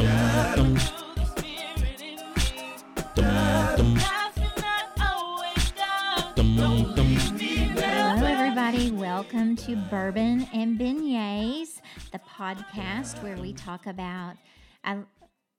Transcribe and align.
Hello, 0.00 0.76
everybody. 8.24 8.92
Welcome 8.92 9.56
to 9.56 9.76
Bourbon 9.76 10.48
and 10.54 10.78
Beignets, 10.78 11.82
the 12.12 12.18
podcast 12.18 13.22
where 13.22 13.36
we 13.36 13.52
talk 13.52 13.86
about. 13.86 14.36
I, 14.84 15.00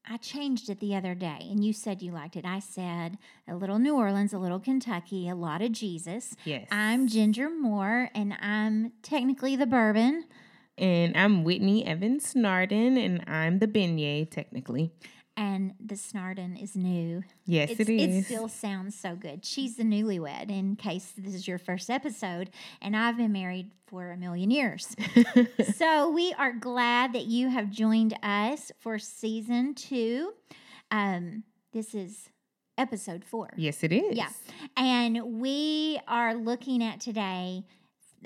I 0.10 0.18
changed 0.18 0.72
it 0.72 0.80
the 0.80 0.96
other 0.96 1.14
day, 1.14 1.38
and 1.42 1.64
you 1.64 1.72
said 1.72 2.02
you 2.02 2.12
liked 2.12 2.36
it. 2.36 2.44
I 2.44 2.58
said 2.58 3.20
a 3.48 3.54
little 3.56 3.78
New 3.78 3.96
Orleans, 3.96 4.34
a 4.34 4.40
little 4.40 4.60
Kentucky, 4.60 5.30
a 5.30 5.36
lot 5.36 5.62
of 5.62 5.72
Jesus. 5.72 6.36
Yes. 6.46 6.68
I'm 6.72 7.08
Ginger 7.08 7.52
Moore, 7.52 8.10
and 8.16 8.34
I'm 8.42 8.94
technically 9.04 9.56
the 9.56 9.68
bourbon. 9.68 10.26
And 10.82 11.16
I'm 11.16 11.44
Whitney 11.44 11.86
Evans 11.86 12.28
Snarden, 12.28 12.98
and 12.98 13.24
I'm 13.28 13.60
the 13.60 13.68
beignet, 13.68 14.32
technically. 14.32 14.92
And 15.38 15.76
the 15.80 15.96
Snarden 15.96 16.58
is 16.58 16.76
new. 16.76 17.22
Yes, 17.46 17.70
It's, 17.70 17.82
it 17.82 17.90
is. 17.90 18.16
It 18.16 18.26
still 18.26 18.48
sounds 18.48 18.98
so 19.00 19.16
good. 19.16 19.46
She's 19.46 19.78
the 19.78 19.84
newlywed, 19.84 20.50
in 20.50 20.76
case 20.76 21.14
this 21.16 21.36
is 21.36 21.48
your 21.48 21.60
first 21.60 21.92
episode, 21.92 22.50
and 22.82 22.98
I've 22.98 23.16
been 23.16 23.32
married 23.32 23.70
for 23.86 24.12
a 24.12 24.18
million 24.18 24.50
years. 24.50 24.96
so 25.76 26.10
we 26.10 26.34
are 26.34 26.52
glad 26.52 27.14
that 27.14 27.26
you 27.26 27.50
have 27.50 27.70
joined 27.70 28.18
us 28.24 28.72
for 28.80 28.98
season 28.98 29.76
two. 29.76 30.34
Um, 30.90 31.44
this 31.74 31.94
is 31.94 32.30
episode 32.76 33.24
four. 33.24 33.52
yes, 33.56 33.84
it 33.84 33.94
is. 33.94 34.18
Yeah. 34.18 34.30
And 34.76 35.40
we 35.40 36.00
are 36.08 36.34
looking 36.34 36.82
at 36.84 37.00
today 37.00 37.66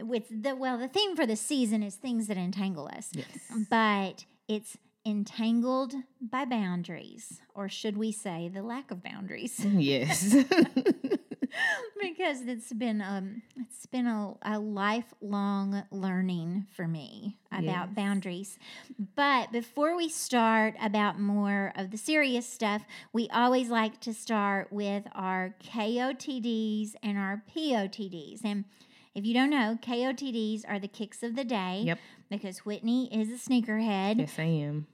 with 0.01 0.25
the 0.43 0.55
well, 0.55 0.77
the 0.77 0.87
theme 0.87 1.15
for 1.15 1.25
the 1.25 1.35
season 1.35 1.83
is 1.83 1.95
things 1.95 2.27
that 2.27 2.37
entangle 2.37 2.87
us. 2.87 3.11
Yes. 3.13 3.27
But 3.69 4.25
it's 4.47 4.77
entangled 5.05 5.93
by 6.19 6.45
boundaries, 6.45 7.39
or 7.53 7.69
should 7.69 7.95
we 7.97 8.11
say 8.11 8.49
the 8.53 8.63
lack 8.63 8.89
of 8.91 9.03
boundaries? 9.03 9.59
Yes. 9.63 10.35
because 12.01 12.41
it's 12.41 12.73
been 12.73 13.01
um 13.01 13.41
it's 13.57 13.85
been 13.85 14.07
a, 14.07 14.33
a 14.41 14.59
lifelong 14.59 15.83
learning 15.91 16.65
for 16.75 16.87
me 16.87 17.37
about 17.51 17.87
Yes. 17.89 17.95
boundaries 17.95 18.59
but 19.15 19.51
before 19.53 19.95
we 19.95 20.09
start 20.09 20.73
about 20.81 21.19
more 21.19 21.71
of 21.77 21.91
the 21.91 21.97
serious 21.97 22.45
stuff 22.47 22.83
we 23.13 23.29
always 23.29 23.69
like 23.69 24.01
to 24.01 24.13
start 24.13 24.71
with 24.73 25.05
our 25.13 25.55
KOTDs 25.63 26.95
and 27.01 27.17
our 27.17 27.41
POTDs 27.55 28.41
and 28.43 28.65
if 29.15 29.25
you 29.25 29.33
don't 29.33 29.49
know 29.49 29.77
KOTDs 29.81 30.63
are 30.67 30.79
the 30.79 30.87
kicks 30.87 31.23
of 31.23 31.35
the 31.35 31.43
day 31.45 31.81
Yep. 31.85 31.99
because 32.29 32.59
Whitney 32.59 33.09
is 33.17 33.29
a 33.29 33.49
sneakerhead 33.49 34.19
yes, 34.19 34.35
I 34.37 34.43
am. 34.43 34.87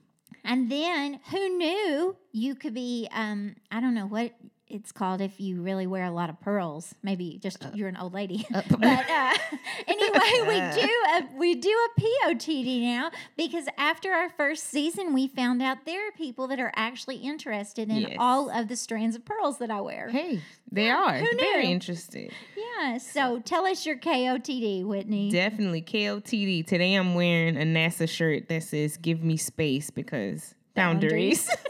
and 0.44 0.70
then 0.70 1.20
who 1.30 1.58
knew 1.58 2.16
you 2.32 2.54
could 2.54 2.74
be 2.74 3.08
um 3.12 3.56
I 3.70 3.80
don't 3.80 3.94
know 3.94 4.06
what 4.06 4.32
it's 4.72 4.90
called 4.90 5.20
if 5.20 5.38
you 5.38 5.60
really 5.62 5.86
wear 5.86 6.04
a 6.04 6.10
lot 6.10 6.30
of 6.30 6.40
pearls. 6.40 6.94
Maybe 7.02 7.38
just 7.42 7.64
you're 7.74 7.88
an 7.88 7.96
old 7.96 8.14
lady. 8.14 8.46
but 8.52 8.64
uh, 8.82 9.34
anyway, 9.86 10.20
we 10.48 10.80
do 10.82 10.88
a 11.14 11.28
we 11.38 11.54
do 11.54 11.70
a 11.70 12.00
POTD 12.00 12.80
now 12.82 13.10
because 13.36 13.66
after 13.76 14.10
our 14.12 14.30
first 14.30 14.64
season 14.70 15.12
we 15.12 15.28
found 15.28 15.62
out 15.62 15.84
there 15.84 16.08
are 16.08 16.12
people 16.12 16.48
that 16.48 16.58
are 16.58 16.72
actually 16.74 17.16
interested 17.16 17.90
in 17.90 17.96
Yes. 18.02 18.16
all 18.18 18.50
of 18.50 18.68
the 18.68 18.76
strands 18.76 19.14
of 19.14 19.24
pearls 19.24 19.58
that 19.58 19.70
I 19.70 19.80
wear. 19.80 20.08
Hey, 20.08 20.40
they 20.70 20.88
are 20.90 21.18
who 21.18 21.36
very 21.38 21.66
knew? 21.66 21.72
interested. 21.72 22.32
Yeah, 22.56 22.96
so 22.98 23.40
tell 23.40 23.66
us 23.66 23.84
your 23.84 23.96
KOTD, 23.98 24.84
Whitney. 24.86 25.30
Definitely 25.30 25.82
KOTD. 25.82 26.66
Today 26.66 26.94
I'm 26.94 27.14
wearing 27.14 27.56
a 27.56 27.64
NASA 27.64 28.08
shirt 28.08 28.48
that 28.48 28.62
says 28.62 28.96
"Give 28.96 29.22
me 29.22 29.36
space" 29.36 29.90
because 29.90 30.54
boundaries. 30.74 31.48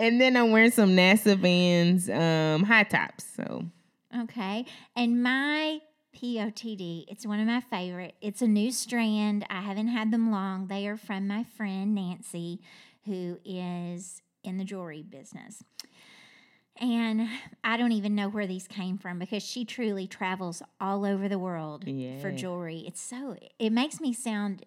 and 0.00 0.20
then 0.20 0.36
I'm 0.36 0.50
wearing 0.50 0.70
some 0.70 0.90
NASA 0.90 1.36
Vans 1.36 2.08
um, 2.10 2.64
high 2.64 2.84
tops. 2.84 3.24
So 3.36 3.64
Okay. 4.18 4.66
And 4.96 5.22
my 5.22 5.80
POTD, 6.16 7.04
it's 7.08 7.24
one 7.24 7.38
of 7.38 7.46
my 7.46 7.60
favorite. 7.60 8.14
It's 8.20 8.42
a 8.42 8.46
new 8.48 8.72
strand. 8.72 9.46
I 9.48 9.60
haven't 9.60 9.88
had 9.88 10.10
them 10.10 10.30
long. 10.32 10.66
They 10.66 10.86
are 10.88 10.96
from 10.96 11.28
my 11.28 11.44
friend 11.44 11.94
Nancy, 11.94 12.60
who 13.04 13.38
is 13.44 14.20
in 14.42 14.58
the 14.58 14.64
jewelry 14.64 15.02
business. 15.02 15.62
And 16.80 17.28
I 17.62 17.76
don't 17.76 17.92
even 17.92 18.14
know 18.14 18.28
where 18.28 18.46
these 18.46 18.66
came 18.66 18.96
from 18.96 19.18
because 19.18 19.42
she 19.42 19.64
truly 19.64 20.06
travels 20.06 20.62
all 20.80 21.04
over 21.04 21.28
the 21.28 21.38
world 21.38 21.84
for 22.20 22.30
jewelry. 22.32 22.84
It's 22.86 23.00
so, 23.02 23.36
it 23.58 23.70
makes 23.70 24.00
me 24.00 24.12
sound, 24.14 24.64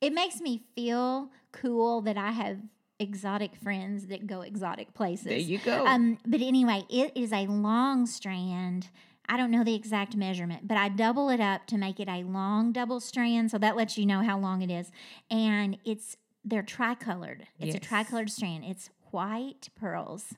it 0.00 0.12
makes 0.12 0.40
me 0.40 0.62
feel 0.76 1.30
cool 1.50 2.02
that 2.02 2.16
I 2.16 2.30
have 2.30 2.58
exotic 2.98 3.54
friends 3.56 4.06
that 4.06 4.26
go 4.26 4.40
exotic 4.42 4.94
places. 4.94 5.26
there 5.26 5.36
you 5.38 5.58
go. 5.58 5.86
Um, 5.86 6.18
but 6.26 6.40
anyway, 6.40 6.84
it 6.88 7.12
is 7.16 7.32
a 7.32 7.46
long 7.46 8.06
strand. 8.06 8.88
I 9.28 9.36
don't 9.36 9.50
know 9.50 9.64
the 9.64 9.74
exact 9.74 10.16
measurement, 10.16 10.68
but 10.68 10.76
I 10.78 10.88
double 10.88 11.28
it 11.30 11.40
up 11.40 11.66
to 11.66 11.76
make 11.78 11.98
it 12.00 12.08
a 12.08 12.22
long 12.22 12.72
double 12.72 13.00
strand. 13.00 13.50
So 13.50 13.58
that 13.58 13.76
lets 13.76 13.98
you 13.98 14.06
know 14.06 14.22
how 14.22 14.38
long 14.38 14.62
it 14.62 14.70
is. 14.70 14.90
And 15.30 15.78
it's 15.84 16.16
they're 16.44 16.62
tricolored. 16.62 17.48
It's 17.58 17.74
a 17.74 17.78
Yes. 17.78 17.82
tricolored 17.88 18.30
strand. 18.30 18.64
It's 18.64 18.88
white 19.10 19.68
pearls. 19.74 20.34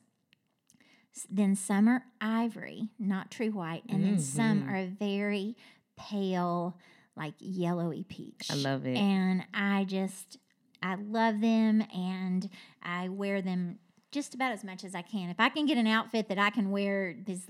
Then 1.29 1.55
some 1.55 1.87
are 1.87 2.03
ivory, 2.21 2.89
not 2.97 3.29
true 3.29 3.51
white, 3.51 3.83
and 3.89 4.03
then 4.05 4.17
some 4.19 4.63
Mhm. 4.63 4.69
are 4.71 4.85
very 4.87 5.55
pale, 5.97 6.77
like 7.15 7.33
yellowy 7.39 8.03
peach. 8.03 8.49
I 8.49 8.55
love 8.55 8.85
it. 8.85 8.97
And 8.97 9.45
I 9.53 9.83
just, 9.83 10.37
I 10.81 10.95
love 10.95 11.41
them 11.41 11.83
and 11.93 12.49
I 12.81 13.09
wear 13.09 13.41
them 13.41 13.79
just 14.11 14.33
about 14.33 14.51
as 14.51 14.63
much 14.63 14.83
as 14.83 14.95
I 14.95 15.01
can. 15.01 15.29
If 15.29 15.39
I 15.39 15.49
can 15.49 15.65
get 15.65 15.77
an 15.77 15.87
outfit 15.87 16.29
that 16.29 16.39
I 16.39 16.49
can 16.49 16.71
wear 16.71 17.15
this 17.25 17.45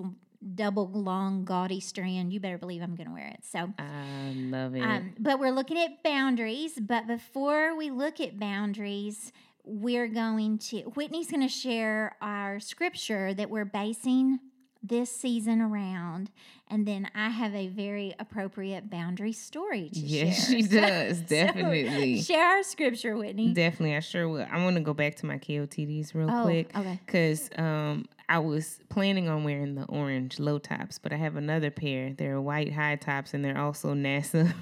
double 0.55 0.89
long 0.89 1.45
gaudy 1.45 1.79
strand, 1.79 2.33
you 2.33 2.39
better 2.39 2.57
believe 2.57 2.81
I'm 2.81 2.95
going 2.95 3.07
to 3.07 3.13
wear 3.13 3.27
it. 3.27 3.43
So, 3.43 3.71
I 3.77 4.33
love 4.35 4.75
it. 4.75 4.81
um, 4.81 5.13
but 5.19 5.39
we're 5.39 5.51
looking 5.51 5.77
at 5.77 6.03
boundaries. 6.03 6.79
But 6.79 7.07
before 7.07 7.75
we 7.75 7.91
look 7.91 8.19
at 8.19 8.39
boundaries, 8.39 9.31
we're 9.63 10.07
going 10.07 10.57
to, 10.57 10.81
Whitney's 10.81 11.29
going 11.29 11.41
to 11.41 11.53
share 11.53 12.15
our 12.21 12.59
scripture 12.59 13.33
that 13.33 13.49
we're 13.49 13.65
basing 13.65 14.39
this 14.81 15.11
season 15.11 15.61
around. 15.61 16.29
And 16.71 16.87
then 16.87 17.09
I 17.15 17.29
have 17.29 17.53
a 17.55 17.67
very 17.67 18.13
appropriate 18.19 18.89
boundary 18.89 19.33
story 19.33 19.89
to 19.91 19.99
Yes, 19.99 20.47
share. 20.49 20.57
Yes, 20.57 20.69
she 20.69 20.77
does, 20.79 21.17
so 21.19 21.23
definitely. 21.25 22.21
share 22.21 22.45
our 22.57 22.63
scripture, 22.63 23.17
Whitney. 23.17 23.53
Definitely, 23.53 23.95
I 23.95 23.99
sure 24.01 24.27
will. 24.29 24.45
I 24.51 24.63
want 24.63 24.75
to 24.77 24.81
go 24.81 24.93
back 24.93 25.15
to 25.17 25.25
my 25.25 25.37
KOTDs 25.37 26.13
real 26.13 26.29
Oh, 26.31 26.43
quick 26.43 26.71
okay. 26.77 26.99
because 27.05 27.49
um, 27.57 28.05
I 28.29 28.39
was 28.39 28.79
planning 28.89 29.27
on 29.27 29.43
wearing 29.43 29.75
the 29.75 29.85
orange 29.85 30.39
low 30.39 30.59
tops, 30.59 30.99
but 30.99 31.11
I 31.11 31.15
have 31.17 31.35
another 31.35 31.71
pair. 31.71 32.13
They're 32.13 32.39
white 32.39 32.71
high 32.71 32.95
tops, 32.97 33.33
and 33.33 33.43
they're 33.43 33.57
also 33.57 33.93
NASA. 33.93 34.53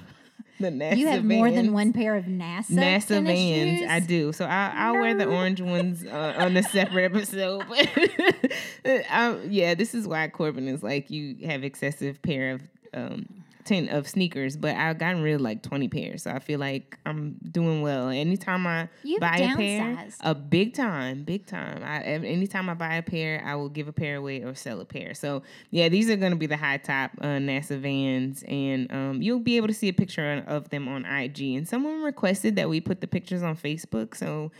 the 0.60 0.68
NASA 0.68 0.96
You 0.96 1.06
have 1.08 1.24
more 1.24 1.50
than 1.50 1.72
one 1.72 1.92
pair 1.92 2.14
of 2.16 2.24
NASA 2.24 2.70
NASA 2.70 3.22
Vans. 3.24 3.80
shoes? 3.80 3.88
I 3.90 4.00
do. 4.00 4.32
So 4.32 4.44
I, 4.44 4.72
I'll 4.74 4.94
wear 4.94 5.14
the 5.14 5.26
orange 5.26 5.60
ones 5.60 6.04
uh, 6.04 6.34
on 6.38 6.56
a 6.56 6.62
separate 6.62 7.04
episode. 7.04 7.64
I, 8.84 9.38
yeah, 9.48 9.74
this 9.74 9.94
is 9.94 10.06
why 10.06 10.28
Corbin 10.28 10.68
is 10.68 10.82
like 10.82 11.10
you 11.10 11.36
have 11.46 11.64
excessive 11.64 12.20
pair 12.22 12.52
of 12.52 12.62
um, 12.94 13.26
ten 13.68 13.88
of 13.88 14.08
sneakers, 14.08 14.56
but 14.56 14.74
I've 14.74 14.98
gotten 14.98 15.22
rid 15.22 15.34
of 15.34 15.40
like 15.42 15.62
twenty 15.62 15.88
pairs. 15.88 16.22
So 16.24 16.30
I 16.30 16.38
feel 16.38 16.58
like 16.58 16.98
I'm 17.06 17.36
doing 17.50 17.82
well. 17.82 18.08
Anytime 18.08 18.66
I 18.66 18.88
You've 19.04 19.20
buy 19.20 19.36
a 19.36 19.54
pair, 19.56 20.08
a 20.20 20.34
big 20.34 20.74
time, 20.74 21.22
big 21.24 21.46
time. 21.46 21.82
I 21.84 22.02
anytime 22.02 22.68
I 22.70 22.74
buy 22.74 22.94
a 22.96 23.02
pair, 23.02 23.42
I 23.44 23.54
will 23.54 23.68
give 23.68 23.86
a 23.88 23.92
pair 23.92 24.16
away 24.16 24.42
or 24.42 24.54
sell 24.54 24.80
a 24.80 24.84
pair. 24.84 25.14
So 25.14 25.42
yeah, 25.70 25.88
these 25.88 26.08
are 26.10 26.16
going 26.16 26.32
to 26.32 26.38
be 26.38 26.46
the 26.46 26.56
high 26.56 26.78
top 26.78 27.12
uh, 27.20 27.26
NASA 27.26 27.78
Vans, 27.78 28.42
and 28.48 28.90
um, 28.92 29.22
you'll 29.22 29.40
be 29.40 29.56
able 29.56 29.68
to 29.68 29.74
see 29.74 29.88
a 29.88 29.92
picture 29.92 30.42
of 30.46 30.70
them 30.70 30.88
on 30.88 31.04
IG. 31.04 31.40
And 31.56 31.68
someone 31.68 32.02
requested 32.02 32.56
that 32.56 32.68
we 32.68 32.80
put 32.80 33.00
the 33.00 33.06
pictures 33.06 33.42
on 33.42 33.56
Facebook, 33.56 34.16
so 34.16 34.50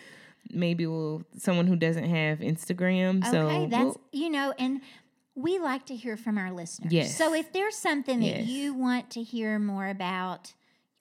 maybe 0.51 0.87
we'll 0.87 1.23
someone 1.37 1.67
who 1.67 1.77
doesn't 1.77 2.05
have 2.09 2.39
Instagram. 2.39 3.25
so 3.25 3.49
okay, 3.49 3.67
that's 3.67 3.85
we'll- 3.85 4.01
you 4.13 4.31
know, 4.31 4.55
and 4.59 4.81
we 5.39 5.59
like 5.59 5.87
to 5.87 5.95
hear 5.95 6.17
from 6.17 6.37
our 6.37 6.53
listeners. 6.53 6.93
Yes. 6.93 7.17
So 7.17 7.33
if 7.33 7.53
there's 7.53 7.77
something 7.77 8.21
that 8.21 8.45
you 8.45 8.75
want 8.75 9.11
to 9.11 9.23
hear 9.23 9.59
more 9.59 9.87
about, 9.89 10.53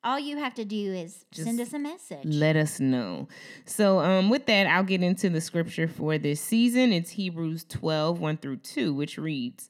all 0.04 0.20
you 0.20 0.38
have 0.38 0.54
to 0.54 0.64
do 0.64 0.94
is 0.94 1.26
send 1.32 1.60
us 1.60 1.74
a 1.74 1.80
message. 1.80 2.24
let 2.24 2.56
us 2.56 2.80
know. 2.80 3.28
So, 3.66 4.00
um, 4.00 4.30
with 4.30 4.46
that, 4.46 4.68
I'll 4.68 4.84
get 4.84 5.02
into 5.02 5.30
the 5.30 5.42
scripture 5.42 5.88
for 5.88 6.18
this 6.18 6.40
season. 6.40 6.94
It's 6.94 7.12
Hebrews 7.12 7.66
12, 7.68 8.20
1 8.20 8.38
through 8.38 8.58
2, 8.58 8.94
which 8.94 9.18
reads, 9.18 9.70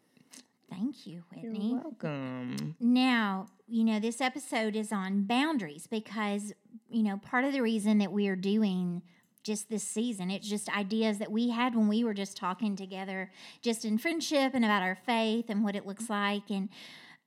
Thank 0.71 1.05
you, 1.05 1.23
Whitney. 1.29 1.71
You're 1.71 1.81
welcome. 1.81 2.75
Now, 2.79 3.47
you 3.67 3.83
know, 3.83 3.99
this 3.99 4.21
episode 4.21 4.75
is 4.75 4.91
on 4.91 5.23
boundaries 5.23 5.85
because, 5.85 6.53
you 6.89 7.03
know, 7.03 7.17
part 7.17 7.43
of 7.43 7.51
the 7.51 7.61
reason 7.61 7.97
that 7.97 8.11
we 8.11 8.27
are 8.29 8.35
doing 8.37 9.01
just 9.43 9.69
this 9.69 9.83
season, 9.83 10.31
it's 10.31 10.47
just 10.47 10.69
ideas 10.75 11.17
that 11.17 11.31
we 11.31 11.49
had 11.49 11.75
when 11.75 11.87
we 11.87 12.03
were 12.03 12.13
just 12.13 12.37
talking 12.37 12.75
together, 12.75 13.31
just 13.61 13.83
in 13.83 13.97
friendship 13.97 14.53
and 14.53 14.63
about 14.63 14.81
our 14.81 14.95
faith 15.05 15.45
and 15.49 15.63
what 15.63 15.75
it 15.75 15.85
looks 15.85 16.09
like. 16.09 16.49
And 16.49 16.69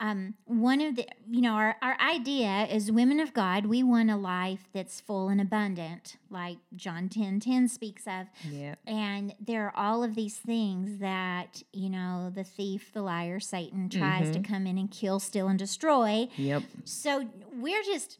um, 0.00 0.34
one 0.44 0.80
of 0.80 0.96
the, 0.96 1.06
you 1.30 1.40
know, 1.40 1.52
our, 1.52 1.76
our 1.80 1.96
idea 2.00 2.66
is 2.70 2.90
women 2.90 3.20
of 3.20 3.32
God, 3.32 3.66
we 3.66 3.82
want 3.82 4.10
a 4.10 4.16
life 4.16 4.68
that's 4.72 5.00
full 5.00 5.28
and 5.28 5.40
abundant, 5.40 6.16
like 6.30 6.58
John 6.74 7.08
10 7.08 7.40
10 7.40 7.68
speaks 7.68 8.04
of. 8.06 8.26
Yeah. 8.50 8.74
And 8.86 9.34
there 9.40 9.66
are 9.66 9.76
all 9.76 10.02
of 10.02 10.14
these 10.14 10.36
things 10.36 10.98
that, 10.98 11.62
you 11.72 11.88
know, 11.88 12.32
the 12.34 12.44
thief, 12.44 12.92
the 12.92 13.02
liar, 13.02 13.38
Satan 13.40 13.88
tries 13.88 14.30
to 14.32 14.40
come 14.40 14.66
in 14.66 14.78
and 14.78 14.90
kill, 14.90 15.20
steal, 15.20 15.48
and 15.48 15.58
destroy. 15.58 16.28
Yep. 16.36 16.64
So 16.84 17.28
we're 17.54 17.82
just 17.82 18.18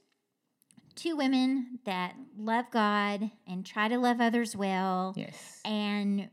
two 0.96 1.17
women 1.17 1.79
that 1.85 2.14
love 2.38 2.67
God 2.70 3.31
and 3.46 3.64
try 3.67 3.88
to 3.88 3.99
love 3.99 4.20
others 4.20 4.56
well. 4.56 5.14
Yes. 5.17 5.61
And 5.64 6.29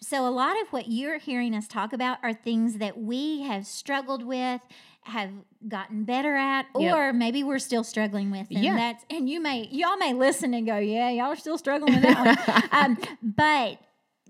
so 0.00 0.26
a 0.26 0.30
lot 0.30 0.60
of 0.62 0.68
what 0.68 0.88
you're 0.88 1.18
hearing 1.18 1.54
us 1.54 1.66
talk 1.68 1.92
about 1.92 2.18
are 2.22 2.32
things 2.34 2.78
that 2.78 2.98
we 2.98 3.42
have 3.42 3.66
struggled 3.66 4.24
with, 4.24 4.60
have 5.04 5.30
gotten 5.68 6.04
better 6.04 6.36
at, 6.36 6.66
Yep. 6.78 6.94
or 6.94 7.12
maybe 7.12 7.42
we're 7.42 7.58
still 7.58 7.84
struggling 7.84 8.30
with. 8.30 8.48
And 8.50 8.62
Yeah. 8.64 8.76
that's 8.76 9.04
and 9.10 9.28
you 9.28 9.40
may 9.40 9.66
y'all 9.70 9.96
may 9.96 10.12
listen 10.12 10.54
and 10.54 10.66
go, 10.66 10.78
Yeah, 10.78 11.10
y'all 11.10 11.26
are 11.32 11.36
still 11.36 11.58
struggling 11.58 11.94
with 11.94 12.02
that 12.02 12.46
one. 12.46 12.68
um, 12.72 12.98
but 13.22 13.78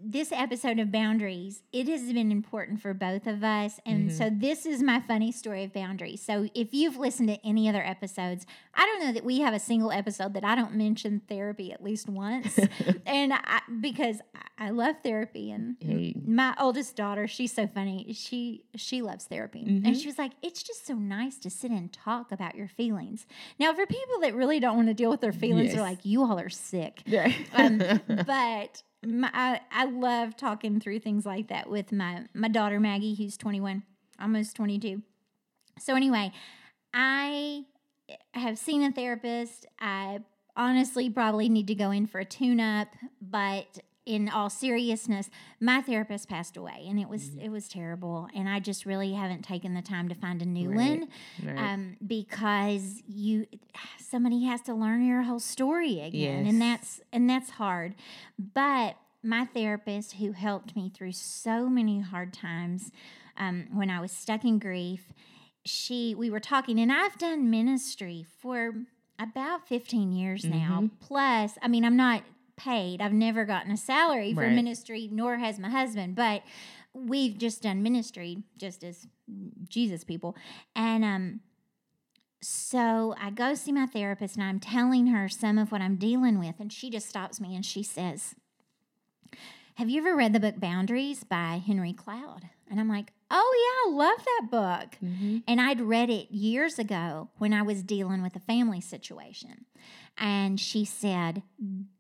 this 0.05 0.33
episode 0.33 0.79
of 0.79 0.91
boundaries 0.91 1.63
it 1.73 1.87
has 1.89 2.13
been 2.13 2.33
important 2.33 2.81
for 2.81 2.93
both 2.95 3.27
of 3.27 3.43
us 3.45 3.79
and 3.87 4.09
Mm-hmm. 4.11 4.17
so 4.17 4.31
this 4.33 4.67
is 4.67 4.83
my 4.83 5.01
funny 5.01 5.31
story 5.31 5.65
of 5.65 5.73
boundaries 5.73 6.23
so 6.23 6.49
if 6.55 6.73
you've 6.75 6.97
listened 6.97 7.29
to 7.29 7.39
any 7.47 7.69
other 7.69 7.83
episodes 7.85 8.47
i 8.75 8.85
don't 8.85 9.07
know 9.07 9.13
that 9.13 9.25
we 9.25 9.41
have 9.41 9.55
a 9.55 9.59
single 9.61 9.93
episode 9.93 10.35
that 10.35 10.45
i 10.45 10.55
don't 10.55 10.75
mention 10.75 11.21
therapy 11.29 11.73
at 11.73 11.83
least 11.83 12.09
once 12.09 12.59
and 13.07 13.33
I, 13.33 13.61
because 13.81 14.21
I- 14.59 14.71
love 14.71 14.97
therapy 15.03 15.51
and 15.53 15.77
Hey. 15.81 16.15
my 16.27 16.55
oldest 16.61 16.97
daughter 16.97 17.27
she's 17.29 17.53
so 17.53 17.67
funny 17.67 18.13
she 18.13 18.65
she 18.77 19.03
loves 19.03 19.25
therapy 19.27 19.65
Mm-hmm. 19.65 19.87
and 19.87 19.97
she 19.97 20.07
was 20.09 20.19
like 20.19 20.33
it's 20.43 20.63
just 20.63 20.87
so 20.87 20.95
nice 20.95 21.37
to 21.41 21.51
sit 21.51 21.71
and 21.71 21.93
talk 21.93 22.33
about 22.33 22.55
your 22.57 22.69
feelings 22.69 23.27
now 23.59 23.73
for 23.75 23.87
people 23.87 24.21
that 24.23 24.35
really 24.35 24.59
don't 24.61 24.77
want 24.77 24.89
to 24.89 24.95
deal 24.95 25.11
with 25.11 25.21
their 25.21 25.33
feelings 25.33 25.67
Yes. 25.67 25.75
they're 25.75 25.83
like 25.85 26.05
you 26.05 26.23
all 26.25 26.39
are 26.41 26.49
sick 26.51 27.03
Yeah. 27.07 27.33
um, 27.55 27.79
but 28.27 28.83
my, 29.05 29.31
I, 29.33 29.61
I 29.71 29.85
love 29.85 30.37
talking 30.37 30.81
through 30.81 31.01
things 31.01 31.27
like 31.27 31.49
that 31.49 31.69
with 31.69 31.93
my 31.93 32.27
my 32.35 32.49
daughter 32.49 32.79
Maggie, 32.81 33.15
who's 33.15 33.37
21, 33.37 33.83
almost 34.21 34.57
22. 34.57 35.03
So 35.79 35.95
anyway, 35.95 36.33
I 36.95 37.65
have 38.35 38.59
seen 38.59 38.83
a 38.83 38.93
therapist. 38.93 39.67
I 39.81 40.21
honestly 40.57 41.09
probably 41.09 41.49
need 41.49 41.67
to 41.69 41.75
go 41.75 41.91
in 41.91 42.07
for 42.07 42.19
a 42.19 42.25
tune-up, 42.25 42.89
but 43.21 43.79
in 44.05 44.29
all 44.29 44.51
seriousness, 44.51 45.31
my 45.61 45.81
therapist 45.81 46.29
passed 46.29 46.57
away, 46.57 46.87
and 46.89 46.99
it 46.99 47.09
was 47.09 47.37
it 47.41 47.51
was 47.51 47.69
terrible, 47.69 48.29
and 48.35 48.49
I 48.49 48.59
just 48.59 48.85
really 48.85 49.13
haven't 49.13 49.43
taken 49.43 49.75
the 49.75 49.83
time 49.83 50.09
to 50.09 50.15
find 50.15 50.43
a 50.43 50.45
new 50.45 50.71
Right. 50.71 51.01
one 51.01 51.09
Right. 51.45 51.73
um, 51.73 51.97
because 52.05 53.03
you 53.07 53.47
somebody 53.99 54.45
has 54.45 54.61
to 54.63 54.75
learn 54.75 55.07
your 55.07 55.23
whole 55.23 55.39
story 55.41 56.01
again, 56.01 56.45
Yes. 56.47 56.53
and 56.53 56.61
that's 56.61 57.01
and 57.13 57.31
that's 57.31 57.51
hard. 57.51 57.95
But 58.39 58.97
my 59.23 59.45
therapist, 59.45 60.15
who 60.15 60.33
helped 60.33 60.75
me 60.75 60.91
through 60.91 61.13
so 61.13 61.69
many 61.69 62.01
hard 62.01 62.33
times 62.33 62.91
um, 63.37 63.69
when 63.73 63.89
I 63.89 64.01
was 64.01 64.11
stuck 64.11 64.45
in 64.45 64.59
grief, 64.59 65.13
she 65.65 66.15
we 66.17 66.29
were 66.29 66.41
talking, 66.41 66.81
and 66.81 66.91
I've 66.93 67.17
done 67.19 67.51
ministry 67.51 68.27
for 68.41 68.75
about 69.19 69.69
fifteen 69.69 70.11
years 70.13 70.45
now. 70.45 70.81
Mm-hmm. 70.83 70.87
Plus, 70.99 71.57
I 71.63 71.69
mean, 71.69 71.85
I'm 71.85 71.97
not 71.97 72.25
paid. 72.57 73.01
I've 73.01 73.13
never 73.13 73.45
gotten 73.45 73.73
a 73.73 73.77
salary 73.77 74.33
for 74.35 74.41
Right. 74.41 74.53
ministry, 74.55 75.09
nor 75.11 75.39
has 75.39 75.59
my 75.59 75.71
husband, 75.71 76.15
but 76.15 76.43
we've 76.95 77.39
just 77.39 77.63
done 77.63 77.83
ministry 77.83 78.43
just 78.59 78.85
as 78.85 79.07
Jesus 79.69 80.05
people. 80.05 80.37
And 80.77 81.05
um 81.05 81.41
so 82.41 83.15
I 83.21 83.31
go 83.31 83.55
see 83.55 83.71
my 83.73 83.87
therapist 83.87 84.35
and 84.37 84.45
I'm 84.45 84.59
telling 84.59 85.07
her 85.09 85.29
some 85.29 85.59
of 85.59 85.71
what 85.71 85.81
I'm 85.81 85.97
dealing 85.97 86.39
with 86.39 86.57
and 86.59 86.73
she 86.73 86.91
just 86.91 87.09
stops 87.09 87.41
me 87.41 87.55
and 87.55 87.65
she 87.65 87.83
says, 87.83 88.35
"Have 89.77 89.89
you 89.89 90.01
ever 90.01 90.17
read 90.17 90.33
the 90.33 90.41
book 90.41 90.59
Boundaries 90.59 91.23
by 91.25 91.63
Henry 91.65 91.93
Cloud?" 91.93 92.49
And 92.69 92.81
I'm 92.81 92.89
like, 92.89 93.13
"Oh 93.33 93.89
yeah, 93.89 93.91
I 93.91 93.97
love 93.97 94.25
that 94.25 94.51
book." 94.51 94.99
Mm-hmm. 95.03 95.39
And 95.49 95.61
I'd 95.61 95.81
read 95.81 96.11
it 96.11 96.31
years 96.31 96.79
ago 96.79 97.31
when 97.39 97.53
I 97.53 97.63
was 97.63 97.83
dealing 97.83 98.23
with 98.23 98.37
a 98.37 98.41
family 98.41 98.81
situation. 98.81 99.65
And 100.19 100.61
she 100.61 100.85
said, 100.85 101.43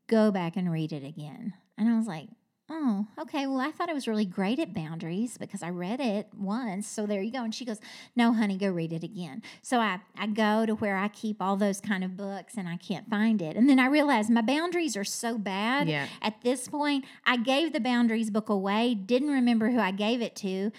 go 0.07 0.31
back 0.31 0.57
and 0.57 0.71
read 0.71 0.93
it 0.93 1.05
again. 1.05 1.55
And 1.79 1.89
I 1.89 1.97
was 1.97 2.07
like, 2.07 2.29
oh, 2.71 3.07
okay. 3.19 3.47
Well, 3.47 3.61
I 3.61 3.71
thought 3.71 3.89
I 3.89 3.95
was 3.95 4.07
really 4.07 4.25
great 4.25 4.59
at 4.59 4.75
boundaries 4.75 5.39
because 5.39 5.63
I 5.63 5.71
read 5.71 6.01
it 6.01 6.29
once. 6.37 6.87
So 6.87 7.07
there 7.07 7.23
you 7.23 7.33
go. 7.33 7.43
And 7.43 7.55
she 7.55 7.65
goes, 7.65 7.81
no, 8.15 8.33
honey, 8.33 8.57
go 8.57 8.69
read 8.69 8.93
it 8.93 9.03
again. 9.03 9.43
So 9.63 9.79
I, 9.79 10.01
I 10.17 10.27
go 10.27 10.67
to 10.67 10.75
where 10.75 10.97
I 10.97 11.09
keep 11.09 11.41
all 11.41 11.57
those 11.57 11.81
kind 11.81 12.05
of 12.05 12.17
books 12.17 12.55
and 12.57 12.69
I 12.69 12.77
can't 12.77 13.09
find 13.09 13.41
it. 13.41 13.57
And 13.57 13.69
then 13.69 13.79
I 13.79 13.87
realized 13.87 14.31
my 14.31 14.43
boundaries 14.43 14.97
are 14.97 15.05
so 15.05 15.39
bad. 15.39 15.89
Yeah. 15.89 16.07
At 16.21 16.43
this 16.43 16.69
point, 16.69 17.05
I 17.25 17.37
gave 17.39 17.73
the 17.73 17.81
boundaries 17.81 18.31
book 18.31 18.49
away, 18.49 18.95
didn't 18.95 19.31
remember 19.31 19.71
who 19.71 19.81
I 19.81 19.91
gave 19.91 20.23
it 20.23 20.37
to, 20.37 20.73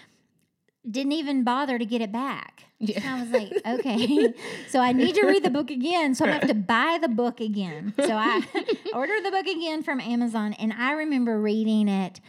didn't 0.88 1.12
even 1.12 1.44
bother 1.44 1.78
to 1.78 1.86
get 1.86 2.00
it 2.00 2.12
back. 2.12 2.64
Yeah. 2.78 3.00
So 3.00 3.08
I 3.08 3.20
was 3.20 3.30
like, 3.30 3.80
okay. 3.80 4.34
so 4.68 4.80
I 4.80 4.92
need 4.92 5.14
to 5.14 5.26
read 5.26 5.42
the 5.42 5.50
book 5.50 5.70
again. 5.70 6.14
So 6.14 6.26
I 6.26 6.32
have 6.32 6.46
to 6.48 6.54
buy 6.54 6.98
the 7.00 7.08
book 7.08 7.40
again. 7.40 7.94
So 7.96 8.12
I 8.12 8.42
ordered 8.94 9.24
the 9.24 9.30
book 9.30 9.46
again 9.46 9.82
from 9.82 10.00
Amazon. 10.00 10.52
And 10.54 10.72
I 10.72 10.92
remember 10.92 11.40
reading 11.40 11.88
it 11.88 12.20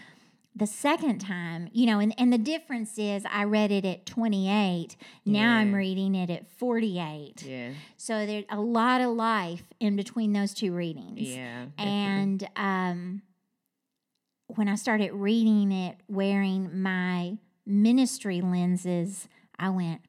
the 0.56 0.68
second 0.68 1.20
time, 1.20 1.68
you 1.74 1.86
know, 1.86 2.00
and, 2.00 2.16
and 2.18 2.32
the 2.32 2.38
difference 2.38 2.98
is 2.98 3.26
I 3.30 3.44
read 3.44 3.72
it 3.72 3.84
at 3.84 4.06
28. 4.06 4.96
Now 5.26 5.58
I'm 5.58 5.76
reading 5.76 6.16
it 6.16 6.30
at 6.30 6.50
48. 6.52 7.44
Yeah. 7.44 7.72
So 7.98 8.26
there's 8.26 8.46
a 8.50 8.62
lot 8.62 9.02
of 9.02 9.10
life 9.10 9.64
in 9.82 9.98
between 9.98 10.32
those 10.32 10.54
two 10.54 10.74
readings. 10.74 11.20
Yeah. 11.20 11.66
definitely. 11.78 11.92
And 11.92 12.50
um, 12.56 13.22
when 14.48 14.70
I 14.70 14.76
started 14.76 15.12
reading 15.12 15.74
it 15.74 15.98
wearing 16.08 16.82
my 16.82 17.38
ministry 17.66 18.42
lenses, 18.42 19.28
I 19.58 19.70
went, 19.70 20.02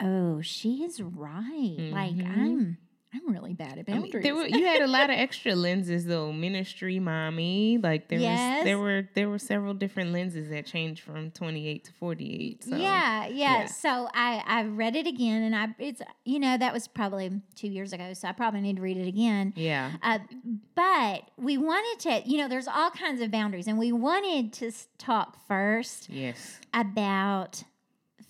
"Oh, 0.00 0.40
she 0.40 0.84
is 0.84 1.00
right. 1.02 1.90
Like 1.92 2.14
Mhm. 2.16 2.26
I'm, 2.26 2.78
I'm 3.16 3.32
really 3.32 3.54
bad 3.54 3.78
at 3.78 3.88
I 3.88 3.98
mean, 3.98 4.10
there 4.22 4.34
were, 4.34 4.46
you 4.46 4.64
had 4.64 4.82
a 4.82 4.86
lot 4.86 5.04
of 5.10 5.16
extra 5.18 5.54
lenses 5.54 6.04
though. 6.04 6.32
Ministry, 6.32 6.98
mommy, 6.98 7.78
like 7.78 8.08
there 8.08 8.20
Yes. 8.20 8.58
was 8.58 8.64
there 8.64 8.78
were 8.78 9.08
there 9.14 9.28
were 9.28 9.38
several 9.38 9.74
different 9.74 10.12
lenses 10.12 10.50
that 10.50 10.66
changed 10.66 11.02
from 11.02 11.30
twenty 11.30 11.66
eight 11.68 11.84
to 11.84 11.92
forty 11.92 12.34
eight. 12.40 12.64
So 12.64 12.76
yeah, 12.76 13.26
yeah, 13.26 13.60
yeah. 13.60 13.66
So 13.66 14.08
I 14.14 14.42
I 14.46 14.64
read 14.64 14.96
it 14.96 15.06
again, 15.06 15.42
and 15.42 15.54
I 15.56 15.68
it's 15.78 16.02
you 16.24 16.38
know 16.38 16.56
that 16.58 16.72
was 16.72 16.86
probably 16.88 17.40
two 17.54 17.68
years 17.68 17.92
ago, 17.92 18.12
so 18.12 18.28
I 18.28 18.32
probably 18.32 18.60
need 18.60 18.76
to 18.76 18.82
read 18.82 18.96
it 18.98 19.08
again. 19.08 19.52
yeah, 19.56 19.92
Uh, 20.02 20.18
but 20.74 21.22
we 21.36 21.56
wanted 21.58 22.00
to, 22.10 22.28
you 22.28 22.38
know, 22.38 22.48
there's 22.48 22.68
all 22.68 22.90
kinds 22.90 23.20
of 23.20 23.30
boundaries, 23.30 23.66
and 23.66 23.78
we 23.78 23.92
wanted 23.92 24.52
to 24.54 24.70
talk 24.98 25.38
first 25.48 26.10
yes, 26.10 26.60
about 26.74 27.64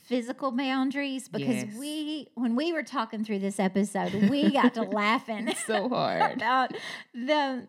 physical 0.07 0.51
boundaries 0.53 1.29
because 1.29 1.65
Yes. 1.65 1.75
we 1.79 2.29
when 2.35 2.55
we 2.57 2.73
were 2.73 2.83
talking 2.83 3.25
through 3.25 3.41
this 3.41 3.59
episode 3.59 4.13
we 4.31 4.53
got 4.53 4.75
to 4.75 4.83
laughing 5.03 5.53
so 5.67 5.89
hard. 5.89 6.33
about 6.37 6.73
the 7.13 7.67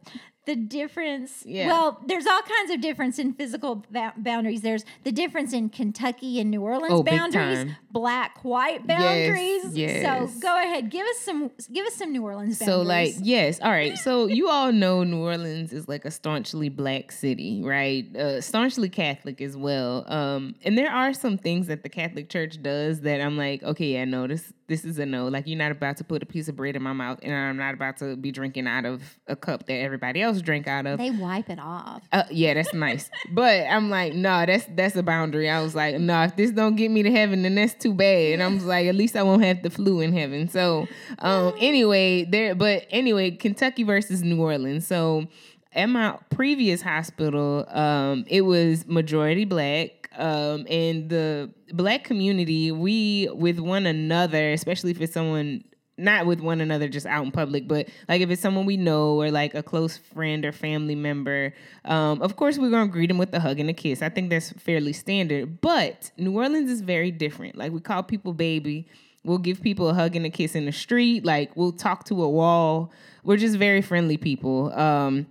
the 0.47 0.55
difference 0.55 1.43
Yeah. 1.45 1.67
well 1.67 2.01
there's 2.07 2.25
all 2.25 2.41
kinds 2.41 2.71
of 2.71 2.81
difference 2.81 3.19
in 3.19 3.33
physical 3.33 3.85
ba- 3.91 4.13
boundaries 4.17 4.61
there's 4.61 4.83
the 5.03 5.11
difference 5.11 5.53
in 5.53 5.69
kentucky 5.69 6.39
and 6.39 6.49
new 6.49 6.61
orleans 6.63 6.93
Oh, 6.93 7.03
boundaries 7.03 7.71
black 7.91 8.43
white 8.43 8.87
boundaries 8.87 9.63
yes. 9.77 10.03
yes. 10.03 10.33
so 10.33 10.39
go 10.39 10.57
ahead 10.57 10.89
give 10.89 11.05
us 11.05 11.19
some 11.19 11.51
give 11.71 11.85
us 11.85 11.93
some 11.95 12.11
new 12.11 12.23
orleans 12.23 12.57
So 12.57 12.81
like 12.81 13.13
yes, 13.21 13.59
all 13.61 13.71
right. 13.71 13.95
So 13.97 14.27
you 14.27 14.49
all 14.49 14.71
know 14.71 15.03
New 15.03 15.19
Orleans 15.21 15.73
is 15.73 15.87
like 15.87 16.05
a 16.05 16.11
staunchly 16.11 16.69
black 16.69 17.11
city, 17.11 17.61
right? 17.63 18.05
Uh, 18.15 18.41
staunchly 18.41 18.89
Catholic 18.89 19.41
as 19.41 19.55
well. 19.57 20.05
Um, 20.11 20.55
and 20.63 20.77
there 20.77 20.91
are 20.91 21.13
some 21.13 21.37
things 21.37 21.67
that 21.67 21.83
the 21.83 21.89
Catholic 21.89 22.29
Church 22.29 22.61
does 22.61 23.01
that 23.01 23.19
I'm 23.21 23.37
like, 23.37 23.61
okay, 23.63 23.93
yeah, 23.93 24.05
no, 24.05 24.25
this 24.27 24.53
this 24.67 24.83
is 24.85 24.99
a 24.99 25.05
no. 25.05 25.27
Like 25.27 25.47
you're 25.47 25.57
not 25.57 25.71
about 25.71 25.97
to 25.97 26.03
put 26.03 26.21
a 26.23 26.25
piece 26.25 26.47
of 26.47 26.55
bread 26.55 26.75
in 26.75 26.83
my 26.83 26.93
mouth, 26.93 27.19
and 27.21 27.33
I'm 27.33 27.57
not 27.57 27.73
about 27.73 27.97
to 27.97 28.15
be 28.15 28.31
drinking 28.31 28.67
out 28.67 28.85
of 28.85 29.01
a 29.27 29.35
cup 29.35 29.65
that 29.67 29.75
everybody 29.75 30.21
else 30.21 30.41
drink 30.41 30.67
out 30.67 30.85
of. 30.85 30.97
they 30.97 31.11
wipe 31.11 31.49
it 31.49 31.59
off 31.59 32.03
Uh, 32.11 32.23
yeah, 32.31 32.53
that's 32.53 32.73
nice. 32.73 33.09
but 33.31 33.65
I'm 33.69 33.89
like, 33.89 34.13
no, 34.13 34.45
that's 34.45 34.65
that's 34.75 34.95
a 34.95 35.03
boundary. 35.03 35.49
I 35.49 35.61
was 35.61 35.73
like, 35.75 35.95
no, 35.99 36.23
if 36.23 36.35
this 36.35 36.51
don't 36.51 36.75
get 36.75 36.91
me 36.91 37.03
to 37.03 37.11
heaven, 37.11 37.43
then 37.43 37.55
that's 37.55 37.73
too 37.73 37.93
bad. 37.93 38.33
And 38.33 38.43
I 38.43 38.47
was 38.47 38.65
like, 38.65 38.87
at 38.87 38.95
least 38.95 39.15
I 39.15 39.23
won't 39.23 39.43
have 39.43 39.63
the 39.63 39.69
flu 39.69 40.01
in 40.01 40.13
heaven. 40.13 40.47
So, 40.49 40.87
um, 41.19 41.53
anyway, 41.59 42.25
there. 42.25 42.55
But 42.55 42.85
anyway, 42.89 43.31
Kentucky 43.31 43.83
versus 43.83 44.21
New 44.23 44.41
Orleans. 44.41 44.85
So, 44.85 45.27
at 45.73 45.85
my 45.87 46.17
previous 46.31 46.81
hospital, 46.81 47.65
um, 47.69 48.25
it 48.27 48.41
was 48.41 48.87
majority 48.87 49.45
black. 49.45 49.91
Um, 50.17 50.65
and 50.69 51.09
the 51.09 51.51
black 51.73 52.03
community, 52.03 52.71
we 52.71 53.29
with 53.33 53.59
one 53.59 53.85
another, 53.85 54.51
especially 54.51 54.91
if 54.91 55.01
it's 55.01 55.13
someone 55.13 55.63
not 55.97 56.25
with 56.25 56.39
one 56.39 56.61
another 56.61 56.87
just 56.87 57.05
out 57.05 57.25
in 57.25 57.31
public, 57.31 57.67
but 57.67 57.87
like 58.07 58.21
if 58.21 58.29
it's 58.29 58.41
someone 58.41 58.65
we 58.65 58.77
know 58.77 59.19
or 59.19 59.31
like 59.31 59.55
a 59.55 59.63
close 59.63 59.97
friend 59.97 60.45
or 60.45 60.51
family 60.51 60.95
member, 60.95 61.53
um, 61.85 62.21
of 62.21 62.35
course 62.35 62.57
we're 62.57 62.69
gonna 62.69 62.87
greet 62.87 63.07
them 63.07 63.17
with 63.17 63.33
a 63.33 63.39
hug 63.39 63.59
and 63.59 63.69
a 63.69 63.73
kiss. 63.73 64.01
I 64.01 64.09
think 64.09 64.29
that's 64.29 64.51
fairly 64.51 64.93
standard. 64.93 65.59
But 65.59 66.11
New 66.17 66.37
Orleans 66.37 66.69
is 66.69 66.81
very 66.81 67.11
different. 67.11 67.55
Like 67.55 67.71
we 67.71 67.79
call 67.79 68.03
people 68.03 68.33
baby. 68.33 68.87
We'll 69.23 69.39
give 69.39 69.61
people 69.61 69.89
a 69.89 69.93
hug 69.93 70.15
and 70.15 70.25
a 70.25 70.29
kiss 70.29 70.55
in 70.55 70.65
the 70.65 70.71
street. 70.71 71.25
Like 71.25 71.55
we'll 71.55 71.71
talk 71.71 72.05
to 72.05 72.23
a 72.23 72.29
wall. 72.29 72.91
We're 73.23 73.37
just 73.37 73.57
very 73.57 73.81
friendly 73.81 74.17
people. 74.17 74.71
Um, 74.73 75.25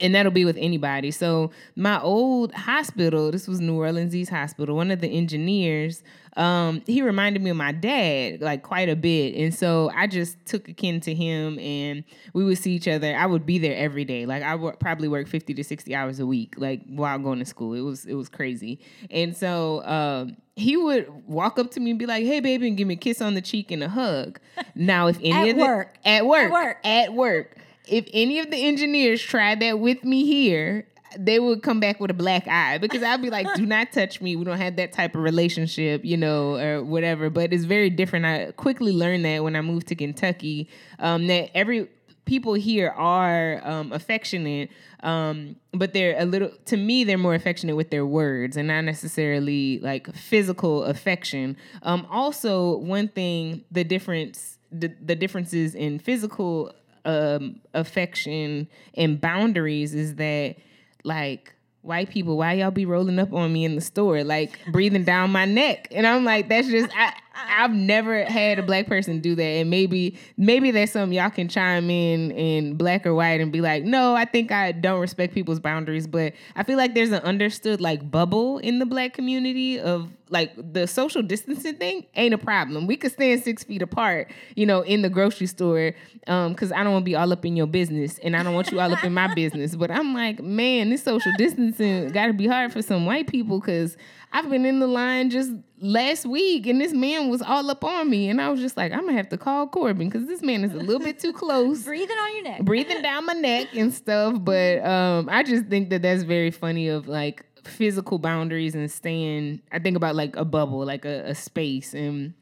and 0.00 0.14
that'll 0.14 0.32
be 0.32 0.44
with 0.44 0.56
anybody. 0.58 1.10
So 1.10 1.50
my 1.74 2.00
old 2.00 2.52
hospital, 2.52 3.30
this 3.30 3.46
was 3.48 3.60
New 3.60 3.76
Orleans 3.76 4.14
East 4.14 4.30
Hospital, 4.30 4.76
one 4.76 4.90
of 4.90 5.00
the 5.00 5.08
engineers, 5.08 6.02
um, 6.36 6.82
he 6.86 7.00
reminded 7.00 7.40
me 7.42 7.48
of 7.50 7.56
my 7.56 7.72
dad 7.72 8.42
like 8.42 8.62
quite 8.62 8.90
a 8.90 8.96
bit. 8.96 9.34
And 9.36 9.54
so 9.54 9.90
I 9.94 10.06
just 10.06 10.36
took 10.44 10.68
a 10.68 10.74
kin 10.74 11.00
to 11.00 11.14
him 11.14 11.58
and 11.58 12.04
we 12.34 12.44
would 12.44 12.58
see 12.58 12.72
each 12.72 12.86
other. 12.86 13.16
I 13.16 13.24
would 13.24 13.46
be 13.46 13.58
there 13.58 13.74
every 13.74 14.04
day. 14.04 14.26
Like 14.26 14.42
I 14.42 14.54
would 14.54 14.78
probably 14.78 15.08
work 15.08 15.28
50 15.28 15.54
to 15.54 15.64
60 15.64 15.94
hours 15.94 16.20
a 16.20 16.26
week, 16.26 16.54
like 16.58 16.82
while 16.88 17.18
going 17.18 17.38
to 17.38 17.46
school. 17.46 17.72
It 17.72 17.80
was 17.80 18.04
it 18.04 18.14
was 18.14 18.28
crazy. 18.28 18.80
And 19.10 19.34
so 19.34 19.82
um, 19.86 20.36
he 20.56 20.76
would 20.76 21.08
walk 21.26 21.58
up 21.58 21.70
to 21.70 21.80
me 21.80 21.90
and 21.90 21.98
be 21.98 22.06
like, 22.06 22.24
"Hey, 22.24 22.40
baby," 22.40 22.68
and 22.68 22.76
give 22.76 22.86
me 22.88 22.94
a 22.94 22.98
kiss 22.98 23.20
on 23.22 23.34
the 23.34 23.42
cheek 23.42 23.70
and 23.70 23.82
a 23.82 23.88
hug. 23.88 24.38
Now, 24.74 25.06
if 25.06 25.16
any 25.22 25.32
At 25.32 25.48
of 25.48 25.56
the, 25.56 25.62
work. 25.64 25.96
at 26.04 26.26
work, 26.26 26.44
At 26.44 26.52
work. 26.52 26.76
at 26.84 27.12
work, 27.14 27.56
if 27.86 28.06
any 28.12 28.38
of 28.38 28.50
the 28.50 28.56
engineers 28.56 29.22
tried 29.22 29.60
that 29.60 29.78
with 29.78 30.04
me 30.04 30.24
here, 30.24 30.86
they 31.18 31.38
would 31.38 31.62
come 31.62 31.80
back 31.80 32.00
with 32.00 32.10
a 32.10 32.14
black 32.14 32.46
eye 32.48 32.78
because 32.78 33.02
I'd 33.02 33.22
be 33.22 33.30
like, 33.30 33.46
"Do 33.54 33.64
not 33.66 33.92
touch 33.92 34.20
me. 34.20 34.36
We 34.36 34.44
don't 34.44 34.58
have 34.58 34.76
that 34.76 34.92
type 34.92 35.14
of 35.14 35.22
relationship, 35.22 36.04
you 36.04 36.16
know, 36.16 36.56
or 36.56 36.82
whatever." 36.82 37.30
But 37.30 37.52
it's 37.52 37.64
very 37.64 37.90
different. 37.90 38.26
I 38.26 38.52
quickly 38.52 38.92
learned 38.92 39.24
that 39.24 39.42
when 39.42 39.56
I 39.56 39.60
moved 39.60 39.88
to 39.88 39.94
Kentucky, 39.94 40.68
um, 40.98 41.26
that 41.28 41.56
every 41.56 41.88
people 42.24 42.54
here 42.54 42.90
are 42.90 43.60
um, 43.64 43.92
affectionate, 43.92 44.70
um, 45.00 45.56
but 45.72 45.94
they're 45.94 46.20
a 46.20 46.24
little. 46.24 46.50
To 46.66 46.76
me, 46.76 47.04
they're 47.04 47.18
more 47.18 47.34
affectionate 47.34 47.76
with 47.76 47.90
their 47.90 48.04
words 48.04 48.56
and 48.56 48.68
not 48.68 48.82
necessarily 48.82 49.78
like 49.78 50.12
physical 50.14 50.84
affection. 50.84 51.56
Um, 51.82 52.06
also, 52.10 52.76
one 52.78 53.08
thing, 53.08 53.64
the 53.70 53.84
difference, 53.84 54.58
the, 54.70 54.92
the 55.00 55.14
differences 55.14 55.74
in 55.74 55.98
physical 55.98 56.72
um, 57.06 57.60
affection 57.72 58.68
and 58.94 59.20
boundaries 59.20 59.94
is 59.94 60.16
that 60.16 60.56
like 61.04 61.54
white 61.82 62.10
people 62.10 62.36
why 62.36 62.54
y'all 62.54 62.72
be 62.72 62.84
rolling 62.84 63.18
up 63.20 63.32
on 63.32 63.52
me 63.52 63.64
in 63.64 63.76
the 63.76 63.80
store 63.80 64.24
like 64.24 64.58
breathing 64.72 65.04
down 65.04 65.30
my 65.30 65.44
neck? 65.44 65.86
And 65.92 66.06
i'm 66.06 66.24
like 66.24 66.48
that's 66.48 66.68
just 66.68 66.90
I, 66.96 67.14
i've 67.48 67.72
never 67.72 68.24
had 68.24 68.58
a 68.58 68.62
black 68.62 68.88
person 68.88 69.20
do 69.20 69.36
that. 69.36 69.42
And 69.42 69.70
maybe 69.70 70.18
maybe 70.36 70.72
there's 70.72 70.90
some 70.90 71.12
y'all 71.12 71.30
can 71.30 71.48
chime 71.48 71.88
in 71.88 72.32
in 72.32 72.74
black 72.74 73.06
or 73.06 73.14
white 73.14 73.40
and 73.40 73.52
be 73.52 73.60
like 73.60 73.84
no 73.84 74.16
i 74.16 74.24
think 74.24 74.50
i 74.50 74.72
don't 74.72 75.00
respect 75.00 75.32
people's 75.32 75.60
boundaries. 75.60 76.08
But 76.08 76.32
i 76.56 76.64
feel 76.64 76.76
like 76.76 76.94
there's 76.94 77.12
an 77.12 77.22
understood 77.22 77.80
like 77.80 78.10
bubble 78.10 78.58
in 78.58 78.80
the 78.80 78.86
black 78.86 79.14
community 79.14 79.78
of 79.78 80.10
like 80.28 80.52
the 80.72 80.86
social 80.86 81.22
distancing 81.22 81.76
thing 81.76 82.04
ain't 82.16 82.34
a 82.34 82.38
problem. 82.38 82.86
We 82.86 82.96
could 82.96 83.12
stand 83.12 83.42
six 83.42 83.62
feet 83.62 83.80
apart, 83.82 84.30
you 84.56 84.66
know, 84.66 84.80
in 84.82 85.02
the 85.02 85.08
grocery 85.08 85.46
store, 85.46 85.92
um, 86.26 86.52
because 86.52 86.72
I 86.72 86.82
don't 86.82 86.92
want 86.92 87.04
to 87.04 87.10
be 87.10 87.14
all 87.14 87.32
up 87.32 87.44
in 87.44 87.56
your 87.56 87.66
business, 87.68 88.18
and 88.18 88.36
I 88.36 88.42
don't 88.42 88.54
want 88.54 88.70
you 88.72 88.80
all 88.80 88.92
up 88.92 89.04
in 89.04 89.14
my 89.14 89.32
business. 89.34 89.76
But 89.76 89.90
I'm 89.90 90.14
like, 90.14 90.42
man, 90.42 90.90
this 90.90 91.04
social 91.04 91.30
distancing 91.38 92.08
got 92.10 92.26
to 92.26 92.32
be 92.32 92.46
hard 92.46 92.72
for 92.72 92.82
some 92.82 93.06
white 93.06 93.28
people, 93.28 93.60
because 93.60 93.96
I've 94.32 94.50
been 94.50 94.66
in 94.66 94.80
the 94.80 94.88
line 94.88 95.30
just 95.30 95.52
last 95.80 96.26
week, 96.26 96.66
and 96.66 96.80
this 96.80 96.92
man 96.92 97.30
was 97.30 97.40
all 97.40 97.70
up 97.70 97.84
on 97.84 98.10
me, 98.10 98.28
and 98.28 98.40
I 98.40 98.48
was 98.48 98.60
just 98.60 98.76
like, 98.76 98.90
I'm 98.92 99.02
gonna 99.02 99.12
have 99.12 99.28
to 99.28 99.38
call 99.38 99.68
Corbin 99.68 100.08
because 100.08 100.26
this 100.26 100.42
man 100.42 100.64
is 100.64 100.72
a 100.72 100.78
little 100.78 100.98
bit 101.02 101.20
too 101.20 101.32
close 101.32 101.84
Breathing 101.84 102.16
on 102.16 102.34
your 102.34 102.42
neck. 102.44 102.62
breathing 102.62 103.00
down 103.02 103.26
my 103.26 103.34
neck 103.34 103.68
and 103.76 103.94
stuff. 103.94 104.34
But 104.40 104.84
um, 104.84 105.28
I 105.30 105.44
just 105.44 105.66
think 105.66 105.90
that 105.90 106.02
that's 106.02 106.24
very 106.24 106.50
funny 106.50 106.88
of 106.88 107.06
like 107.06 107.44
physical 107.66 108.18
boundaries 108.18 108.74
and 108.74 108.90
staying. 108.90 109.60
I 109.72 109.78
think 109.78 109.96
about 109.96 110.14
like 110.16 110.36
a 110.36 110.44
bubble, 110.44 110.84
like 110.84 111.04
a, 111.04 111.24
a 111.30 111.34
space, 111.34 111.94
and 111.94 112.34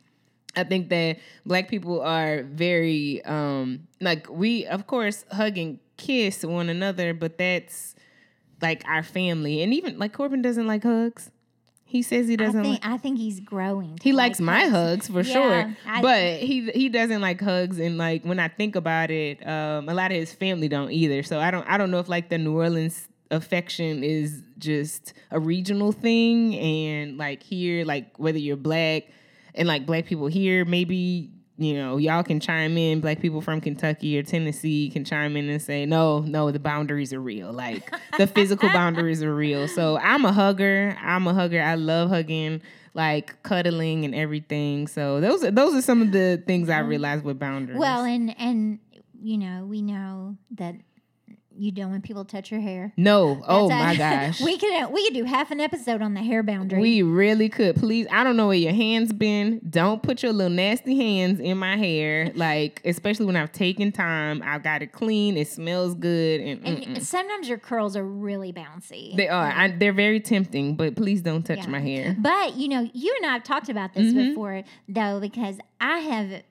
I 0.56 0.64
think 0.64 0.88
that 0.90 1.18
black 1.44 1.68
people 1.68 2.00
are 2.00 2.42
very 2.44 3.24
um, 3.24 3.88
like 4.00 4.28
we, 4.30 4.66
of 4.66 4.86
course, 4.86 5.24
hug 5.32 5.58
and 5.58 5.78
kiss 5.96 6.44
one 6.44 6.68
another, 6.68 7.14
but 7.14 7.38
that's 7.38 7.94
like 8.62 8.82
our 8.86 9.02
family, 9.02 9.62
and 9.62 9.74
even 9.74 9.98
like 9.98 10.12
Corbin 10.12 10.42
doesn't 10.42 10.66
like 10.66 10.82
hugs. 10.84 11.30
He 11.86 12.02
says 12.02 12.26
he 12.26 12.36
doesn't. 12.36 12.60
like, 12.60 12.82
think 12.82 12.86
I 12.92 12.96
think 12.96 13.18
he's 13.18 13.38
growing. 13.38 13.98
he 14.02 14.12
like 14.12 14.30
likes 14.30 14.40
my 14.40 14.66
hugs 14.66 15.06
for 15.06 15.20
Yeah, 15.20 15.32
sure, 15.32 15.76
I- 15.86 16.02
but 16.02 16.38
he 16.40 16.68
he 16.72 16.88
doesn't 16.88 17.20
like 17.20 17.40
hugs. 17.40 17.78
And 17.78 17.98
like 17.98 18.24
when 18.24 18.40
I 18.40 18.48
think 18.48 18.74
about 18.74 19.12
it, 19.12 19.46
um, 19.46 19.88
a 19.88 19.94
lot 19.94 20.10
of 20.10 20.16
his 20.16 20.32
family 20.32 20.66
don't 20.66 20.90
either. 20.90 21.22
So 21.22 21.38
I 21.38 21.52
don't 21.52 21.64
I 21.68 21.76
don't 21.78 21.90
know 21.92 22.00
if 22.00 22.08
like 22.08 22.30
the 22.30 22.38
New 22.38 22.56
Orleans 22.56 23.08
affection 23.30 24.04
is 24.04 24.42
just 24.58 25.14
a 25.30 25.40
regional 25.40 25.92
thing, 25.92 26.54
and 26.56 27.18
like 27.18 27.42
here, 27.42 27.84
like 27.84 28.18
whether 28.18 28.38
you're 28.38 28.56
black 28.56 29.04
and 29.54 29.68
like 29.68 29.86
black 29.86 30.06
people 30.06 30.26
here, 30.26 30.64
maybe 30.64 31.30
you 31.56 31.74
know 31.74 31.96
y'all 31.96 32.22
can 32.22 32.40
chime 32.40 32.76
in. 32.76 33.00
Black 33.00 33.20
people 33.20 33.40
from 33.40 33.60
Kentucky 33.60 34.18
or 34.18 34.22
Tennessee 34.22 34.90
can 34.90 35.04
chime 35.04 35.36
in 35.36 35.48
and 35.48 35.62
say, 35.62 35.86
no, 35.86 36.20
no, 36.20 36.50
the 36.50 36.58
boundaries 36.58 37.12
are 37.12 37.20
real. 37.20 37.52
Like 37.52 37.92
the 38.18 38.26
physical 38.26 38.68
boundaries 38.72 39.22
are 39.22 39.34
real. 39.34 39.68
So 39.68 39.98
I'm 39.98 40.24
a 40.24 40.32
hugger. 40.32 40.96
I'm 41.00 41.26
a 41.26 41.34
hugger. 41.34 41.62
I 41.62 41.74
love 41.76 42.10
hugging 42.10 42.62
like 42.94 43.42
cuddling 43.42 44.04
and 44.04 44.14
everything. 44.14 44.86
So 44.86 45.20
those 45.20 45.44
are 45.44 45.50
those 45.50 45.74
are 45.74 45.82
some 45.82 46.00
of 46.00 46.12
the 46.12 46.42
things 46.46 46.70
I 46.70 46.78
realized 46.78 47.24
with 47.24 47.38
boundaries. 47.38 47.78
Well, 47.78 48.04
and 48.04 48.34
and 48.38 48.78
you 49.20 49.36
know 49.36 49.66
we 49.66 49.82
know 49.82 50.36
that 50.52 50.76
you 51.56 51.70
don't 51.72 51.90
want 51.90 52.02
people 52.04 52.24
to 52.24 52.30
touch 52.36 52.50
your 52.50 52.60
hair. 52.60 52.92
no, 52.96 53.42
oh 53.46 53.66
a- 53.66 53.68
my 53.70 53.96
gosh, 54.04 54.40
we 54.40 54.58
could 54.58 54.90
we 54.92 55.04
could 55.04 55.14
do 55.14 55.24
half 55.24 55.50
an 55.50 55.60
episode 55.60 56.02
on 56.02 56.14
the 56.14 56.22
hair 56.22 56.42
boundary. 56.42 56.80
we 56.80 57.02
really 57.02 57.48
could. 57.48 57.76
Please, 57.76 58.06
I 58.10 58.24
don't 58.24 58.36
know 58.36 58.48
where 58.48 58.56
your 58.56 58.72
hands 58.72 59.12
been. 59.12 59.60
Don't 59.68 60.02
put 60.02 60.22
your 60.22 60.32
little 60.32 60.52
nasty 60.52 60.96
hands 60.96 61.40
in 61.40 61.58
my 61.58 61.76
hair. 61.76 62.32
Like 62.44 62.82
especially 62.84 63.26
when 63.26 63.36
I've 63.36 63.52
taken 63.52 63.90
time, 63.92 64.42
I've 64.44 64.62
got 64.62 64.82
it 64.82 64.92
clean. 64.92 65.36
It 65.36 65.48
smells 65.48 65.94
good, 65.94 66.40
and, 66.40 66.66
and 66.84 67.02
sometimes 67.06 67.48
your 67.48 67.58
curls 67.58 67.96
are 67.96 68.04
really 68.04 68.52
bouncy. 68.52 69.16
they 69.16 69.28
are. 69.28 69.46
I, 69.50 69.68
they're 69.68 69.92
very 69.92 70.20
tempting, 70.20 70.74
but 70.76 70.94
please 70.96 71.22
don't 71.22 71.42
touch 71.44 71.58
Yeah. 71.58 71.66
my 71.68 71.80
hair. 71.80 72.16
But 72.18 72.56
you 72.56 72.68
know, 72.68 72.88
you 72.92 73.14
and 73.22 73.30
I 73.30 73.34
have 73.34 73.44
talked 73.44 73.68
about 73.68 73.94
this 73.94 74.12
Mhm. 74.12 74.28
before, 74.30 74.62
though, 74.88 75.20
because 75.20 75.58
I 75.80 75.98
have 75.98 76.42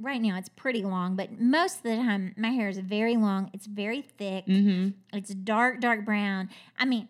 right 0.00 0.20
now 0.20 0.36
it's 0.38 0.48
pretty 0.48 0.82
long, 0.82 1.16
but 1.16 1.40
most 1.40 1.78
of 1.78 1.82
the 1.84 1.96
time 1.96 2.34
my 2.36 2.50
hair 2.50 2.68
is 2.68 2.78
very 2.78 3.16
long. 3.16 3.50
It's 3.52 3.66
very 3.66 4.02
thick. 4.02 4.44
hmm 4.46 4.90
It's 5.12 5.30
dark, 5.34 5.80
dark 5.80 6.04
brown. 6.04 6.50
I 6.78 6.84
mean, 6.84 7.08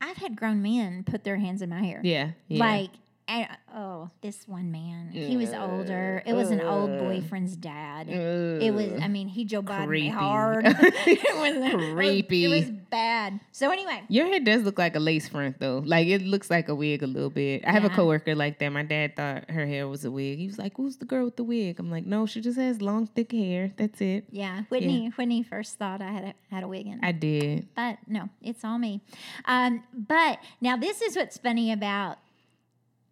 I've 0.00 0.16
had 0.18 0.36
grown 0.36 0.62
men 0.62 1.04
put 1.04 1.24
their 1.24 1.36
hands 1.36 1.62
in 1.62 1.70
my 1.70 1.82
hair. 1.82 2.00
Yeah, 2.04 2.30
yeah. 2.48 2.58
Like, 2.60 2.90
and, 3.26 3.48
oh, 3.74 4.10
this 4.20 4.46
one 4.46 4.70
man, 4.70 5.08
he 5.10 5.36
was 5.36 5.52
older. 5.52 6.22
It 6.26 6.34
was 6.34 6.50
an 6.50 6.60
old 6.60 6.90
Uh. 6.90 6.98
boyfriend's 6.98 7.56
dad. 7.56 8.08
It 8.08 8.72
was, 8.74 8.92
I 9.00 9.08
mean, 9.08 9.28
he 9.28 9.44
Joe 9.44 9.62
Biden 9.62 9.86
Creepy. 9.86 10.08
hard. 10.08 10.64
it 10.68 11.34
was 11.72 11.92
Creepy. 11.94 12.44
It 12.44 12.48
was 12.48 12.70
bad. 12.90 13.40
So 13.52 13.70
anyway, 13.70 14.02
Your 14.08 14.26
hair 14.26 14.40
does 14.40 14.62
look 14.62 14.78
like 14.78 14.94
a 14.96 15.00
lace 15.00 15.28
front 15.28 15.58
though. 15.58 15.82
Like 15.84 16.06
it 16.08 16.22
looks 16.22 16.50
like 16.50 16.68
a 16.68 16.74
wig 16.74 17.02
a 17.02 17.06
little 17.06 17.30
bit. 17.30 17.64
I 17.66 17.72
have 17.72 17.84
a 17.84 17.88
Yeah. 17.88 17.96
coworker 17.96 18.34
like 18.34 18.58
that. 18.58 18.68
My 18.70 18.82
dad 18.82 19.16
thought 19.16 19.50
her 19.50 19.66
hair 19.66 19.88
was 19.88 20.04
a 20.04 20.10
wig. 20.10 20.38
He 20.38 20.46
was 20.46 20.58
like, 20.58 20.76
"Who's 20.76 20.96
the 20.98 21.04
girl 21.04 21.24
with 21.24 21.36
the 21.36 21.44
wig?" 21.44 21.78
I'm 21.80 21.90
like, 21.90 22.06
"No, 22.06 22.26
she 22.26 22.40
just 22.40 22.58
has 22.58 22.80
long, 22.82 23.06
thick 23.06 23.32
hair. 23.32 23.72
That's 23.76 24.00
it." 24.00 24.26
yeah, 24.30 24.62
Whitney, 24.68 25.08
Whitney 25.16 25.42
first 25.42 25.78
thought 25.78 26.00
I 26.02 26.10
had 26.12 26.24
a, 26.24 26.34
had 26.54 26.62
a 26.62 26.68
wig 26.68 26.86
in. 26.86 27.00
I 27.02 27.12
did. 27.12 27.68
but 27.74 27.98
no, 28.06 28.28
it's 28.42 28.64
all 28.64 28.78
me. 28.78 29.00
Um, 29.46 29.82
but 29.96 30.38
now 30.60 30.76
this 30.76 31.00
is 31.02 31.16
what's 31.16 31.38
funny 31.38 31.72
about 31.72 32.18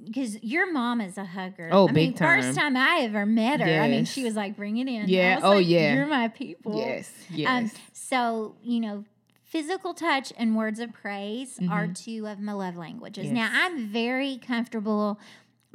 because 0.04 0.42
your 0.42 0.72
mom 0.72 1.00
is 1.00 1.16
a 1.18 1.24
hugger. 1.24 1.68
Oh, 1.72 1.84
I 1.88 1.92
big 1.92 2.10
mean, 2.10 2.16
First 2.16 2.54
time. 2.56 2.74
time 2.74 2.76
I 2.76 3.00
ever 3.04 3.24
met 3.26 3.60
her, 3.60 3.80
I 3.80 3.88
mean, 3.88 4.04
she 4.04 4.24
was 4.24 4.34
like, 4.34 4.56
"Bring 4.56 4.76
it 4.78 4.88
in." 4.88 5.08
Yeah, 5.08 5.40
oh, 5.42 5.50
like, 5.56 5.66
yeah. 5.66 5.94
You're 5.94 6.06
my 6.06 6.28
people. 6.28 6.76
Yes. 6.76 7.10
Um, 7.30 7.36
Yes. 7.36 7.74
so 7.92 8.56
you 8.62 8.80
know, 8.80 9.04
physical 9.44 9.94
touch 9.94 10.32
and 10.36 10.56
words 10.56 10.80
of 10.80 10.92
praise 10.92 11.58
are 11.70 11.86
Mhm. 11.86 12.04
two 12.04 12.26
of 12.26 12.40
my 12.40 12.52
love 12.52 12.76
languages. 12.76 13.30
Now 13.30 13.48
I'm 13.52 13.88
very 13.88 14.38
comfortable 14.38 15.18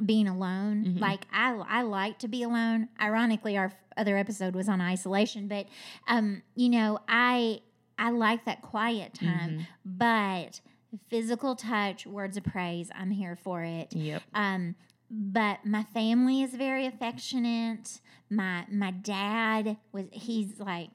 being 0.04 0.28
alone. 0.28 0.84
Mhm. 0.84 1.00
Like 1.00 1.26
I, 1.32 1.52
I 1.68 1.82
like 1.82 2.18
to 2.20 2.28
be 2.28 2.42
alone. 2.42 2.88
Ironically, 3.00 3.56
our 3.56 3.72
other 3.96 4.16
episode 4.16 4.54
was 4.54 4.68
on 4.68 4.80
isolation, 4.80 5.48
but 5.48 5.66
um, 6.06 6.42
you 6.54 6.68
know, 6.68 6.98
I 7.08 7.60
I 7.98 8.10
like 8.10 8.44
that 8.44 8.62
quiet 8.62 9.14
time. 9.14 9.50
Mhm. 9.58 9.66
But 9.84 10.60
physical 11.10 11.54
touch, 11.56 12.06
words 12.06 12.36
of 12.36 12.44
praise, 12.44 12.90
I'm 12.94 13.10
here 13.10 13.36
for 13.36 13.62
it. 13.62 13.94
Yep. 13.94 14.22
Um, 14.34 14.74
but 15.10 15.64
my 15.64 15.84
family 15.94 16.42
is 16.42 16.54
very 16.54 16.86
affectionate. 16.86 18.00
My 18.30 18.66
my 18.70 18.90
dad 18.90 19.78
was 19.92 20.04
he's 20.12 20.60
like 20.60 20.90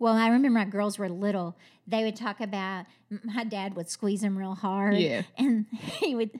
Well, 0.00 0.14
I 0.14 0.26
remember 0.26 0.50
my 0.50 0.64
girls 0.64 0.98
were 0.98 1.08
little. 1.08 1.56
They 1.86 2.02
would 2.04 2.16
talk 2.16 2.40
about 2.40 2.86
my 3.24 3.44
dad 3.44 3.74
would 3.76 3.88
squeeze 3.90 4.22
them 4.22 4.36
real 4.38 4.54
hard, 4.54 4.96
Yeah. 4.96 5.22
and 5.36 5.66
he 5.72 6.14
would 6.16 6.30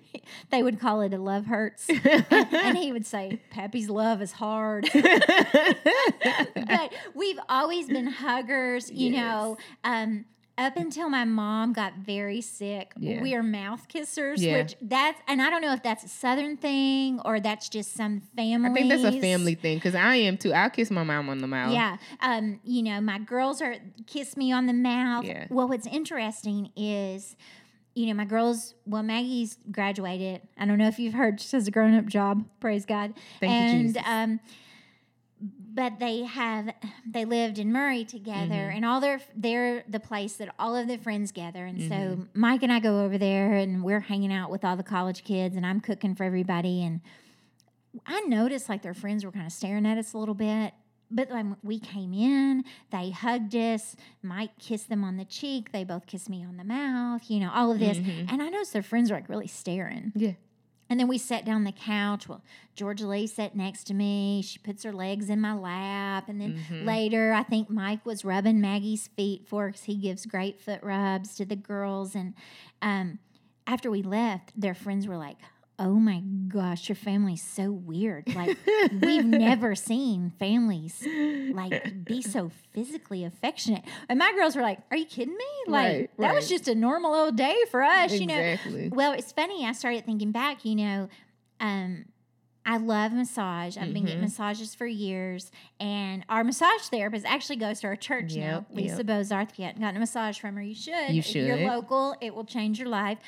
they 0.51 0.63
would 0.63 0.81
call 0.81 1.03
it 1.03 1.13
a 1.15 1.19
love 1.19 1.47
hurts, 1.47 1.89
and, 1.89 2.27
and 2.53 2.77
he 2.79 2.93
would 2.93 3.07
say, 3.07 3.41
"Pappy's 3.51 3.89
love 3.89 4.21
is 4.23 4.33
hard." 4.33 4.89
but 4.93 6.93
we've 7.15 7.39
always 7.49 7.89
been 7.89 8.07
huggers, 8.07 8.91
you 8.91 9.11
Yes. 9.11 9.21
know. 9.21 9.57
Um, 9.85 10.25
up 10.59 10.77
until 10.77 11.09
my 11.09 11.25
mom 11.25 11.73
got 11.73 11.95
very 11.97 12.41
sick, 12.41 12.93
Yeah. 12.99 13.23
we 13.23 13.35
are 13.35 13.43
mouth 13.43 13.89
kissers, 13.89 14.39
Yeah. 14.39 14.59
which 14.59 14.77
that's 14.83 15.21
and 15.27 15.41
I 15.41 15.49
don't 15.51 15.63
know 15.63 15.73
if 15.73 15.83
that's 15.83 16.05
a 16.05 16.09
southern 16.09 16.57
thing 16.57 17.21
or 17.25 17.41
that's 17.41 17.69
just 17.69 17.95
some 17.95 18.21
family. 18.37 18.71
I 18.71 18.75
think 18.75 18.89
that's 19.03 19.17
a 19.17 19.21
family 19.21 19.55
thing 19.55 19.79
because 19.79 19.95
I 19.95 20.17
am 20.17 20.37
too. 20.37 20.53
I'll 20.53 20.71
kiss 20.71 20.91
my 20.91 21.05
mom 21.05 21.29
on 21.31 21.39
the 21.39 21.47
mouth. 21.47 21.73
Yeah. 21.73 21.97
Um, 22.21 22.61
you 22.65 22.83
know, 22.83 23.01
my 23.01 23.19
girls 23.19 23.63
are 23.63 23.77
kiss 24.07 24.37
me 24.37 24.53
on 24.53 24.67
the 24.67 24.73
mouth. 24.75 25.25
Yeah. 25.25 25.47
Well, 25.49 25.69
what's 25.69 25.87
interesting 25.87 26.71
is, 26.77 27.35
you 27.95 28.07
know, 28.07 28.15
my 28.15 28.25
girls, 28.25 28.75
well, 28.87 29.03
Maggie's 29.03 29.59
graduated. 29.71 30.43
I 30.59 30.67
don't 30.67 30.79
know 30.79 30.89
if 30.89 30.99
you've 30.99 31.15
heard, 31.15 31.41
she 31.41 31.57
has 31.57 31.67
a 31.67 31.71
grown 31.71 31.95
up 31.95 32.07
job, 32.07 32.45
praise 32.61 32.85
God. 32.87 33.15
Thank 33.41 33.53
you, 33.53 33.59
and 33.59 33.87
Jesus. 33.89 34.03
um 34.07 34.41
but 35.75 35.99
they 35.99 36.25
have 36.25 36.75
they 37.09 37.25
lived 37.25 37.59
in 37.59 37.73
Murray 37.73 38.05
together 38.05 38.55
Mm-hmm. 38.55 38.77
and 38.77 38.85
all 38.85 39.01
their 39.01 39.21
they're 39.35 39.85
the 39.89 40.01
place 40.01 40.35
that 40.37 40.55
all 40.59 40.77
of 40.77 40.87
their 40.89 40.99
friends 40.99 41.33
gather 41.33 41.65
and 41.65 41.79
Mm-hmm. 41.79 42.21
so 42.23 42.27
Mike 42.35 42.63
and 42.63 42.73
I 42.73 42.81
go 42.81 43.05
over 43.05 43.17
there 43.19 43.55
and 43.55 43.83
we're 43.83 44.01
hanging 44.01 44.33
out 44.33 44.51
with 44.51 44.65
all 44.65 44.77
the 44.77 44.83
college 44.83 45.25
kids 45.25 45.57
and 45.57 45.65
I'm 45.65 45.81
cooking 45.81 46.15
for 46.15 46.25
everybody 46.25 46.83
and 46.83 47.01
I 48.07 48.21
noticed 48.23 48.69
like 48.69 48.83
their 48.83 48.95
friends 48.95 49.25
were 49.25 49.33
kind 49.33 49.47
of 49.47 49.53
staring 49.53 49.87
at 49.87 49.99
us 49.99 50.13
a 50.15 50.19
little 50.19 50.35
bit. 50.35 50.73
But 51.15 51.29
when 51.29 51.57
we 51.63 51.79
came 51.79 52.15
in, 52.15 52.65
they 52.91 53.11
hugged 53.11 53.55
us. 53.55 53.97
Mike 54.23 54.57
kissed 54.59 54.89
them 54.89 55.05
on 55.05 55.19
the 55.19 55.27
cheek. 55.27 55.71
They 55.71 55.85
both 55.85 56.07
kissed 56.07 56.31
me 56.31 56.43
on 56.43 56.57
the 56.57 56.65
mouth, 56.65 57.21
you 57.29 57.39
know, 57.39 57.51
all 57.53 57.71
of 57.71 57.79
this. 57.79 57.99
And 57.99 58.41
I 58.43 58.49
noticed 58.49 58.73
their 58.73 58.83
friends 58.83 59.11
were 59.11 59.19
like 59.19 59.29
really 59.29 59.47
staring. 59.47 60.13
Yeah. 60.17 60.33
And 60.93 61.01
then 61.01 61.09
we 61.09 61.17
sat 61.17 61.47
down 61.47 61.55
on 61.57 61.65
the 61.65 61.73
couch. 61.73 62.29
Well, 62.29 62.43
Georgia 62.77 63.07
Lee 63.07 63.27
sat 63.27 63.57
next 63.57 63.85
to 63.85 63.95
me. 63.95 64.43
She 64.43 64.59
puts 64.59 64.83
her 64.83 64.93
legs 64.93 65.31
in 65.31 65.41
my 65.41 65.55
lap. 65.55 66.29
And 66.29 66.39
then 66.39 66.63
later, 66.85 67.33
I 67.33 67.45
think 67.45 67.71
Mike 67.71 68.05
was 68.05 68.27
rubbing 68.27 68.61
Maggie's 68.61 69.09
feet 69.09 69.49
for 69.49 69.69
because 69.69 69.85
he 69.85 69.97
gives 69.97 70.27
great 70.27 70.61
foot 70.61 70.83
rubs 70.83 71.35
to 71.37 71.47
the 71.47 71.57
girls. 71.57 72.15
And 72.15 72.35
um, 72.83 73.21
after 73.67 73.91
we 73.91 74.03
left, 74.03 74.53
their 74.55 74.75
friends 74.75 75.07
were 75.09 75.17
like, 75.17 75.39
Oh 75.79 75.95
my 75.95 76.21
gosh, 76.49 76.89
your 76.89 76.97
family's 76.97 77.43
so 77.43 77.73
weird. 77.73 78.35
Like, 78.35 78.57
we've 79.01 79.25
never 79.25 79.75
seen 79.75 80.33
families 80.39 81.07
like 81.53 82.05
be 82.05 82.23
so 82.23 82.51
physically 82.73 83.25
affectionate. 83.25 83.83
And 84.09 84.19
my 84.19 84.33
girls 84.33 84.55
were 84.55 84.63
like, 84.63 84.79
Are 84.91 84.97
you 84.97 85.07
kidding 85.07 85.37
me? 85.37 85.45
Like, 85.67 85.97
Right, 85.97 86.11
that 86.19 86.35
was 86.35 86.49
just 86.49 86.69
a 86.69 86.75
normal 86.75 87.15
old 87.15 87.37
day 87.37 87.57
for 87.71 87.83
us, 87.83 88.13
you 88.13 88.27
know. 88.27 88.57
Well, 88.93 89.13
it's 89.13 89.33
funny. 89.33 89.67
I 89.67 89.73
started 89.73 90.05
thinking 90.05 90.31
back. 90.31 90.65
You 90.65 90.77
know, 90.77 91.09
um, 91.59 92.05
I 92.65 92.77
love 92.77 93.13
massage. 93.13 93.77
I've 93.77 93.93
been 93.93 94.05
getting 94.05 94.19
Mhm. 94.19 94.23
massages 94.23 94.75
for 94.75 94.87
years, 94.87 95.51
and 95.81 96.25
our 96.29 96.45
massage 96.45 96.83
therapist 96.91 97.27
actually 97.27 97.57
goes 97.57 97.81
to 97.81 97.89
our 97.89 97.97
church 97.97 98.37
now. 98.37 98.59
Yep, 98.59 98.67
Lisa 98.71 98.97
yep. 98.99 99.07
Bozarth. 99.07 99.51
If 99.51 99.59
you 99.59 99.65
haven't 99.65 99.81
gotten 99.81 99.97
a 99.97 100.01
massage 100.01 100.39
from 100.39 100.55
her, 100.57 100.63
you 100.63 100.75
should. 100.75 101.11
You 101.11 101.19
If 101.21 101.35
you're 101.35 101.57
local, 101.69 102.15
it 102.21 102.35
will 102.35 102.45
change 102.45 102.79
your 102.79 102.89
life. 102.89 103.19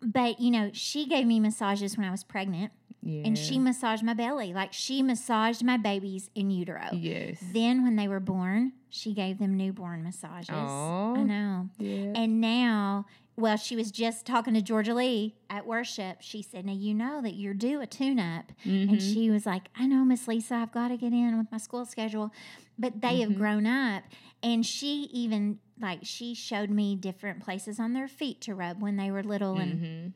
But 0.00 0.40
you 0.40 0.50
know, 0.52 0.70
she 0.72 1.06
gave 1.06 1.26
me 1.26 1.40
massages 1.40 1.96
when 1.96 2.06
I 2.06 2.10
was 2.12 2.22
pregnant, 2.22 2.70
Yeah. 3.02 3.22
and 3.24 3.36
she 3.36 3.58
massaged 3.58 4.04
my 4.04 4.14
belly. 4.14 4.52
Like 4.54 4.72
she 4.72 5.02
massaged 5.02 5.64
my 5.64 5.76
babies 5.76 6.30
in 6.36 6.50
utero. 6.50 6.88
Yes. 6.92 7.38
Then, 7.52 7.82
when 7.82 7.96
they 7.96 8.06
were 8.06 8.20
born, 8.20 8.72
she 8.88 9.12
gave 9.14 9.38
them 9.38 9.56
newborn 9.56 10.04
massages. 10.04 10.50
Aw. 10.54 11.14
I 11.16 11.22
know. 11.24 11.68
Yeah. 11.78 12.12
And 12.14 12.40
now, 12.40 13.06
well, 13.36 13.56
she 13.56 13.76
was 13.76 13.90
just 13.90 14.24
talking 14.26 14.54
to 14.54 14.62
Georgia 14.62 14.94
Lee 14.94 15.36
at 15.50 15.66
worship. 15.66 16.18
She 16.20 16.40
said, 16.42 16.64
Now 16.64 16.72
you 16.72 16.94
know 16.94 17.20
that 17.22 17.34
you're 17.34 17.54
due 17.54 17.80
a 17.80 17.86
tune 17.86 18.18
up. 18.18 18.52
And 18.64 18.98
Mhm. 18.98 19.12
she 19.14 19.30
was 19.30 19.44
like, 19.46 19.68
I 19.76 19.86
know, 19.86 20.04
Miss 20.04 20.26
Lisa, 20.26 20.54
I've 20.54 20.72
got 20.72 20.88
to 20.88 20.96
get 20.96 21.12
in 21.12 21.36
with 21.36 21.52
my 21.52 21.58
school 21.58 21.84
schedule. 21.84 22.32
But 22.78 23.00
they 23.02 23.20
have 23.20 23.30
Mhm. 23.30 23.36
grown 23.36 23.66
up. 23.66 24.04
And 24.42 24.64
she 24.64 25.08
even, 25.12 25.58
like, 25.80 26.00
she 26.02 26.34
showed 26.34 26.70
me 26.70 26.96
different 26.96 27.40
places 27.40 27.78
on 27.78 27.92
their 27.92 28.08
feet 28.08 28.40
to 28.42 28.54
rub 28.54 28.80
when 28.80 28.96
they 28.96 29.10
were 29.10 29.22
little 29.22 29.58
and 29.58 29.80
Mhm. 29.80 30.12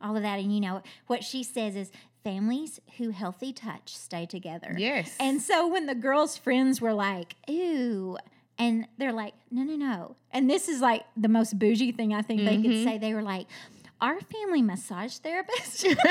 all 0.00 0.16
of 0.16 0.22
that. 0.22 0.38
And, 0.38 0.54
you 0.54 0.60
know, 0.60 0.82
what 1.06 1.24
she 1.24 1.42
says 1.42 1.76
is 1.76 1.90
families 2.24 2.80
who 2.98 3.10
healthy 3.10 3.52
touch 3.52 3.96
stay 3.96 4.24
together. 4.26 4.76
Yes. 4.78 5.16
And 5.20 5.42
so 5.42 5.66
when 5.66 5.86
the 5.86 5.94
girls' 5.94 6.36
friends 6.38 6.80
were 6.80 6.94
like, 6.94 7.34
ooh, 7.50 8.16
and 8.62 8.86
they're 8.98 9.12
like, 9.12 9.34
no, 9.50 9.62
no, 9.62 9.76
no. 9.76 10.16
And 10.32 10.48
this 10.48 10.68
is 10.68 10.80
like 10.80 11.02
the 11.16 11.28
most 11.28 11.58
bougie 11.58 11.92
thing 11.92 12.14
I 12.14 12.22
think 12.22 12.44
they 12.44 12.56
could 12.56 12.70
Mhm. 12.70 12.84
say. 12.84 12.98
They 12.98 13.14
were 13.14 13.22
like, 13.22 13.46
our 14.00 14.18
family 14.20 14.62
massage 14.62 15.16
therapist. 15.18 15.86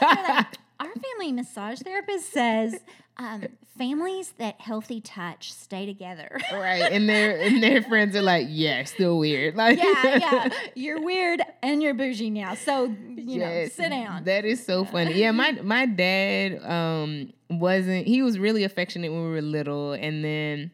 Like, 0.00 0.46
our 0.80 0.92
family 0.92 1.32
massage 1.32 1.80
therapist 1.80 2.32
says 2.32 2.78
um, 3.16 3.42
families 3.76 4.32
that 4.38 4.60
healthy 4.60 5.00
touch 5.00 5.52
stay 5.52 5.84
together. 5.86 6.38
right. 6.52 6.92
And 6.92 7.08
their 7.08 7.40
and 7.40 7.60
their 7.60 7.82
friends 7.82 8.14
are 8.14 8.22
like, 8.22 8.46
yeah, 8.48 8.84
still 8.84 9.18
weird. 9.18 9.56
Like 9.56 9.78
yeah, 9.78 10.18
yeah. 10.18 10.48
You're 10.76 11.00
weird 11.02 11.42
and 11.62 11.82
you're 11.82 11.94
bougie 11.94 12.30
now. 12.30 12.54
So, 12.54 12.84
you 13.16 13.40
know, 13.40 13.66
sit 13.66 13.90
down. 13.90 14.22
That 14.24 14.44
is 14.44 14.64
so 14.64 14.84
funny. 14.84 15.14
Yeah, 15.14 15.32
my 15.32 15.52
my 15.62 15.86
dad 15.86 16.62
um 16.64 17.32
wasn't 17.50 18.06
he 18.06 18.22
was 18.22 18.38
really 18.38 18.62
affectionate 18.62 19.10
when 19.10 19.22
we 19.24 19.30
were 19.30 19.42
little 19.42 19.92
and 19.94 20.24
then 20.24 20.70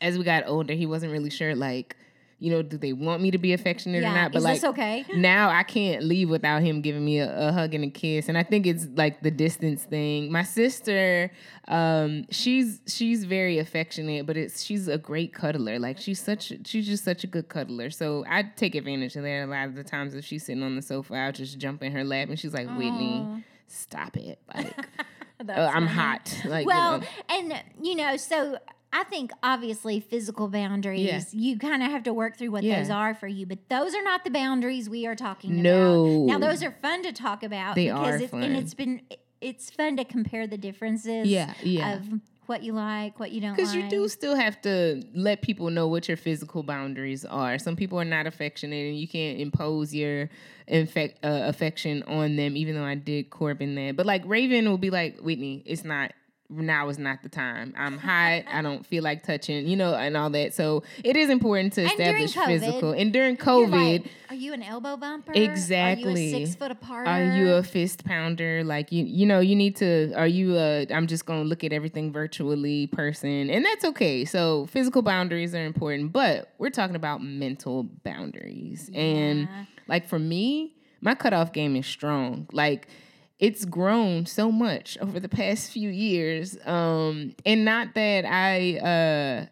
as 0.00 0.18
we 0.18 0.24
got 0.24 0.44
older, 0.46 0.74
he 0.74 0.86
wasn't 0.86 1.12
really 1.12 1.30
sure 1.30 1.54
like, 1.54 1.96
you 2.40 2.52
know, 2.52 2.62
do 2.62 2.78
they 2.78 2.92
want 2.92 3.20
me 3.20 3.32
to 3.32 3.38
be 3.38 3.52
affectionate 3.52 4.02
yeah. 4.02 4.12
or 4.12 4.14
not? 4.14 4.32
But 4.32 4.42
like 4.42 4.62
okay? 4.62 5.04
now 5.16 5.50
I 5.50 5.64
can't 5.64 6.04
leave 6.04 6.30
without 6.30 6.62
him 6.62 6.82
giving 6.82 7.04
me 7.04 7.18
a, 7.18 7.48
a 7.48 7.52
hug 7.52 7.74
and 7.74 7.84
a 7.84 7.90
kiss. 7.90 8.28
And 8.28 8.38
I 8.38 8.44
think 8.44 8.64
it's 8.64 8.86
like 8.94 9.22
the 9.22 9.30
distance 9.30 9.82
thing. 9.82 10.30
My 10.30 10.44
sister, 10.44 11.32
um, 11.66 12.26
she's 12.30 12.80
she's 12.86 13.24
very 13.24 13.58
affectionate, 13.58 14.24
but 14.24 14.36
it's 14.36 14.62
she's 14.62 14.86
a 14.86 14.98
great 14.98 15.34
cuddler. 15.34 15.80
Like 15.80 15.98
she's 15.98 16.20
such 16.20 16.52
she's 16.64 16.86
just 16.86 17.04
such 17.04 17.24
a 17.24 17.26
good 17.26 17.48
cuddler. 17.48 17.90
So 17.90 18.24
I 18.28 18.44
take 18.44 18.76
advantage 18.76 19.16
of 19.16 19.24
that 19.24 19.44
a 19.44 19.46
lot 19.46 19.66
of 19.66 19.74
the 19.74 19.84
times 19.84 20.14
if 20.14 20.24
she's 20.24 20.46
sitting 20.46 20.62
on 20.62 20.76
the 20.76 20.82
sofa, 20.82 21.14
I'll 21.14 21.32
just 21.32 21.58
jump 21.58 21.82
in 21.82 21.90
her 21.90 22.04
lap 22.04 22.28
and 22.28 22.38
she's 22.38 22.54
like, 22.54 22.68
Whitney, 22.68 23.44
stop 23.66 24.16
it. 24.16 24.38
Like 24.54 24.78
uh, 25.48 25.52
I'm 25.74 25.86
hot. 25.86 26.36
Like 26.44 26.62
you 26.62 26.68
well, 26.68 26.98
know. 26.98 27.06
and 27.30 27.62
you 27.82 27.96
know, 27.96 28.16
so 28.16 28.58
I 28.92 29.04
think 29.04 29.32
obviously 29.42 30.00
physical 30.00 30.48
boundaries, 30.48 31.04
Yeah. 31.04 31.20
you 31.32 31.58
kind 31.58 31.82
of 31.82 31.90
have 31.90 32.04
to 32.04 32.12
work 32.14 32.36
through 32.36 32.50
what 32.52 32.62
Yeah. 32.64 32.78
those 32.80 32.90
are 32.90 33.14
for 33.14 33.26
you, 33.28 33.44
but 33.46 33.68
those 33.68 33.94
are 33.94 34.02
not 34.02 34.24
the 34.24 34.30
boundaries 34.30 34.88
we 34.88 35.06
are 35.06 35.14
talking 35.14 35.62
No. 35.62 36.24
about. 36.24 36.40
Now, 36.40 36.46
those 36.48 36.62
are 36.62 36.70
fun 36.70 37.02
to 37.02 37.12
talk 37.12 37.42
about 37.42 37.74
They 37.74 37.86
because 37.86 38.20
are 38.20 38.22
it's, 38.24 38.30
fun. 38.30 38.42
and 38.42 38.56
it's 38.56 38.74
been 38.74 39.02
it's 39.40 39.70
fun 39.70 39.96
to 39.96 40.04
compare 40.04 40.48
the 40.48 40.58
differences 40.58 41.28
Yeah, 41.28 41.54
yeah. 41.62 41.94
of 41.96 42.08
what 42.46 42.64
you 42.64 42.72
like, 42.72 43.20
what 43.20 43.30
you 43.30 43.40
don't 43.40 43.50
like. 43.50 43.56
Because 43.58 43.72
like. 43.74 43.84
you 43.84 43.90
do 43.90 44.08
still 44.08 44.34
have 44.34 44.60
to 44.62 45.00
let 45.14 45.42
people 45.42 45.70
know 45.70 45.86
what 45.86 46.08
your 46.08 46.16
physical 46.16 46.64
boundaries 46.64 47.24
are. 47.24 47.56
Some 47.58 47.76
people 47.76 48.00
are 48.00 48.04
not 48.04 48.26
affectionate, 48.26 48.88
and 48.88 48.98
you 48.98 49.06
can't 49.06 49.38
impose 49.38 49.94
your 49.94 50.28
infect, 50.66 51.24
uh, 51.24 51.42
affection 51.44 52.02
on 52.04 52.34
them. 52.36 52.56
Even 52.56 52.74
though 52.74 52.82
I 52.84 52.94
did 52.96 53.30
Corbin 53.30 53.74
that, 53.76 53.94
but 53.96 54.06
like 54.06 54.22
Raven 54.26 54.68
will 54.68 54.78
be 54.78 54.90
like, 54.90 55.20
Whitney, 55.20 55.62
it's 55.66 55.84
not 55.84 56.10
now. 56.50 56.88
Is 56.88 56.98
not 56.98 57.22
the 57.22 57.28
time. 57.28 57.74
I'm 57.76 57.98
hot. 57.98 58.44
I 58.50 58.62
don't 58.62 58.84
feel 58.86 59.02
like 59.02 59.24
touching. 59.24 59.66
You 59.66 59.76
know, 59.76 59.94
and 59.94 60.16
all 60.16 60.30
that. 60.30 60.54
So 60.54 60.82
it 61.04 61.16
is 61.16 61.30
important 61.30 61.74
to 61.74 61.84
establish 61.84 62.34
COVID, 62.34 62.46
physical. 62.46 62.92
And 62.92 63.12
during 63.12 63.36
COVID, 63.36 64.00
like, 64.02 64.10
are 64.30 64.34
you 64.34 64.52
an 64.52 64.62
elbow 64.62 64.96
bumper? 64.96 65.32
Exactly. 65.34 66.12
Are 66.12 66.18
you 66.18 66.36
a 66.36 66.46
six 66.46 66.56
foot 66.56 66.70
apart? 66.70 67.08
Are 67.08 67.36
you 67.36 67.54
a 67.54 67.62
fist 67.62 68.04
pounder? 68.04 68.62
Like 68.64 68.92
you, 68.92 69.04
you 69.04 69.26
know, 69.26 69.40
you 69.40 69.56
need 69.56 69.76
to. 69.76 70.12
Are 70.14 70.26
you 70.26 70.56
a? 70.56 70.86
I'm 70.90 71.06
just 71.06 71.26
gonna 71.26 71.44
look 71.44 71.64
at 71.64 71.72
everything 71.72 72.12
virtually 72.12 72.86
person, 72.88 73.50
and 73.50 73.64
that's 73.64 73.84
okay. 73.84 74.24
So 74.24 74.66
physical 74.66 75.02
boundaries 75.02 75.54
are 75.54 75.64
important, 75.64 76.12
but 76.12 76.52
we're 76.58 76.70
talking 76.70 76.96
about 76.96 77.22
mental 77.22 77.84
boundaries, 78.04 78.90
and 78.94 79.48
like 79.86 80.06
for 80.06 80.18
me, 80.18 80.74
my 81.00 81.14
cutoff 81.14 81.52
game 81.52 81.76
is 81.76 81.86
strong. 81.86 82.48
Like 82.52 82.88
it's 83.38 83.64
grown 83.64 84.26
so 84.26 84.50
much 84.50 84.98
over 85.00 85.20
the 85.20 85.28
past 85.28 85.70
few 85.70 85.88
years, 85.90 86.56
um, 86.66 87.34
and 87.44 87.64
not 87.64 87.94
that 87.94 88.24
I. 88.24 88.78
uh 88.78 89.46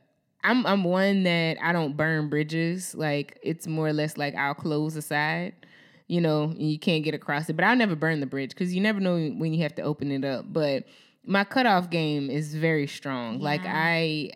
I'm 0.45 0.65
I'm 0.65 0.85
one 0.85 1.25
that 1.25 1.57
I 1.61 1.73
don't 1.73 1.97
burn 1.97 2.29
bridges. 2.29 2.95
Like 2.95 3.37
it's 3.43 3.67
more 3.67 3.89
or 3.89 3.93
less 3.93 4.17
like 4.17 4.37
I'll 4.37 4.55
close 4.55 4.95
aside 4.95 5.55
you 6.09 6.21
know, 6.21 6.45
and 6.45 6.71
you 6.71 6.79
can't 6.79 7.05
get 7.05 7.15
across 7.15 7.49
it. 7.49 7.55
But 7.55 7.65
I'll 7.65 7.77
never 7.77 7.97
burn 7.97 8.21
the 8.21 8.27
bridge 8.27 8.51
because 8.51 8.75
you 8.75 8.81
never 8.81 9.01
know 9.01 9.15
when 9.15 9.53
you 9.53 9.63
have 9.63 9.75
to 9.77 9.83
open 9.83 10.11
it 10.13 10.25
up. 10.25 10.45
But 10.53 10.85
my 11.25 11.45
cutoff 11.45 11.91
game 11.91 12.31
is 12.31 12.55
very 12.55 12.87
strong. 12.87 13.41
Like 13.41 13.63
I, 13.65 14.33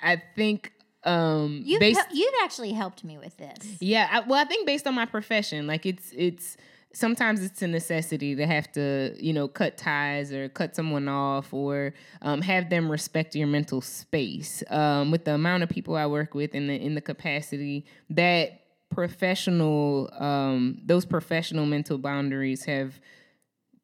I 0.00 0.22
think 0.36 0.72
um 1.04 1.62
You've, 1.64 1.80
based, 1.80 1.98
hel- 2.00 2.16
you've 2.16 2.34
actually 2.42 2.72
helped 2.72 3.04
me 3.04 3.18
with 3.18 3.36
this. 3.36 3.78
yeah. 3.80 4.08
I, 4.10 4.20
well, 4.20 4.40
I 4.40 4.44
think 4.44 4.66
based 4.66 4.86
on 4.86 4.94
my 4.94 5.06
profession, 5.06 5.66
like 5.66 5.86
it's 5.86 6.12
it's 6.16 6.56
sometimes 6.94 7.42
it's 7.42 7.60
a 7.62 7.66
necessity 7.66 8.34
to 8.36 8.46
have 8.46 8.70
to 8.72 9.14
you 9.18 9.32
know 9.32 9.48
cut 9.48 9.76
ties 9.76 10.32
or 10.32 10.48
cut 10.48 10.74
someone 10.74 11.08
off 11.08 11.52
or 11.52 11.92
um, 12.22 12.40
have 12.40 12.70
them 12.70 12.90
respect 12.90 13.34
your 13.34 13.46
mental 13.46 13.80
space. 13.80 14.62
Um, 14.70 15.10
with 15.10 15.24
the 15.24 15.34
amount 15.34 15.62
of 15.62 15.68
people 15.68 15.96
i 15.96 16.06
work 16.06 16.34
with 16.34 16.54
in 16.54 16.68
the 16.68 16.74
in 16.74 16.94
the 16.94 17.00
capacity 17.00 17.84
that 18.10 18.60
professional 18.90 20.08
um, 20.18 20.80
those 20.84 21.04
professional 21.04 21.66
mental 21.66 21.98
boundaries 21.98 22.64
have 22.64 23.00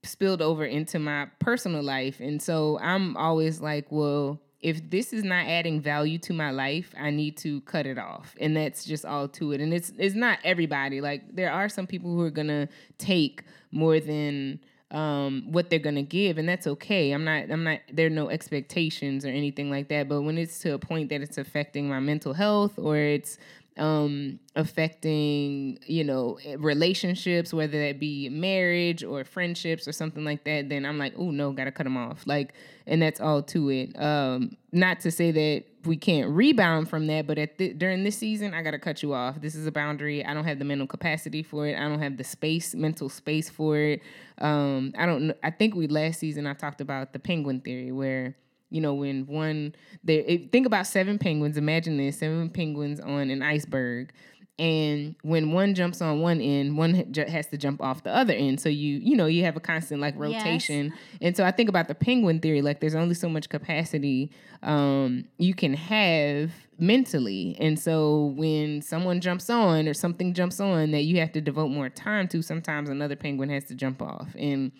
spilled 0.02 0.40
over 0.40 0.64
into 0.64 0.98
my 0.98 1.26
personal 1.40 1.82
life. 1.82 2.20
And 2.20 2.40
so 2.40 2.78
i'm 2.80 3.16
always 3.16 3.60
like 3.60 3.86
well 3.90 4.40
if 4.62 4.90
this 4.90 5.12
is 5.12 5.24
not 5.24 5.46
adding 5.46 5.80
value 5.80 6.18
to 6.18 6.32
my 6.32 6.50
life, 6.50 6.94
I 6.98 7.10
need 7.10 7.36
to 7.38 7.62
cut 7.62 7.86
it 7.86 7.98
off. 7.98 8.34
And 8.38 8.56
that's 8.56 8.84
just 8.84 9.04
all 9.04 9.28
to 9.28 9.52
it. 9.52 9.60
And 9.60 9.72
it's 9.72 9.92
it's 9.98 10.14
not 10.14 10.38
everybody. 10.44 11.00
Like 11.00 11.34
there 11.34 11.52
are 11.52 11.68
some 11.68 11.86
people 11.86 12.10
who 12.10 12.20
are 12.22 12.30
gonna 12.30 12.68
take 12.98 13.44
more 13.70 14.00
than 14.00 14.60
um, 14.90 15.44
what 15.52 15.70
they're 15.70 15.78
gonna 15.78 16.02
give, 16.02 16.36
and 16.36 16.48
that's 16.48 16.66
okay. 16.66 17.12
I'm 17.12 17.24
not 17.24 17.50
I'm 17.50 17.64
not 17.64 17.80
there 17.90 18.06
are 18.06 18.10
no 18.10 18.28
expectations 18.28 19.24
or 19.24 19.28
anything 19.28 19.70
like 19.70 19.88
that. 19.88 20.08
But 20.08 20.22
when 20.22 20.36
it's 20.36 20.58
to 20.60 20.74
a 20.74 20.78
point 20.78 21.08
that 21.08 21.22
it's 21.22 21.38
affecting 21.38 21.88
my 21.88 22.00
mental 22.00 22.34
health 22.34 22.78
or 22.78 22.96
it's 22.96 23.38
um, 23.76 24.38
affecting, 24.56 25.78
you 25.86 26.04
know, 26.04 26.38
relationships, 26.58 27.54
whether 27.54 27.86
that 27.86 27.98
be 27.98 28.28
marriage 28.28 29.02
or 29.02 29.24
friendships 29.24 29.88
or 29.88 29.92
something 29.92 30.24
like 30.24 30.44
that, 30.44 30.68
then 30.68 30.84
I'm 30.84 30.98
like, 30.98 31.14
oh 31.16 31.30
no, 31.30 31.52
gotta 31.52 31.72
cut 31.72 31.84
them 31.84 31.96
off. 31.96 32.26
Like, 32.26 32.52
and 32.86 33.00
that's 33.00 33.20
all 33.20 33.42
to 33.44 33.70
it. 33.70 33.98
Um, 34.00 34.56
not 34.72 35.00
to 35.00 35.10
say 35.10 35.30
that 35.30 35.64
we 35.86 35.96
can't 35.96 36.30
rebound 36.30 36.90
from 36.90 37.06
that, 37.06 37.26
but 37.26 37.38
at 37.38 37.56
th- 37.58 37.78
during 37.78 38.04
this 38.04 38.18
season, 38.18 38.52
I 38.52 38.62
gotta 38.62 38.78
cut 38.78 39.02
you 39.02 39.14
off. 39.14 39.40
This 39.40 39.54
is 39.54 39.66
a 39.66 39.72
boundary. 39.72 40.24
I 40.24 40.34
don't 40.34 40.44
have 40.44 40.58
the 40.58 40.64
mental 40.64 40.86
capacity 40.86 41.42
for 41.42 41.66
it. 41.66 41.76
I 41.76 41.88
don't 41.88 42.02
have 42.02 42.16
the 42.16 42.24
space, 42.24 42.74
mental 42.74 43.08
space 43.08 43.48
for 43.48 43.78
it. 43.78 44.02
Um, 44.38 44.92
I 44.98 45.06
don't. 45.06 45.32
I 45.42 45.50
think 45.50 45.74
we 45.74 45.86
last 45.86 46.20
season 46.20 46.46
I 46.46 46.54
talked 46.54 46.80
about 46.80 47.12
the 47.12 47.18
penguin 47.18 47.60
theory 47.60 47.92
where 47.92 48.36
you 48.70 48.80
know, 48.80 48.94
when 48.94 49.26
one 49.26 49.74
they 50.02 50.48
think 50.52 50.66
about 50.66 50.86
seven 50.86 51.18
penguins. 51.18 51.56
Imagine 51.56 51.96
this: 51.96 52.18
seven 52.18 52.48
penguins 52.50 53.00
on 53.00 53.30
an 53.30 53.42
iceberg, 53.42 54.12
and 54.60 55.16
when 55.22 55.52
one 55.52 55.74
jumps 55.74 56.02
on 56.02 56.20
one 56.20 56.40
end, 56.40 56.76
one 56.76 56.92
has 57.16 57.46
to 57.46 57.56
jump 57.56 57.80
off 57.80 58.02
the 58.02 58.14
other 58.14 58.34
end. 58.34 58.60
So 58.60 58.68
you 58.68 58.98
you 58.98 59.16
know 59.16 59.26
you 59.26 59.44
have 59.44 59.56
a 59.56 59.60
constant 59.60 60.00
like 60.00 60.18
rotation. 60.18 60.86
Yes. 60.86 61.18
And 61.22 61.36
so 61.36 61.44
I 61.44 61.50
think 61.50 61.68
about 61.68 61.88
the 61.88 61.94
penguin 61.94 62.40
theory. 62.40 62.60
Like 62.60 62.80
there's 62.80 62.94
only 62.94 63.14
so 63.14 63.28
much 63.28 63.48
capacity 63.48 64.30
um, 64.62 65.24
you 65.38 65.54
can 65.54 65.74
have 65.74 66.52
mentally. 66.78 67.56
And 67.58 67.78
so 67.78 68.34
when 68.36 68.82
someone 68.82 69.20
jumps 69.20 69.48
on 69.48 69.88
or 69.88 69.94
something 69.94 70.34
jumps 70.34 70.60
on 70.60 70.90
that 70.90 71.02
you 71.02 71.20
have 71.20 71.32
to 71.32 71.40
devote 71.40 71.68
more 71.68 71.88
time 71.88 72.28
to, 72.28 72.42
sometimes 72.42 72.90
another 72.90 73.16
penguin 73.16 73.48
has 73.48 73.64
to 73.64 73.74
jump 73.74 74.02
off 74.02 74.28
and 74.38 74.72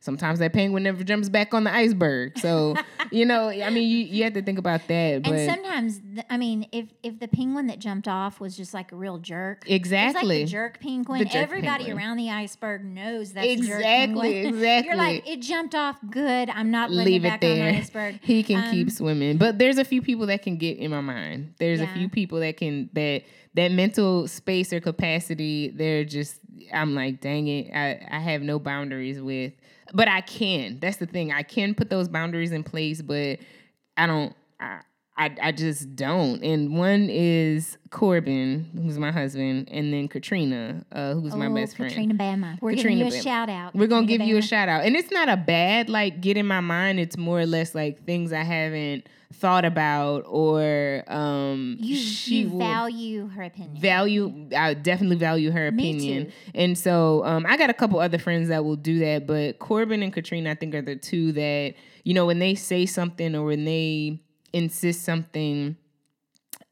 sometimes 0.00 0.38
that 0.38 0.52
penguin 0.52 0.84
never 0.84 1.02
jumps 1.02 1.28
back 1.28 1.52
on 1.52 1.64
the 1.64 1.74
iceberg. 1.74 2.38
So, 2.38 2.74
you 3.10 3.24
know, 3.24 3.48
I 3.48 3.70
mean, 3.70 3.88
you, 3.88 3.98
you 3.98 4.24
have 4.24 4.34
to 4.34 4.42
think 4.42 4.58
about 4.58 4.86
that. 4.88 5.22
But 5.22 5.32
and 5.32 5.50
sometimes, 5.50 6.00
I 6.30 6.36
mean, 6.36 6.66
if 6.72 6.86
if 7.02 7.18
the 7.18 7.28
penguin 7.28 7.66
that 7.66 7.78
jumped 7.78 8.08
off 8.08 8.40
was 8.40 8.56
just 8.56 8.74
like 8.74 8.92
a 8.92 8.96
real 8.96 9.18
jerk, 9.18 9.64
exactly, 9.68 10.40
like 10.40 10.48
jerk 10.48 10.80
penguin. 10.80 11.24
Jerk 11.24 11.34
Everybody 11.34 11.84
penguin. 11.84 11.98
around 11.98 12.16
the 12.18 12.30
iceberg 12.30 12.84
knows 12.84 13.32
that's 13.32 13.46
exactly, 13.46 14.46
exactly. 14.46 14.86
You're 14.88 14.96
like, 14.96 15.28
it 15.28 15.40
jumped 15.40 15.74
off. 15.74 15.98
Good. 16.10 16.50
I'm 16.50 16.70
not 16.70 16.90
leave 16.90 17.24
it, 17.24 17.34
it 17.34 17.40
there. 17.40 17.72
The 17.72 17.78
iceberg. 17.78 18.20
He 18.28 18.42
can 18.42 18.64
um, 18.64 18.70
keep 18.70 18.90
swimming. 18.90 19.38
But 19.38 19.58
there's 19.58 19.78
a 19.78 19.84
few 19.84 20.02
people 20.02 20.26
that 20.26 20.42
can 20.42 20.56
get 20.56 20.78
in 20.78 20.90
my 20.90 21.00
mind. 21.00 21.54
There's 21.58 21.80
yeah. 21.80 21.90
a 21.90 21.94
few 21.94 22.08
people 22.08 22.40
that 22.40 22.56
can 22.56 22.90
that 22.92 23.22
that 23.54 23.72
mental 23.72 24.28
space 24.28 24.72
or 24.72 24.80
capacity. 24.80 25.68
They're 25.68 26.04
just. 26.04 26.40
I'm 26.72 26.94
like, 26.94 27.20
dang 27.20 27.48
it. 27.48 27.72
I 27.74 28.06
I 28.10 28.20
have 28.20 28.42
no 28.42 28.58
boundaries 28.58 29.20
with 29.20 29.54
but 29.92 30.08
I 30.08 30.20
can. 30.20 30.78
That's 30.80 30.96
the 30.98 31.06
thing. 31.06 31.32
I 31.32 31.42
can 31.42 31.74
put 31.74 31.90
those 31.90 32.08
boundaries 32.08 32.52
in 32.52 32.62
place, 32.62 33.02
but 33.02 33.38
I 33.96 34.06
don't. 34.06 34.34
I, 35.18 35.34
I 35.42 35.52
just 35.52 35.96
don't. 35.96 36.42
And 36.44 36.78
one 36.78 37.10
is 37.10 37.76
Corbin, 37.90 38.70
who's 38.72 38.98
my 38.98 39.10
husband, 39.10 39.68
and 39.68 39.92
then 39.92 40.06
Katrina, 40.06 40.86
uh, 40.92 41.14
who's 41.14 41.34
oh, 41.34 41.36
my 41.36 41.48
best 41.48 41.76
friend. 41.76 41.90
Katrina 41.90 42.14
Bama. 42.14 42.56
We're 42.62 42.70
Katrina 42.70 42.98
giving 42.98 42.98
you 42.98 43.06
a 43.06 43.18
Bama. 43.18 43.22
shout 43.24 43.48
out. 43.50 43.74
We're 43.74 43.88
gonna 43.88 44.06
give 44.06 44.20
Bama. 44.20 44.28
you 44.28 44.38
a 44.38 44.42
shout 44.42 44.68
out. 44.68 44.84
And 44.84 44.94
it's 44.94 45.10
not 45.10 45.28
a 45.28 45.36
bad 45.36 45.90
like 45.90 46.20
get 46.20 46.36
in 46.36 46.46
my 46.46 46.60
mind. 46.60 47.00
It's 47.00 47.16
more 47.16 47.40
or 47.40 47.46
less 47.46 47.74
like 47.74 48.04
things 48.06 48.32
I 48.32 48.44
haven't 48.44 49.08
thought 49.34 49.64
about 49.64 50.24
or 50.26 51.04
um 51.06 51.76
you, 51.78 51.96
you 51.96 52.58
value 52.58 53.28
her 53.28 53.42
opinion 53.42 53.76
value 53.78 54.48
i 54.56 54.72
definitely 54.72 55.16
value 55.16 55.50
her 55.50 55.66
opinion 55.66 56.32
and 56.54 56.78
so 56.78 57.22
um 57.26 57.44
i 57.46 57.54
got 57.58 57.68
a 57.68 57.74
couple 57.74 58.00
other 58.00 58.16
friends 58.16 58.48
that 58.48 58.64
will 58.64 58.74
do 58.74 58.98
that 58.98 59.26
but 59.26 59.58
corbin 59.58 60.02
and 60.02 60.14
katrina 60.14 60.50
i 60.50 60.54
think 60.54 60.74
are 60.74 60.80
the 60.80 60.96
two 60.96 61.30
that 61.30 61.74
you 62.04 62.14
know 62.14 62.24
when 62.24 62.38
they 62.38 62.54
say 62.54 62.86
something 62.86 63.34
or 63.36 63.44
when 63.44 63.66
they 63.66 64.18
insist 64.52 65.04
something 65.04 65.76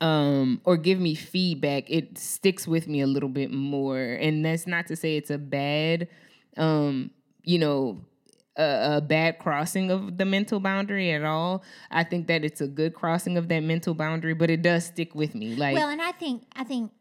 um 0.00 0.60
or 0.64 0.76
give 0.76 0.98
me 0.98 1.14
feedback 1.14 1.88
it 1.88 2.18
sticks 2.18 2.66
with 2.68 2.86
me 2.86 3.00
a 3.00 3.06
little 3.06 3.28
bit 3.28 3.50
more 3.50 3.98
and 3.98 4.44
that's 4.44 4.66
not 4.66 4.86
to 4.86 4.94
say 4.94 5.16
it's 5.16 5.30
a 5.30 5.38
bad 5.38 6.06
um 6.58 7.10
you 7.44 7.58
know 7.58 7.98
a, 8.56 8.96
a, 8.96 9.00
bad 9.00 9.38
crossing 9.38 9.90
of 9.90 10.18
the 10.18 10.24
mental 10.24 10.60
boundary 10.60 11.12
at 11.12 11.24
all. 11.24 11.62
I 11.90 12.04
think 12.04 12.26
that 12.28 12.44
it's 12.44 12.60
a 12.60 12.66
good 12.66 12.94
crossing 12.94 13.36
of 13.36 13.48
that 13.48 13.60
mental 13.60 13.94
boundary, 13.94 14.34
but 14.34 14.50
it 14.50 14.62
does 14.62 14.86
stick 14.86 15.14
with 15.14 15.34
me. 15.34 15.54
Like 15.54 15.74
well, 15.74 15.88
and 15.88 16.00
I 16.00 16.12
think 16.12 16.44
I 16.54 16.64
think 16.64 16.92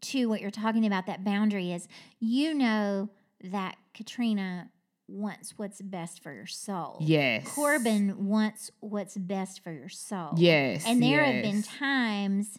too 0.00 0.28
what 0.28 0.40
you're 0.40 0.50
talking 0.50 0.84
about 0.86 1.06
that 1.06 1.24
boundary 1.24 1.72
is 1.72 1.88
you 2.18 2.54
know 2.54 3.08
that 3.42 3.76
Katrina 3.94 4.70
wants 5.08 5.54
what's 5.56 5.80
best 5.80 6.22
for 6.22 6.32
your 6.32 6.46
soul. 6.46 6.98
Yes. 7.00 7.46
Corbin 7.46 8.26
wants 8.26 8.70
what's 8.80 9.16
best 9.16 9.62
for 9.62 9.72
your 9.72 9.88
soul. 9.88 10.32
Yes. 10.36 10.84
And 10.86 11.02
there 11.02 11.22
yes. 11.24 11.34
have 11.34 11.42
been 11.42 11.62
times 11.62 12.58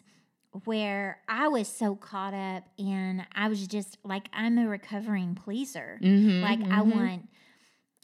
where 0.64 1.20
I 1.28 1.48
was 1.48 1.68
so 1.68 1.96
caught 1.96 2.34
up 2.34 2.64
and 2.78 3.26
I 3.34 3.48
was 3.48 3.66
just 3.66 3.98
like 4.04 4.28
I'm 4.32 4.58
a 4.58 4.68
recovering 4.68 5.34
pleaser. 5.34 5.98
Mm-hmm, 6.02 6.42
like 6.42 6.60
mm-hmm. 6.60 6.72
I 6.72 6.82
want 6.82 7.28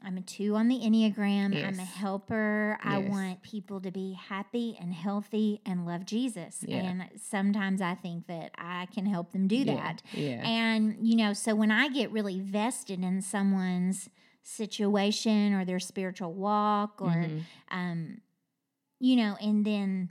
I'm 0.04 0.16
a 0.16 0.20
two 0.20 0.56
on 0.56 0.68
the 0.68 0.80
Enneagram. 0.80 1.54
Yes. 1.54 1.64
I'm 1.64 1.78
a 1.78 1.84
helper. 1.84 2.76
Yes. 2.84 2.92
I 2.92 2.98
want 2.98 3.42
people 3.42 3.80
to 3.80 3.90
be 3.90 4.14
happy 4.14 4.76
and 4.80 4.92
healthy 4.92 5.60
and 5.64 5.86
love 5.86 6.04
Jesus. 6.04 6.64
Yeah. 6.66 6.78
And 6.78 7.08
sometimes 7.22 7.80
I 7.80 7.94
think 7.94 8.26
that 8.26 8.50
I 8.58 8.86
can 8.92 9.06
help 9.06 9.32
them 9.32 9.46
do 9.46 9.56
yeah. 9.56 9.74
that. 9.76 10.02
Yeah. 10.12 10.46
And, 10.46 10.96
you 11.00 11.16
know, 11.16 11.32
so 11.32 11.54
when 11.54 11.70
I 11.70 11.88
get 11.88 12.10
really 12.10 12.40
vested 12.40 13.04
in 13.04 13.22
someone's 13.22 14.08
situation 14.42 15.54
or 15.54 15.64
their 15.64 15.80
spiritual 15.80 16.32
walk 16.32 17.00
or, 17.00 17.08
mm-hmm. 17.08 17.38
um, 17.70 18.20
you 18.98 19.16
know, 19.16 19.36
and 19.40 19.64
then 19.64 20.08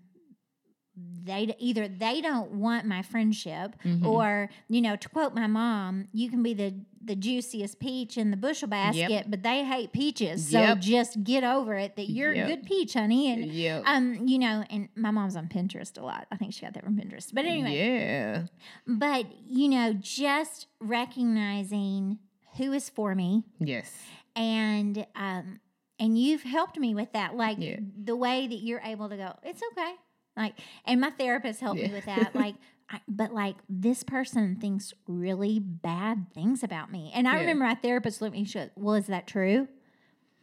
they 1.24 1.56
either 1.60 1.88
they 1.88 2.22
don't 2.22 2.52
want 2.52 2.86
my 2.86 3.02
friendship 3.02 3.76
mm-hmm. 3.84 4.06
or 4.06 4.50
you 4.67 4.82
know 4.82 4.96
to 4.96 5.08
quote 5.10 5.34
my 5.34 5.48
mom 5.48 6.08
you 6.12 6.30
can 6.30 6.44
be 6.44 6.54
the 6.54 6.74
the 7.04 7.15
juiciest 7.15 7.80
peach 7.80 8.17
in 8.17 8.30
the 8.32 8.38
bushel 8.38 8.67
basket 8.67 9.10
yep. 9.10 9.26
but 9.28 9.41
they 9.41 9.63
hate 9.63 9.91
peaches 9.91 10.50
so 10.50 10.60
yep. 10.60 10.80
just 10.80 11.24
get 11.24 11.44
over 11.44 11.76
it 11.76 11.96
that 11.96 12.10
you're 12.10 12.34
yep. 12.34 12.46
a 12.46 12.56
good 12.56 12.65
peach 12.65 12.94
honey 12.94 13.32
and 13.32 13.46
yep. 13.46 13.84
um 13.86 14.28
you 14.28 14.38
know 14.38 14.63
and 14.70 14.89
my 14.96 15.12
mom's 15.12 15.36
on 15.36 15.48
pinterest 15.48 15.98
a 15.98 16.02
lot 16.04 16.28
i 16.32 16.36
think 16.36 16.54
she 16.54 16.62
got 16.62 16.74
that 16.74 16.84
from 16.84 16.98
pinterest 16.98 17.34
but 17.34 17.46
anyway 17.46 17.76
yeah 17.76 18.44
but 18.86 19.26
you 19.48 19.70
know 19.70 19.94
just 19.94 20.67
recognizing 20.80 22.20
who 22.58 22.74
is 22.74 22.89
for 22.89 23.15
me 23.15 23.44
yes 23.60 23.91
and 24.36 25.06
um 25.15 25.60
and 26.00 26.17
you've 26.17 26.44
helped 26.44 26.78
me 26.78 26.96
with 26.96 27.12
that 27.13 27.36
like 27.36 27.58
yeah. 27.60 27.78
the 28.04 28.15
way 28.15 28.48
that 28.48 28.56
you're 28.56 28.82
able 28.82 29.10
to 29.10 29.17
go 29.17 29.34
it's 29.44 29.62
okay 29.72 29.94
like, 30.36 30.56
and 30.86 31.02
my 31.02 31.12
therapist 31.12 31.60
helped 31.60 31.80
yeah. 31.80 31.88
me 31.88 31.94
with 31.94 32.06
that. 32.06 32.36
Like, 32.36 32.56
I, 32.89 33.00
but 33.08 33.34
like 33.34 33.56
this 33.70 34.04
person 34.04 34.58
thinks 34.60 34.94
really 35.08 35.60
bad 35.60 36.28
things 36.34 36.63
about 36.63 36.91
me. 36.91 37.12
And 37.13 37.28
I 37.28 37.36
yeah. 37.36 37.39
remember 37.41 37.65
my 37.65 37.76
therapist 37.76 38.22
looked 38.22 38.34
at 38.34 38.34
me 38.34 38.39
and 38.39 38.50
said, 38.50 38.72
Well, 38.76 38.96
is 38.96 39.08
that 39.08 39.28
true? 39.28 39.67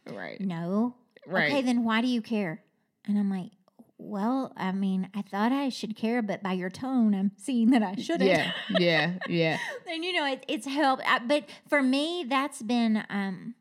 Right. 0.09 0.39
No. 0.41 0.95
Right. 1.27 1.51
Okay, 1.51 1.61
then 1.61 1.83
why 1.83 2.01
do 2.01 2.07
you 2.07 2.21
care? 2.21 2.63
And 3.05 3.17
I'm 3.17 3.29
like, 3.29 3.51
well, 3.99 4.53
I 4.55 4.71
mean, 4.71 5.09
I 5.13 5.21
thought 5.21 5.51
I 5.51 5.69
should 5.69 5.95
care, 5.95 6.21
but 6.21 6.41
by 6.41 6.53
your 6.53 6.69
tone, 6.69 7.13
I'm 7.13 7.31
seeing 7.35 7.71
that 7.71 7.83
I 7.83 7.95
shouldn't. 7.95 8.29
Yeah, 8.29 8.51
yeah, 8.69 9.13
yeah. 9.27 9.57
and 9.91 10.05
you 10.05 10.13
know, 10.13 10.25
it, 10.25 10.45
it's 10.47 10.65
helped. 10.65 11.03
I, 11.05 11.19
but 11.19 11.43
for 11.67 11.83
me, 11.83 12.25
that's 12.27 12.61
been 12.61 13.03
um, 13.09 13.55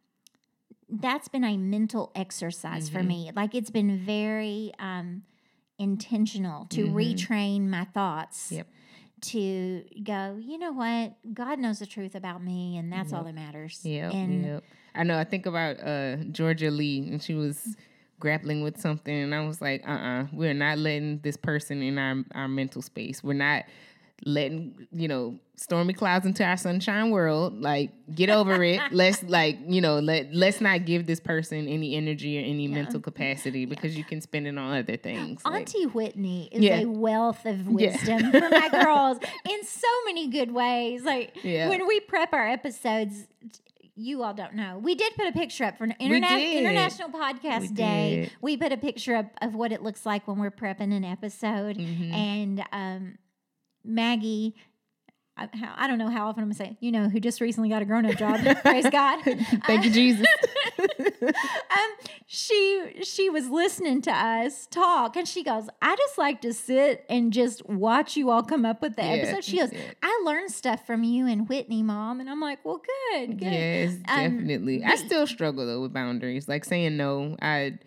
that's 0.88 1.28
been 1.28 1.44
a 1.44 1.56
mental 1.56 2.10
exercise 2.14 2.88
mm-hmm. 2.88 2.98
for 2.98 3.04
me. 3.04 3.30
Like 3.34 3.54
it's 3.54 3.70
been 3.70 3.98
very 3.98 4.72
um, 4.78 5.22
intentional 5.78 6.66
to 6.66 6.84
mm-hmm. 6.84 6.96
retrain 6.96 7.68
my 7.68 7.84
thoughts. 7.84 8.52
Yep. 8.52 8.66
To 9.20 9.82
go, 10.04 10.38
you 10.40 10.58
know 10.58 10.70
what? 10.70 11.14
God 11.34 11.58
knows 11.58 11.80
the 11.80 11.86
truth 11.86 12.14
about 12.14 12.40
me, 12.40 12.78
and 12.78 12.92
that's 12.92 13.10
yep. 13.10 13.18
all 13.18 13.24
that 13.24 13.34
matters. 13.34 13.80
Yeah, 13.82 14.12
and 14.12 14.44
yep. 14.44 14.64
I 14.94 15.02
know. 15.02 15.18
I 15.18 15.24
think 15.24 15.44
about 15.46 15.80
uh, 15.80 16.18
Georgia 16.30 16.70
Lee, 16.70 17.00
and 17.00 17.20
she 17.20 17.34
was 17.34 17.74
grappling 18.20 18.62
with 18.62 18.80
something, 18.80 19.12
and 19.12 19.34
I 19.34 19.44
was 19.44 19.60
like, 19.60 19.82
uh, 19.88 19.90
uh-uh, 19.90 20.22
uh, 20.22 20.26
we 20.32 20.46
are 20.46 20.54
not 20.54 20.78
letting 20.78 21.18
this 21.18 21.36
person 21.36 21.82
in 21.82 21.98
our 21.98 22.22
our 22.32 22.46
mental 22.46 22.80
space. 22.80 23.24
We're 23.24 23.32
not 23.32 23.64
letting 24.24 24.86
you 24.90 25.06
know 25.06 25.38
stormy 25.54 25.92
clouds 25.92 26.26
into 26.26 26.44
our 26.44 26.56
sunshine 26.56 27.10
world 27.10 27.60
like 27.60 27.92
get 28.14 28.28
over 28.30 28.62
it 28.64 28.80
let's 28.90 29.22
like 29.24 29.56
you 29.66 29.80
know 29.80 30.00
let 30.00 30.32
let's 30.34 30.60
not 30.60 30.84
give 30.84 31.06
this 31.06 31.20
person 31.20 31.68
any 31.68 31.94
energy 31.94 32.36
or 32.38 32.42
any 32.44 32.66
Yeah. 32.66 32.74
mental 32.74 33.00
capacity 33.00 33.64
because 33.64 33.96
you 33.96 34.02
can 34.04 34.20
spend 34.20 34.46
it 34.48 34.58
on 34.58 34.76
other 34.76 34.96
things 34.96 35.44
like- 35.44 35.54
Auntie 35.60 35.86
Whitney 35.86 36.48
is 36.50 36.62
Yeah. 36.62 36.80
a 36.80 36.86
wealth 36.86 37.46
of 37.46 37.58
Yeah. 37.66 37.92
wisdom 37.92 38.30
for 38.32 38.48
my 38.50 38.68
girls 38.70 39.18
in 39.48 39.64
so 39.64 39.88
many 40.06 40.28
good 40.28 40.52
ways. 40.52 41.04
Like 41.04 41.36
Yeah. 41.44 41.68
when 41.68 41.86
we 41.86 42.00
prep 42.00 42.32
our 42.32 42.48
episodes, 42.48 43.28
you 43.94 44.22
all 44.22 44.34
don't 44.34 44.54
know. 44.54 44.78
We 44.82 44.94
did 44.94 45.14
put 45.16 45.26
a 45.28 45.32
picture 45.32 45.64
up 45.64 45.76
for 45.78 45.86
Interna- 45.86 46.56
International 46.58 47.08
Podcast 47.08 47.60
We 47.62 47.68
Day. 47.68 48.16
did. 48.22 48.32
We 48.40 48.56
put 48.56 48.72
a 48.72 48.76
picture 48.76 49.16
up 49.16 49.26
of 49.42 49.54
what 49.54 49.72
it 49.72 49.82
looks 49.82 50.04
like 50.06 50.26
when 50.28 50.38
we're 50.38 50.50
prepping 50.52 50.92
an 50.96 51.04
episode. 51.04 51.76
Mhm. 51.78 52.12
And 52.12 52.64
um, 52.72 53.18
Maggie, 53.84 54.54
I, 55.40 55.86
don't 55.86 55.98
know 55.98 56.10
how 56.10 56.26
often 56.28 56.42
I'm 56.42 56.48
gonna 56.48 56.54
say, 56.56 56.76
you 56.80 56.90
know, 56.90 57.08
who 57.08 57.20
just 57.20 57.40
recently 57.40 57.68
got 57.68 57.80
a 57.80 57.84
grown 57.84 58.04
up 58.06 58.16
job. 58.18 58.40
Praise 58.62 58.88
God. 58.90 59.22
thank 59.66 59.84
you 59.84 59.90
jesus 59.92 60.26
um, 61.22 61.90
she 62.26 62.92
she 63.02 63.30
was 63.30 63.48
listening 63.48 64.02
to 64.02 64.10
us 64.12 64.66
talk, 64.66 65.16
and 65.16 65.26
she 65.28 65.42
goes, 65.42 65.68
"I 65.80 65.96
just 65.96 66.18
like 66.18 66.40
to 66.42 66.52
sit 66.52 67.04
and 67.08 67.32
just 67.32 67.68
watch 67.68 68.16
you 68.16 68.30
all 68.30 68.42
come 68.42 68.64
up 68.64 68.82
with 68.82 68.96
the 68.96 69.02
Yeah, 69.02 69.08
episode." 69.12 69.44
She 69.44 69.58
goes, 69.58 69.72
yeah. 69.72 69.80
"I 70.02 70.22
learned 70.24 70.50
stuff 70.50 70.86
from 70.86 71.04
you 71.04 71.26
and 71.26 71.48
Whitney, 71.48 71.82
mom," 71.82 72.20
and 72.20 72.28
I'm 72.30 72.40
like, 72.40 72.64
"Well, 72.64 72.80
good, 73.12 73.38
good." 73.38 73.52
Yes, 73.52 73.94
Um, 74.08 74.38
definitely. 74.38 74.84
I 74.84 74.96
still 74.96 75.26
struggle 75.26 75.66
though 75.66 75.80
with 75.82 75.92
boundaries, 75.92 76.48
like 76.48 76.64
saying 76.64 76.96
no. 76.96 77.36
I, 77.40 77.78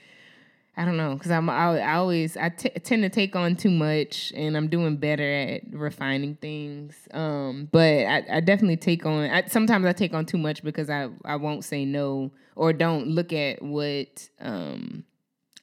I 0.77 0.85
don't 0.85 0.95
know, 0.95 1.15
because 1.15 1.31
I'm 1.31 1.49
I, 1.49 1.79
I 1.79 1.95
always 1.95 2.37
I 2.37 2.49
t- 2.49 2.69
tend 2.69 3.03
to 3.03 3.09
take 3.09 3.35
on 3.35 3.55
too 3.57 3.69
much, 3.69 4.31
and 4.35 4.55
I'm 4.55 4.69
doing 4.69 4.95
better 4.97 5.29
at 5.29 5.61
refining 5.73 6.35
things. 6.35 6.95
Um, 7.11 7.67
but 7.71 8.05
I, 8.05 8.23
I 8.31 8.39
definitely 8.39 8.77
take 8.77 9.05
on. 9.05 9.29
I, 9.29 9.45
sometimes 9.47 9.85
I 9.85 9.91
take 9.91 10.13
on 10.13 10.25
too 10.25 10.37
much 10.37 10.63
because 10.63 10.89
I 10.89 11.09
I 11.25 11.35
won't 11.35 11.65
say 11.65 11.83
no 11.83 12.31
or 12.55 12.71
don't 12.73 13.07
look 13.07 13.33
at 13.33 13.61
what 13.61 14.29
um. 14.39 15.03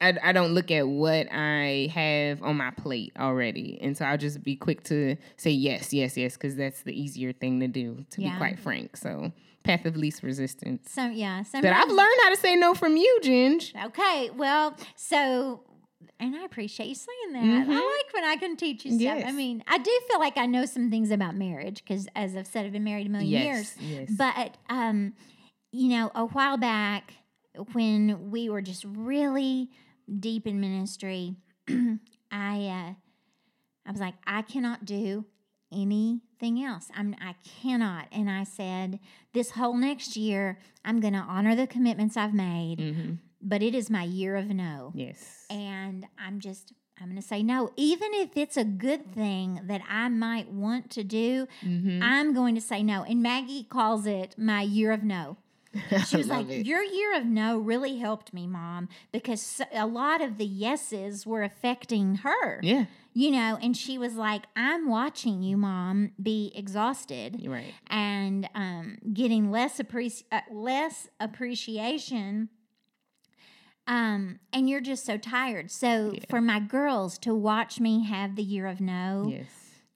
I, 0.00 0.16
I 0.22 0.30
don't 0.30 0.52
look 0.54 0.70
at 0.70 0.86
what 0.86 1.26
I 1.32 1.90
have 1.92 2.40
on 2.44 2.56
my 2.56 2.70
plate 2.70 3.12
already. 3.18 3.80
And 3.82 3.96
so 3.96 4.04
I'll 4.04 4.16
just 4.16 4.44
be 4.44 4.54
quick 4.54 4.84
to 4.84 5.16
say 5.36 5.50
yes, 5.50 5.92
yes, 5.92 6.16
yes, 6.16 6.34
because 6.34 6.54
that's 6.54 6.82
the 6.84 6.92
easier 6.92 7.32
thing 7.32 7.58
to 7.58 7.66
do, 7.66 8.04
to 8.10 8.22
Yeah. 8.22 8.30
be 8.30 8.36
quite 8.38 8.60
frank. 8.60 8.96
So, 8.96 9.32
path 9.68 9.85
of 9.85 9.96
least 9.96 10.22
resistance. 10.22 10.90
So 10.90 11.07
yeah, 11.11 11.42
But 11.52 11.66
I've 11.66 11.88
learned 11.90 12.18
how 12.22 12.31
to 12.31 12.37
say 12.37 12.57
no 12.57 12.74
from 12.74 12.96
you, 12.96 13.20
Ginge. 13.22 13.72
Okay, 13.87 14.31
well, 14.35 14.74
so 14.96 15.62
and 16.20 16.35
I 16.35 16.44
appreciate 16.44 16.87
you 16.88 16.94
saying 16.94 17.33
that. 17.35 17.42
Mhm. 17.44 17.70
I 17.70 17.74
like 17.74 18.14
when 18.14 18.24
I 18.24 18.37
can 18.37 18.57
teach 18.57 18.85
you 18.85 18.98
stuff. 18.98 19.22
I 19.26 19.31
mean, 19.33 19.62
I 19.68 19.78
do 19.78 20.00
feel 20.09 20.18
like 20.18 20.37
I 20.37 20.46
know 20.46 20.64
some 20.64 20.90
things 20.90 21.11
about 21.11 21.37
marriage 21.37 21.83
because, 21.85 22.09
as 22.16 22.35
I've 22.35 22.46
said, 22.46 22.66
I've 22.66 22.72
been 22.72 22.83
married 22.85 23.07
a 23.07 23.11
million 23.11 23.31
years. 23.42 23.76
yes. 23.81 24.11
But 24.11 24.57
um, 24.70 25.12
you 25.70 25.88
know, 25.90 26.11
a 26.14 26.24
while 26.26 26.57
back 26.57 27.12
when 27.72 28.31
we 28.31 28.48
were 28.48 28.62
just 28.62 28.85
really 28.85 29.68
deep 30.18 30.46
in 30.46 30.61
ministry, 30.61 31.37
I 31.68 32.57
uh, 32.66 32.92
I 33.87 33.90
was 33.92 34.00
like, 34.00 34.14
I 34.26 34.42
cannot 34.42 34.85
do 34.85 35.24
anything 35.72 36.62
else. 36.62 36.88
I'm 36.94 37.14
I 37.20 37.35
cannot. 37.62 38.07
And 38.12 38.31
I 38.31 38.44
said, 38.44 39.00
this 39.33 39.52
whole 39.52 39.76
next 39.76 40.16
year, 40.16 40.59
I'm 40.85 41.00
going 41.00 41.12
to 41.14 41.20
honor 41.20 41.54
the 41.54 41.66
commitments 41.66 42.16
I've 42.16 42.35
made, 42.35 42.81
hmm 42.81 43.12
but 43.40 43.62
it 43.62 43.72
is 43.72 43.88
my 43.88 44.02
year 44.02 44.35
of 44.35 44.48
no. 44.48 44.90
Yes. 44.96 45.46
And 45.48 46.07
I'm 46.18 46.40
just 46.40 46.72
I'm 47.00 47.07
going 47.07 47.22
to 47.22 47.22
say 47.26 47.44
no, 47.44 47.70
even 47.76 48.12
if 48.14 48.37
it's 48.37 48.57
a 48.57 48.64
good 48.64 49.14
thing 49.14 49.61
that 49.64 49.81
I 49.88 50.09
might 50.09 50.50
want 50.50 50.90
to 50.90 51.04
do. 51.04 51.46
hmm 51.61 52.00
I'm 52.02 52.35
going 52.35 52.57
to 52.57 52.61
say 52.61 52.83
no. 52.83 53.04
And 53.04 53.22
Maggie 53.22 53.62
calls 53.62 54.07
it 54.07 54.35
my 54.37 54.62
year 54.62 54.90
of 54.90 55.04
no. 55.04 55.37
She 56.07 56.16
was 56.16 56.26
like, 56.28 56.46
Your 56.48 56.83
year 56.83 57.16
of 57.16 57.26
no 57.26 57.59
really 57.59 57.98
helped 57.98 58.33
me, 58.35 58.46
mom, 58.46 58.88
because 59.12 59.61
a 59.72 59.87
lot 59.87 60.20
of 60.20 60.38
the 60.38 60.46
yeses 60.46 61.26
were 61.26 61.42
affecting 61.42 62.16
her, 62.16 62.59
yeah, 62.62 62.87
you 63.18 63.33
know. 63.33 63.59
And 63.61 63.76
she 63.76 63.98
was 63.98 64.14
like, 64.14 64.44
I'm 64.54 64.88
watching 64.88 65.42
you, 65.42 65.57
mom, 65.57 66.12
be 66.22 66.52
exhausted 66.54 67.42
right. 67.46 67.74
and 67.88 68.48
um, 68.54 68.98
getting 69.12 69.50
less, 69.50 69.78
appreci- 69.78 70.22
uh, 70.31 70.42
less 70.52 71.09
appreciation. 71.18 72.48
Um, 73.88 74.38
and 74.52 74.68
you're 74.68 74.81
just 74.81 75.04
so 75.04 75.16
tired. 75.16 75.70
So 75.72 76.12
Yeah. 76.14 76.20
for 76.31 76.40
my 76.40 76.61
girls 76.61 77.18
to 77.18 77.35
watch 77.35 77.81
me 77.81 78.04
have 78.04 78.37
the 78.37 78.42
year 78.42 78.66
of 78.68 78.81
no, 78.81 79.26
Yes. 79.31 79.46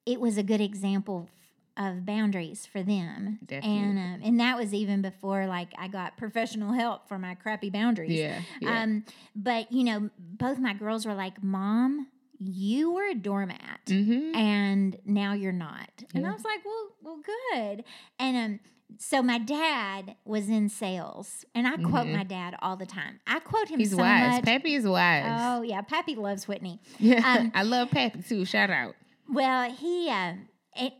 it 0.05 0.19
was 0.19 0.37
a 0.37 0.43
good 0.43 0.59
example 0.61 1.29
of 1.77 2.05
boundaries 2.05 2.65
for 2.65 2.83
them. 2.83 3.39
Definitely. 3.45 3.79
And 3.79 3.97
um, 3.99 4.21
and 4.23 4.39
that 4.39 4.57
was 4.57 4.73
even 4.73 5.01
before 5.01 5.47
like 5.47 5.69
I 5.77 5.87
got 5.87 6.17
professional 6.17 6.73
help 6.73 7.07
for 7.07 7.17
my 7.17 7.35
crappy 7.35 7.69
boundaries. 7.69 8.11
Yeah. 8.19 8.41
yeah. 8.59 8.81
Um, 8.83 9.05
but 9.35 9.71
you 9.71 9.83
know, 9.83 10.09
both 10.19 10.59
my 10.59 10.73
girls 10.73 11.05
were 11.05 11.15
like, 11.15 11.41
"Mom, 11.43 12.07
you 12.47 12.91
were 12.91 13.07
a 13.09 13.15
doormat, 13.15 13.81
hmm 13.87 14.35
and 14.35 14.97
now 15.05 15.33
you're 15.33 15.51
not." 15.51 15.89
And 16.13 16.25
I 16.25 16.31
was 16.31 16.43
like, 16.43 16.59
"Well, 16.65 16.89
well, 17.01 17.19
good." 17.53 17.83
And 18.19 18.37
um, 18.37 18.59
so 18.99 19.21
my 19.23 19.39
dad 19.39 20.15
was 20.25 20.49
in 20.49 20.69
sales, 20.69 21.45
and 21.55 21.67
I 21.67 21.77
quote 21.77 22.07
Mhm. 22.07 22.13
my 22.13 22.23
dad 22.23 22.55
all 22.61 22.75
the 22.77 22.85
time. 22.85 23.19
I 23.25 23.39
quote 23.39 23.67
him 23.69 23.79
He's 23.79 23.91
so 23.91 23.97
wise. 23.97 24.35
much. 24.35 24.45
Pappy 24.45 24.75
is 24.75 24.85
wise. 24.87 25.39
Oh 25.41 25.61
yeah, 25.61 25.81
Pappy 25.81 26.15
loves 26.15 26.47
Whitney. 26.47 26.79
yeah. 26.99 27.21
um, 27.39 27.51
I 27.55 27.63
love 27.63 27.89
Pappy 27.91 28.21
too. 28.21 28.45
Shout 28.45 28.69
out. 28.69 28.95
Well, 29.31 29.71
he, 29.71 30.09
uh, 30.09 30.33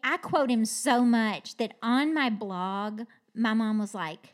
I 0.04 0.18
quote 0.18 0.50
him 0.50 0.66
so 0.66 1.02
much 1.04 1.58
that 1.58 1.76
on 1.84 2.14
my 2.14 2.30
blog, 2.30 3.02
my 3.36 3.54
mom 3.54 3.78
was 3.80 3.94
like, 3.94 4.33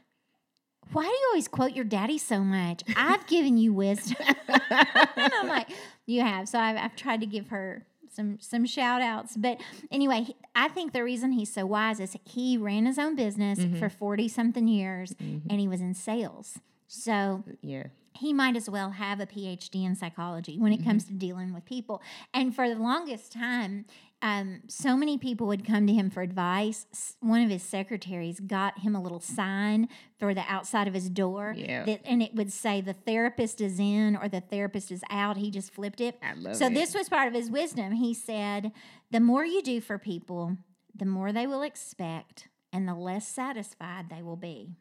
"Why 0.92 1.04
do 1.04 1.10
you 1.10 1.28
always 1.32 1.48
quote 1.48 1.74
your 1.74 1.86
daddy 1.86 2.18
so 2.18 2.40
much? 2.42 2.84
I've 2.96 3.26
given 3.28 3.58
you 3.58 3.74
wisdom." 3.74 4.18
and 4.48 5.34
I'm 5.34 5.48
like, 5.48 5.70
"You 6.06 6.22
have." 6.22 6.48
So 6.50 6.60
I've, 6.60 6.78
I've 6.78 6.96
tried 6.96 7.20
to 7.22 7.26
give 7.26 7.50
her 7.50 7.86
some 8.12 8.38
some 8.42 8.66
shout 8.66 9.02
outs. 9.02 9.38
But 9.38 9.60
anyway, 9.92 10.24
he- 10.24 10.36
I 10.56 10.68
think 10.68 10.94
the 10.94 11.04
reason 11.04 11.32
he's 11.34 11.54
so 11.54 11.66
wise 11.66 12.00
is 12.00 12.16
he 12.26 12.58
ran 12.58 12.86
his 12.86 12.98
own 13.00 13.16
business 13.16 13.60
Mhm. 13.60 13.78
for 13.80 13.90
forty 13.90 14.28
something 14.28 14.68
years, 14.68 15.14
Mhm. 15.16 15.42
and 15.50 15.60
he 15.60 15.68
was 15.68 15.82
in 15.82 15.94
sales. 15.94 16.60
So 16.88 17.44
Yeah. 17.62 17.88
he 18.14 18.34
might 18.34 18.56
as 18.56 18.68
well 18.70 18.90
have 18.92 19.20
a 19.20 19.28
PhD 19.28 19.86
in 19.86 19.96
psychology 19.96 20.58
when 20.58 20.74
it 20.74 20.84
comes 20.84 21.06
to 21.06 21.14
dealing 21.14 21.54
with 21.54 21.66
people. 21.66 22.02
And 22.34 22.54
for 22.54 22.68
the 22.68 22.76
longest 22.76 23.32
time, 23.32 23.86
um, 24.22 24.62
so 24.68 24.98
many 24.98 25.18
people 25.18 25.48
would 25.48 25.66
come 25.66 25.88
to 25.88 25.94
him 25.94 26.10
for 26.10 26.22
advice. 26.22 27.16
One 27.22 27.42
of 27.42 27.50
his 27.50 27.64
secretaries 27.64 28.40
got 28.42 28.80
him 28.80 28.94
a 28.96 29.02
little 29.02 29.20
sign 29.22 29.88
for 30.18 30.34
the 30.34 30.44
outside 30.48 30.88
of 30.88 30.94
his 30.94 31.10
door, 31.10 31.54
Yeah. 31.58 31.86
that, 31.86 32.02
and 32.06 32.22
it 32.22 32.36
would 32.36 32.52
say 32.52 32.82
the 32.82 32.94
therapist 32.94 33.62
is 33.62 33.80
in 33.80 34.18
or 34.18 34.28
the 34.28 34.42
therapist 34.42 34.92
is 34.92 35.04
out. 35.10 35.38
He 35.38 35.50
just 35.52 35.72
flipped 35.74 36.02
it. 36.02 36.20
I 36.22 36.34
love 36.34 36.56
So 36.58 36.68
it. 36.68 36.74
this 36.74 36.94
was 36.94 37.08
part 37.08 37.28
of 37.30 37.34
his 37.34 37.50
wisdom. 37.50 37.94
He 37.94 38.14
said, 38.14 38.74
"The 39.10 39.22
more 39.22 39.46
you 39.46 39.62
do 39.62 39.80
for 39.80 39.98
people, 39.98 40.58
the 40.94 41.06
more 41.06 41.32
they 41.32 41.48
will 41.48 41.62
expect, 41.62 42.50
and 42.74 42.88
the 42.88 42.96
less 42.96 43.26
satisfied 43.28 44.10
they 44.10 44.22
will 44.22 44.36
be." 44.36 44.76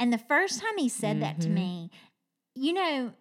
And 0.00 0.12
the 0.12 0.18
first 0.18 0.58
time 0.60 0.78
he 0.78 0.88
said 0.88 1.20
that 1.20 1.40
to 1.42 1.48
Mhm. 1.48 1.52
me, 1.54 1.90
you 2.54 2.72
know, 2.72 3.12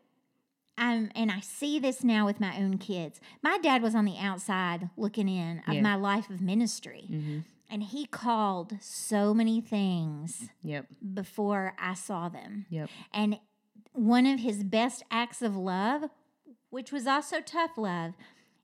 um, 0.77 1.11
and 1.15 1.31
I 1.31 1.39
see 1.41 1.79
this 1.79 2.03
now 2.03 2.25
with 2.25 2.39
my 2.39 2.57
own 2.57 2.77
kids. 2.77 3.19
My 3.43 3.57
dad 3.57 3.81
was 3.81 3.93
on 3.95 4.05
the 4.05 4.17
outside 4.17 4.89
looking 4.97 5.29
in 5.29 5.61
of 5.67 5.73
Yeah. 5.75 5.81
my 5.81 5.95
life 5.95 6.29
of 6.29 6.41
ministry, 6.41 7.05
hmm 7.07 7.39
and 7.73 7.83
he 7.83 8.05
called 8.05 8.73
so 8.81 9.33
many 9.33 9.61
things 9.61 10.49
Yep. 10.61 10.87
before 11.13 11.73
I 11.79 11.93
saw 11.93 12.27
them. 12.27 12.65
Yep. 12.69 12.89
And 13.13 13.39
one 13.93 14.25
of 14.25 14.41
his 14.41 14.65
best 14.65 15.03
acts 15.09 15.41
of 15.41 15.55
love, 15.55 16.09
which 16.69 16.91
was 16.91 17.07
also 17.07 17.39
tough 17.39 17.77
love, 17.77 18.13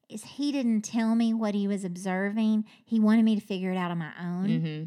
is 0.09 0.23
he 0.23 0.51
didn't 0.51 0.81
tell 0.81 1.15
me 1.15 1.33
what 1.33 1.55
he 1.55 1.69
was 1.69 1.85
observing. 1.85 2.65
He 2.83 2.99
wanted 2.99 3.23
me 3.23 3.35
to 3.39 3.45
figure 3.45 3.71
it 3.71 3.77
out 3.77 3.91
on 3.91 3.97
my 3.99 4.11
own, 4.19 4.59
hmm 4.59 4.83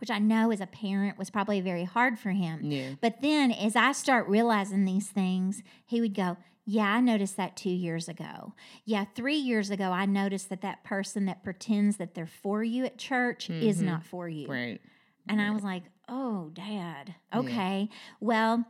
which 0.00 0.10
I 0.10 0.18
know 0.18 0.50
as 0.50 0.60
a 0.60 0.66
parent 0.66 1.16
was 1.16 1.30
probably 1.30 1.60
very 1.60 1.84
hard 1.84 2.18
for 2.18 2.30
him. 2.30 2.58
Yeah. 2.64 2.94
But 3.00 3.20
then 3.22 3.52
as 3.52 3.76
I 3.76 3.92
start 3.92 4.26
realizing 4.26 4.84
these 4.84 5.06
things, 5.08 5.62
he 5.86 6.00
would 6.00 6.12
go, 6.14 6.36
Yeah, 6.64 6.84
I 6.84 7.00
noticed 7.00 7.36
that 7.36 7.56
two 7.56 7.70
years 7.70 8.08
ago. 8.08 8.54
Yeah, 8.84 9.04
three 9.16 9.36
years 9.36 9.70
ago, 9.70 9.90
I 9.90 10.06
noticed 10.06 10.48
that 10.50 10.60
that 10.62 10.84
person 10.84 11.26
that 11.26 11.42
pretends 11.42 11.96
that 11.96 12.14
they're 12.14 12.26
for 12.26 12.62
you 12.62 12.84
at 12.84 12.98
church 12.98 13.50
is 13.50 13.80
Mhm. 13.80 13.86
not 13.86 14.04
for 14.04 14.28
you. 14.28 14.46
Right. 14.48 14.80
And 15.28 15.40
I 15.40 15.50
was 15.50 15.62
like, 15.64 15.84
oh, 16.08 16.50
dad. 16.52 17.14
Yeah. 17.32 17.38
Okay. 17.40 17.88
Well, 18.20 18.64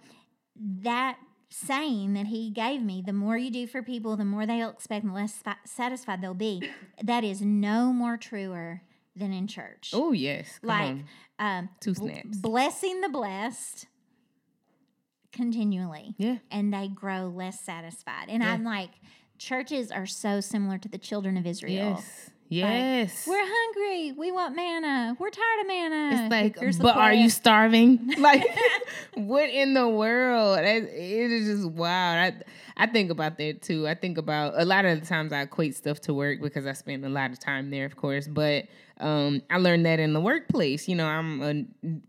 that 0.57 1.19
saying 1.51 2.15
that 2.15 2.27
he 2.29 2.51
gave 2.51 2.83
me, 2.83 3.03
the 3.05 3.13
more 3.13 3.37
you 3.37 3.51
do 3.51 3.67
for 3.67 3.83
people, 3.83 4.17
the 4.17 4.25
more 4.25 4.47
they'll 4.47 4.71
expect, 4.71 5.05
and 5.05 5.13
the 5.13 5.17
less 5.17 5.43
satisfied 5.67 6.23
they'll 6.23 6.33
be, 6.35 6.67
that 7.03 7.25
is 7.25 7.43
no 7.43 7.93
more 7.93 8.17
truer 8.17 8.83
than 9.15 9.33
in 9.35 9.47
church. 9.47 9.91
Oh 9.95 10.13
yes. 10.13 10.59
Come 10.61 10.69
like, 10.69 11.05
um, 11.39 11.69
two 11.81 11.93
bl- 11.93 12.07
snaps. 12.09 12.39
blessing 12.39 13.03
the 13.03 13.11
blessed 13.11 13.87
continually, 15.33 16.15
Yeah. 16.19 16.39
and 16.51 16.73
they 16.73 16.89
grow 16.89 17.27
less 17.29 17.61
satisfied. 17.61 18.29
And 18.29 18.43
Yeah. 18.43 18.53
I'm 18.53 18.65
like, 18.65 18.91
churches 19.39 19.91
are 19.91 20.07
so 20.07 20.41
similar 20.41 20.79
to 20.79 20.89
the 20.89 20.99
children 20.99 21.37
of 21.37 21.47
Israel. 21.47 21.97
Yes. 21.97 22.31
Yes. 22.53 23.27
We're 23.27 23.45
hungry. 23.45 24.13
We 24.13 24.31
want 24.31 24.55
manna. 24.55 25.17
We're 25.19 25.31
tired 25.31 25.61
of 25.63 25.67
manna. 25.67 26.23
it's 26.23 26.31
like, 26.31 26.59
Here's 26.59 26.79
but 26.79 26.97
are 26.97 27.13
you 27.13 27.31
starving? 27.31 28.13
like, 28.19 28.45
what 29.15 29.49
in 29.49 29.75
the 29.75 29.89
world? 29.89 30.59
It, 30.59 30.85
it 30.85 31.31
is 31.31 31.47
just 31.47 31.71
wild. 31.71 32.35
I 32.35 32.43
I 32.77 32.87
think 32.87 33.11
about 33.11 33.39
that 33.39 33.63
too. 33.63 33.87
I 33.89 33.95
think 33.95 34.19
about 34.19 34.55
a 34.57 34.65
lot 34.65 34.85
of 34.85 35.01
the 35.01 35.07
times 35.07 35.33
I 35.33 35.43
equate 35.43 35.77
stuff 35.77 36.01
to 36.03 36.15
work 36.15 36.41
because 36.41 36.67
I 36.67 36.73
spend 36.73 37.05
a 37.05 37.09
lot 37.09 37.31
of 37.31 37.39
time 37.39 37.71
there, 37.71 37.85
of 37.85 37.97
course. 37.97 38.29
But 38.29 38.67
um, 38.99 39.43
I 39.51 39.59
learned 39.59 39.87
that 39.87 40.01
in 40.01 40.13
the 40.13 40.21
workplace. 40.21 40.89
You 40.89 40.97
know, 40.97 41.07
I'm 41.07 41.43
a 41.43 41.65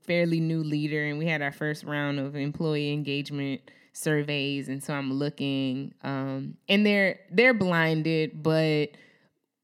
fairly 0.06 0.39
new 0.39 0.63
leader, 0.63 1.06
and 1.06 1.19
we 1.19 1.25
had 1.25 1.41
our 1.41 1.51
first 1.51 1.84
round 1.84 2.19
of 2.19 2.36
employee 2.36 2.91
engagement 2.91 3.62
surveys, 3.93 4.67
and 4.67 4.84
so 4.84 4.93
I'm 4.93 5.13
looking, 5.13 5.93
um, 6.03 6.58
and 6.67 6.86
they're 6.86 7.19
they're 7.32 7.53
blinded, 7.53 8.41
but 8.41 8.89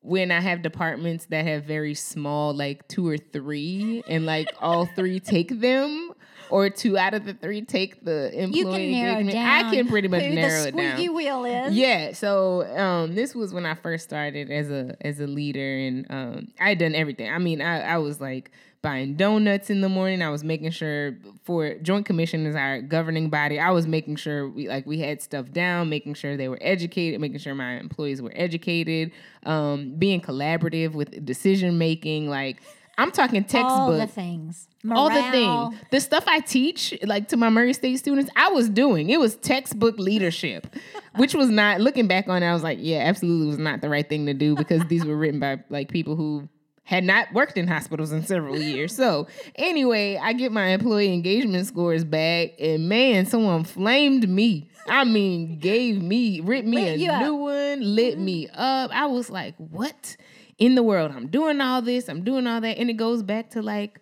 when 0.02 0.32
I 0.32 0.40
have 0.40 0.62
departments 0.62 1.26
that 1.28 1.46
have 1.46 1.66
very 1.66 1.94
small, 1.94 2.54
like 2.54 2.88
two 2.88 3.08
or 3.08 3.18
three, 3.18 4.04
and 4.08 4.26
like 4.26 4.50
all 4.62 4.86
three 4.86 5.20
take 5.20 5.60
them, 5.60 6.14
or 6.50 6.70
two 6.70 6.98
out 6.98 7.14
of 7.14 7.26
the 7.26 7.34
three 7.34 7.62
take 7.62 8.04
the 8.04 8.32
employee 8.34 8.58
You 8.58 8.66
can 8.66 8.92
narrow 8.92 9.20
engagement, 9.20 9.34
down. 9.34 9.66
I 9.66 9.76
can 9.76 9.88
pretty 9.88 10.08
much 10.08 10.24
who 10.24 10.34
narrow 10.36 10.62
the 10.62 10.68
it 10.70 10.76
down. 10.76 10.92
squeaky 10.94 11.10
wheel 11.10 11.46
is. 11.46 11.74
Yeah, 11.74 12.14
so 12.14 12.64
um, 12.78 13.14
this 13.14 13.36
was 13.36 13.54
when 13.54 13.66
I 13.66 13.76
first 13.76 14.06
started 14.06 14.50
as 14.50 14.70
a 14.72 14.96
as 15.02 15.20
a 15.20 15.28
leader, 15.28 15.78
and 15.78 16.06
um, 16.10 16.48
I 16.60 16.70
had 16.70 16.80
done 16.80 16.96
everything. 16.96 17.30
I 17.32 17.38
mean, 17.38 17.62
I, 17.62 17.82
I 17.82 17.98
was 17.98 18.20
like 18.22 18.52
buying 18.82 19.15
donuts 19.15 19.70
in 19.70 19.82
the 19.82 19.89
morning. 19.89 20.22
I 20.22 20.30
was 20.30 20.44
making 20.44 20.72
sure 20.72 21.18
for 21.44 21.76
Joint 21.76 22.06
Commission 22.06 22.46
is 22.46 22.56
our 22.56 22.82
governing 22.82 23.30
body. 23.30 23.60
I 23.60 23.72
was 23.72 23.88
making 23.88 24.15
sure 24.15 24.48
we 24.50 24.68
like 24.68 24.86
we 24.86 25.00
had 25.00 25.22
stuff 25.22 25.52
down, 25.52 25.89
making 25.89 26.13
sure 26.13 26.38
they 26.38 26.48
were 26.48 26.60
educated, 26.62 27.20
making 27.20 27.39
sure 27.39 27.54
my 27.56 27.74
employees 27.80 28.22
were 28.22 28.32
educated, 28.36 29.12
um, 29.46 29.96
being 29.98 30.22
collaborative 30.22 30.94
with 30.94 31.26
decision 31.26 31.78
making. 31.78 32.30
Like 32.30 32.62
I'm 32.98 33.12
talking 33.12 33.44
textbook 33.44 33.72
All 33.72 33.98
the 33.98 34.08
things. 34.08 34.68
all 34.89 35.10
the 35.10 35.22
things. 35.32 35.76
The 35.92 36.00
stuff 36.02 36.26
I 36.28 36.39
teach, 36.42 36.94
like 37.04 37.30
to 37.30 37.38
my 37.38 37.50
Murray 37.50 37.74
State 37.74 37.98
students, 37.98 38.30
I 38.36 38.50
was 38.50 38.70
doing. 38.70 39.10
It 39.10 39.20
was 39.20 39.36
textbook 39.38 39.98
leadership, 39.98 40.68
which 41.15 41.34
was 41.34 41.50
not. 41.50 41.80
Looking 41.82 42.08
back 42.08 42.28
on 42.28 42.44
it, 42.44 42.46
I 42.48 42.54
was 42.54 42.63
like, 42.63 42.78
yeah, 42.82 43.00
absolutely 43.00 43.48
was 43.48 43.58
not 43.58 43.82
the 43.82 43.89
right 43.89 44.08
thing 44.08 44.26
to 44.26 44.34
do 44.34 44.56
because 44.56 44.86
these 44.88 45.06
were 45.06 45.15
written 45.15 45.39
by 45.39 45.60
like 45.70 45.89
people 45.89 46.15
who 46.18 46.48
had 46.89 47.04
not 47.04 47.32
worked 47.34 47.56
in 47.56 47.67
hospitals 47.67 48.12
in 48.12 48.25
several 48.25 48.58
years. 48.58 48.95
So 48.95 49.28
anyway, 49.54 50.19
I 50.19 50.34
get 50.34 50.52
my 50.52 50.69
employee 50.69 51.13
engagement 51.13 51.67
scores 51.67 52.04
back, 52.04 52.54
and 52.60 52.89
man, 52.89 53.28
someone 53.28 53.63
flamed 53.63 54.28
me. 54.28 54.71
I 54.88 55.04
mean, 55.04 55.60
gave 55.60 56.02
me, 56.02 56.39
ripped 56.39 56.67
me 56.67 57.06
a 57.06 57.13
up. 57.13 57.21
new 57.21 57.36
one, 57.36 57.82
lit 57.95 58.17
me 58.17 58.49
up. 58.56 58.89
I 58.91 59.06
was 59.06 59.30
like, 59.30 59.54
what 59.58 60.17
in 60.58 60.73
the 60.73 60.82
world? 60.82 61.12
I'm 61.12 61.28
doing 61.28 61.62
all 61.62 61.84
this, 61.84 62.10
I'm 62.10 62.23
doing 62.23 62.47
all 62.47 62.60
that, 62.60 62.80
and 62.80 62.89
it 62.89 62.97
goes 62.97 63.21
back 63.21 63.52
to 63.52 63.62
like. 63.62 63.99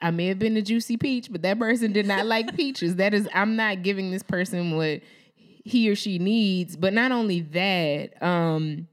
I 0.00 0.10
may 0.12 0.26
have 0.26 0.38
been 0.38 0.56
a 0.56 0.62
juicy 0.62 0.96
peach, 0.96 1.32
but 1.32 1.42
that 1.42 1.58
person 1.58 1.92
did 1.92 2.06
not 2.06 2.26
like 2.26 2.54
peaches. 2.56 2.96
That 2.96 3.14
is, 3.14 3.26
I'm 3.34 3.56
not 3.56 3.82
giving 3.82 4.12
this 4.12 4.22
person 4.22 4.76
what 4.76 5.00
he 5.34 5.90
or 5.90 5.96
she 5.96 6.18
needs. 6.20 6.76
But 6.76 6.92
not 6.92 7.10
only 7.10 7.40
that, 7.40 8.22
um, 8.22 8.86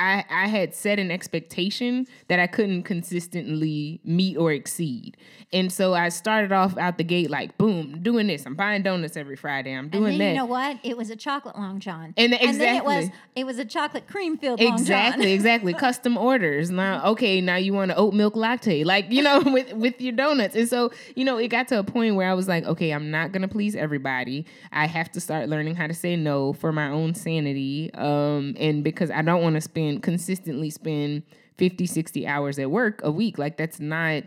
I 0.00 0.24
I 0.30 0.48
had 0.48 0.74
set 0.74 0.98
an 0.98 1.10
expectation 1.10 2.06
that 2.28 2.40
I 2.40 2.46
couldn't 2.46 2.84
consistently 2.84 4.00
meet 4.04 4.36
or 4.36 4.52
exceed, 4.52 5.16
and 5.52 5.70
so 5.72 5.94
I 5.94 6.08
started 6.08 6.52
off 6.52 6.76
out 6.78 6.96
the 6.98 7.04
gate 7.04 7.30
like, 7.30 7.56
boom, 7.58 8.02
doing 8.02 8.26
this. 8.26 8.46
I'm 8.46 8.54
buying 8.54 8.82
donuts 8.82 9.16
every 9.16 9.36
Friday. 9.36 9.72
I'm 9.72 9.84
And 9.84 9.92
doing 9.92 10.04
then 10.12 10.18
that. 10.18 10.28
you 10.30 10.36
know 10.36 10.44
what? 10.46 10.78
It 10.82 10.96
was 10.96 11.10
a 11.10 11.16
chocolate 11.16 11.56
long 11.56 11.80
john. 11.80 12.14
And 12.16 12.32
then 12.32 12.40
it 12.76 12.84
was 12.84 13.08
it 13.36 13.44
was 13.44 13.58
a 13.58 13.64
chocolate 13.64 14.08
cream 14.08 14.38
filled 14.38 14.60
long 14.60 14.72
Exactly, 14.72 15.24
john. 15.24 15.32
exactly. 15.32 15.74
Custom 15.80 16.16
orders. 16.16 16.70
Now, 16.70 17.04
okay, 17.12 17.40
now 17.40 17.56
you 17.56 17.74
want 17.74 17.90
an 17.90 17.96
oat 17.98 18.14
milk 18.14 18.36
latte, 18.36 18.84
like 18.84 19.10
you 19.10 19.22
know, 19.22 19.40
with 19.46 19.72
with 19.74 20.00
your 20.00 20.12
donuts. 20.12 20.56
And 20.56 20.68
so, 20.68 20.90
you 21.14 21.24
know, 21.24 21.36
it 21.36 21.48
got 21.48 21.68
to 21.68 21.78
a 21.78 21.84
point 21.84 22.14
where 22.14 22.28
I 22.30 22.34
was 22.34 22.48
like, 22.48 22.64
okay, 22.64 22.90
I'm 22.92 23.10
not 23.10 23.32
gonna 23.32 23.48
please 23.48 23.76
everybody. 23.76 24.46
I 24.72 24.86
have 24.86 25.12
to 25.12 25.20
start 25.20 25.48
learning 25.48 25.74
how 25.74 25.86
to 25.86 25.94
say 25.94 26.16
no 26.16 26.52
for 26.54 26.72
my 26.72 26.88
own 26.88 27.14
sanity, 27.14 27.90
um, 27.94 28.54
and 28.58 28.82
because 28.82 29.10
I 29.10 29.22
don't 29.22 29.42
want 29.42 29.54
to 29.56 29.60
spend 29.60 29.89
consistently 29.98 30.70
spend 30.70 31.22
50, 31.58 31.86
60 31.86 32.26
hours 32.26 32.58
at 32.58 32.70
work 32.70 33.00
a 33.02 33.10
week. 33.10 33.38
Like 33.38 33.56
that's 33.56 33.80
not 33.80 34.24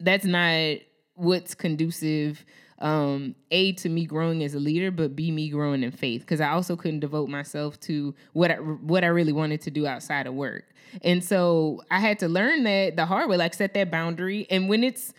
that's 0.00 0.24
not 0.24 0.78
what's 1.14 1.54
conducive 1.54 2.44
um 2.80 3.34
a 3.50 3.72
to 3.72 3.88
me 3.88 4.06
growing 4.06 4.44
as 4.44 4.54
a 4.54 4.58
leader 4.60 4.92
but 4.92 5.16
b 5.16 5.32
me 5.32 5.48
growing 5.50 5.82
in 5.82 5.90
faith. 5.90 6.20
Because 6.20 6.40
i 6.40 6.48
also 6.50 6.76
couldn't 6.76 7.00
devote 7.00 7.28
myself 7.28 7.78
to 7.80 8.14
what 8.32 8.50
I, 8.50 8.54
what 8.54 9.04
i 9.04 9.08
really 9.08 9.32
wanted 9.32 9.60
to 9.62 9.70
do 9.70 9.86
outside 9.86 10.26
of 10.26 10.34
work. 10.34 10.64
And 11.02 11.22
so 11.22 11.82
i 11.90 11.98
had 11.98 12.18
to 12.20 12.28
learn 12.28 12.64
that 12.64 12.96
the 12.96 13.06
hard 13.06 13.28
way 13.28 13.36
like 13.36 13.54
set 13.54 13.74
that 13.74 13.90
boundary. 13.90 14.46
And 14.50 14.68
when 14.68 14.84
it's 14.84 15.12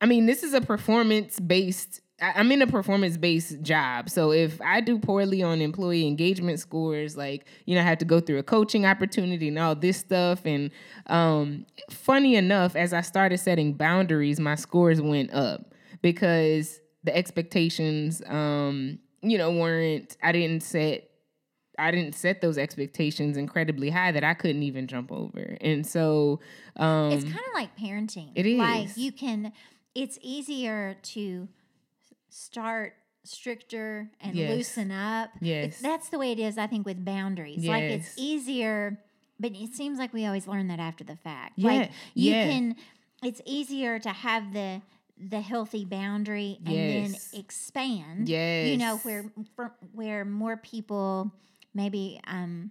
i 0.00 0.06
mean 0.06 0.26
this 0.26 0.42
is 0.42 0.54
a 0.54 0.60
performance 0.60 1.40
based 1.40 2.00
i'm 2.20 2.50
in 2.52 2.62
a 2.62 2.66
performance 2.66 3.16
based 3.16 3.60
job 3.62 4.08
so 4.10 4.30
if 4.32 4.60
i 4.60 4.80
do 4.80 4.98
poorly 4.98 5.42
on 5.42 5.60
employee 5.60 6.06
engagement 6.06 6.58
scores 6.58 7.16
like 7.16 7.46
you 7.66 7.74
know 7.74 7.80
i 7.80 7.84
have 7.84 7.98
to 7.98 8.04
go 8.04 8.20
through 8.20 8.38
a 8.38 8.42
coaching 8.42 8.84
opportunity 8.86 9.48
and 9.48 9.58
all 9.58 9.74
this 9.74 9.96
stuff 9.96 10.44
and 10.44 10.70
um 11.06 11.64
funny 11.90 12.36
enough 12.36 12.76
as 12.76 12.92
i 12.92 13.00
started 13.00 13.38
setting 13.38 13.72
boundaries 13.72 14.38
my 14.40 14.54
scores 14.54 15.00
went 15.00 15.32
up 15.32 15.72
because 16.02 16.80
the 17.04 17.16
expectations 17.16 18.22
um 18.26 18.98
you 19.22 19.38
know 19.38 19.50
weren't 19.50 20.16
i 20.22 20.32
didn't 20.32 20.62
set 20.62 21.08
i 21.78 21.90
didn't 21.90 22.14
set 22.14 22.40
those 22.42 22.58
expectations 22.58 23.36
incredibly 23.38 23.88
high 23.88 24.12
that 24.12 24.24
i 24.24 24.34
couldn't 24.34 24.62
even 24.62 24.86
jump 24.86 25.10
over 25.10 25.56
and 25.62 25.86
so 25.86 26.40
um 26.76 27.12
It's 27.12 27.24
kind 27.24 27.36
of 27.36 27.54
like 27.54 27.76
parenting. 27.76 28.32
It 28.34 28.46
is. 28.46 28.58
Like 28.58 28.88
you 28.96 29.12
can 29.12 29.52
it's 29.94 30.18
easier 30.22 30.96
to 31.02 31.48
start 32.30 32.94
stricter 33.24 34.10
and 34.20 34.34
Yes. 34.36 34.50
loosen 34.50 34.90
up. 34.90 35.30
Yes. 35.40 35.64
It's, 35.74 35.82
that's 35.82 36.08
the 36.08 36.18
way 36.18 36.32
it 36.32 36.38
is 36.38 36.56
I 36.58 36.66
think 36.66 36.86
with 36.86 37.04
boundaries. 37.04 37.66
Like 37.66 37.84
it's 37.84 38.14
easier 38.16 38.98
but 39.38 39.52
it 39.52 39.72
seems 39.74 39.98
like 39.98 40.12
we 40.12 40.26
always 40.26 40.46
learn 40.46 40.68
that 40.68 40.80
after 40.80 41.02
the 41.02 41.16
fact. 41.16 41.54
Yeah, 41.56 41.66
Like 41.68 41.90
you 42.14 42.32
yeah. 42.32 42.44
can 42.44 42.76
it's 43.22 43.40
easier 43.44 43.98
to 43.98 44.08
have 44.10 44.52
the 44.52 44.80
the 45.18 45.40
healthy 45.42 45.84
boundary 45.84 46.58
and 46.64 46.74
Yes. 46.74 47.28
then 47.32 47.40
expand. 47.40 48.28
yes 48.28 48.66
You 48.66 48.76
know 48.78 48.96
where 48.98 49.24
where 49.92 50.24
more 50.24 50.56
people 50.56 51.30
maybe 51.74 52.20
um 52.26 52.70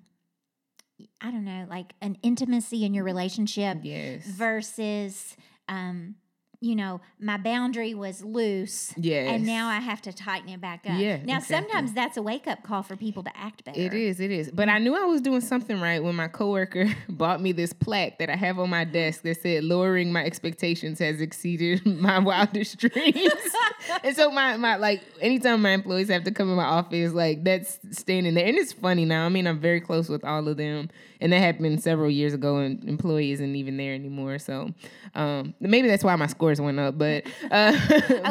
I 1.21 1.31
don't 1.31 1.45
know, 1.45 1.65
like 1.69 1.93
an 2.01 2.17
intimacy 2.23 2.83
in 2.85 2.93
your 2.93 3.03
relationship 3.05 3.77
yes 3.83 4.25
versus 4.25 5.37
um 5.69 6.15
you 6.61 6.75
know 6.75 6.99
my 7.21 7.37
boundary 7.37 7.93
was 7.93 8.21
loose 8.21 8.93
yes 8.97 9.29
and 9.29 9.45
now 9.45 9.69
i 9.69 9.77
have 9.79 10.01
to 10.01 10.11
tighten 10.11 10.49
it 10.49 10.59
back 10.59 10.81
up 10.85 10.99
Yeah, 10.99 11.17
now 11.23 11.37
exactly. 11.37 11.55
sometimes 11.55 11.93
that's 11.93 12.17
a 12.17 12.21
wake-up 12.21 12.63
call 12.63 12.83
for 12.83 12.97
people 12.97 13.23
to 13.23 13.37
act 13.37 13.63
better 13.63 13.79
It 13.79 13.93
is, 13.93 14.19
it 14.19 14.29
is. 14.31 14.51
But 14.51 14.67
I 14.67 14.77
knew 14.79 14.93
I 14.95 15.05
was 15.05 15.21
doing 15.21 15.39
something 15.41 15.79
right 15.79 16.03
when 16.03 16.15
my 16.15 16.27
coworker 16.27 16.87
bought 17.09 17.41
me 17.41 17.53
this 17.53 17.71
plaque 17.71 18.19
that 18.19 18.29
I 18.29 18.35
have 18.35 18.59
on 18.59 18.69
my 18.69 18.83
desk 18.83 19.21
that 19.21 19.41
said 19.41 19.63
lowering 19.63 20.11
my 20.11 20.23
expectations 20.25 20.99
has 20.99 21.21
exceeded 21.21 21.85
my 22.01 22.19
wildest 22.19 22.77
dreams. 22.77 23.31
and 24.03 24.15
so 24.15 24.29
my 24.31 24.57
my 24.57 24.75
like 24.75 25.01
anytime 25.21 25.61
my 25.61 25.71
employees 25.71 26.09
have 26.09 26.23
to 26.25 26.31
come 26.31 26.49
in 26.49 26.55
my 26.57 26.63
office, 26.65 27.13
like 27.13 27.43
that's 27.45 27.79
standing 27.91 28.33
there. 28.33 28.45
And 28.45 28.57
it's 28.57 28.73
funny 28.73 29.05
now. 29.05 29.25
I 29.25 29.29
mean, 29.29 29.47
I'm 29.47 29.59
very 29.59 29.79
close 29.79 30.09
with 30.09 30.25
all 30.25 30.47
of 30.47 30.57
them. 30.57 30.89
And 31.21 31.31
that 31.33 31.39
happened 31.39 31.81
several 31.83 32.09
years 32.09 32.33
ago 32.33 32.57
and 32.57 32.83
employee 32.87 33.31
isn't 33.31 33.55
even 33.55 33.77
there 33.77 33.93
anymore. 33.93 34.39
So 34.39 34.71
um 35.15 35.53
maybe 35.61 35.87
that's 35.87 36.03
why 36.03 36.15
my 36.17 36.27
went 36.57 36.79
up. 36.79 36.97
But 36.97 37.25
uh 37.51 37.77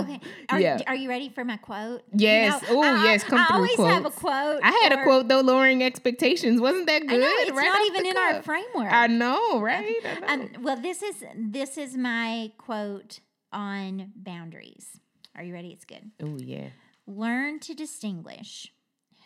okay 0.00 0.20
are, 0.48 0.58
Yeah. 0.60 0.78
are 0.86 0.94
you 0.96 1.10
ready 1.10 1.28
for 1.28 1.44
my 1.44 1.58
quote 1.58 2.02
Yes. 2.14 2.62
You 2.62 2.74
know, 2.74 2.80
Ooh, 2.80 2.84
I- 2.84 3.04
yes, 3.04 3.22
come 3.24 3.38
I, 3.38 3.44
through, 3.46 3.56
always 3.56 3.94
have 3.94 4.06
a 4.06 4.10
quote 4.10 4.60
I 4.62 4.72
had 4.82 4.92
a 4.98 5.02
quote 5.04 5.28
though, 5.28 5.40
lowering 5.40 5.82
expectations. 5.84 6.60
Wasn't 6.60 6.86
that 6.86 7.02
good? 7.02 7.10
i 7.12 7.16
know 7.18 7.30
it's 7.42 7.52
Right 7.52 7.66
not 7.66 7.86
even 7.86 8.06
in 8.06 8.16
our 8.16 8.42
framework 8.42 8.90
I 8.92 9.06
know, 9.08 9.60
right? 9.60 9.94
I 10.04 10.36
know. 10.36 10.44
Um, 10.44 10.62
well, 10.62 10.76
this 10.80 11.02
is 11.02 11.22
this 11.36 11.76
is 11.76 11.96
my 11.96 12.50
quote 12.58 13.20
on 13.52 14.12
boundaries. 14.16 14.98
Are 15.36 15.42
you 15.44 15.52
ready? 15.52 15.68
It's 15.68 15.84
good. 15.84 16.10
oh 16.22 16.38
yeah. 16.38 16.68
Learn 17.06 17.58
to 17.60 17.74
distinguish 17.74 18.72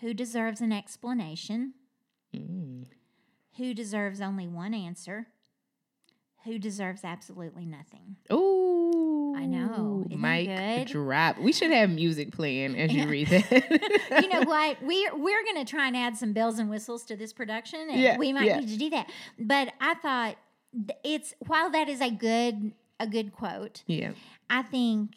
who 0.00 0.12
deserves 0.14 0.60
an 0.60 0.72
explanation, 0.72 1.74
Mm. 2.36 2.86
who 3.56 3.74
deserves 3.74 4.20
only 4.20 4.46
one 4.48 4.72
answer, 4.74 5.26
who 6.44 6.58
deserves 6.58 7.04
absolutely 7.04 7.64
nothing. 7.66 8.16
Ooh. 8.32 9.34
I 9.36 9.46
know. 9.46 10.04
Isn't 10.10 10.20
Mic 10.20 10.88
drop. 10.88 11.38
We 11.38 11.52
should 11.52 11.70
have 11.70 11.90
music 11.90 12.32
playing 12.32 12.76
as 12.78 12.92
you 12.92 13.08
read 13.08 13.28
that. 13.28 13.50
you 14.22 14.28
know 14.28 14.42
what? 14.46 14.76
We're 14.82 15.16
we're 15.16 15.44
gonna 15.44 15.64
try 15.64 15.86
and 15.86 15.96
add 15.96 16.16
some 16.16 16.32
bells 16.32 16.58
and 16.58 16.68
whistles 16.68 17.04
to 17.06 17.16
this 17.16 17.32
production, 17.32 17.80
and 17.90 18.00
Yeah, 18.00 18.18
we 18.18 18.32
might 18.32 18.44
yeah. 18.46 18.58
need 18.60 18.68
to 18.68 18.76
do 18.76 18.90
that. 18.90 19.08
But 19.38 19.72
I 19.80 19.94
thought 19.94 20.36
it's 21.04 21.34
while 21.46 21.70
that 21.70 21.88
is 21.88 22.00
a 22.00 22.10
good 22.10 22.72
a 23.00 23.06
good 23.06 23.32
quote, 23.32 23.82
Yeah. 23.86 24.12
I 24.50 24.62
think, 24.62 25.10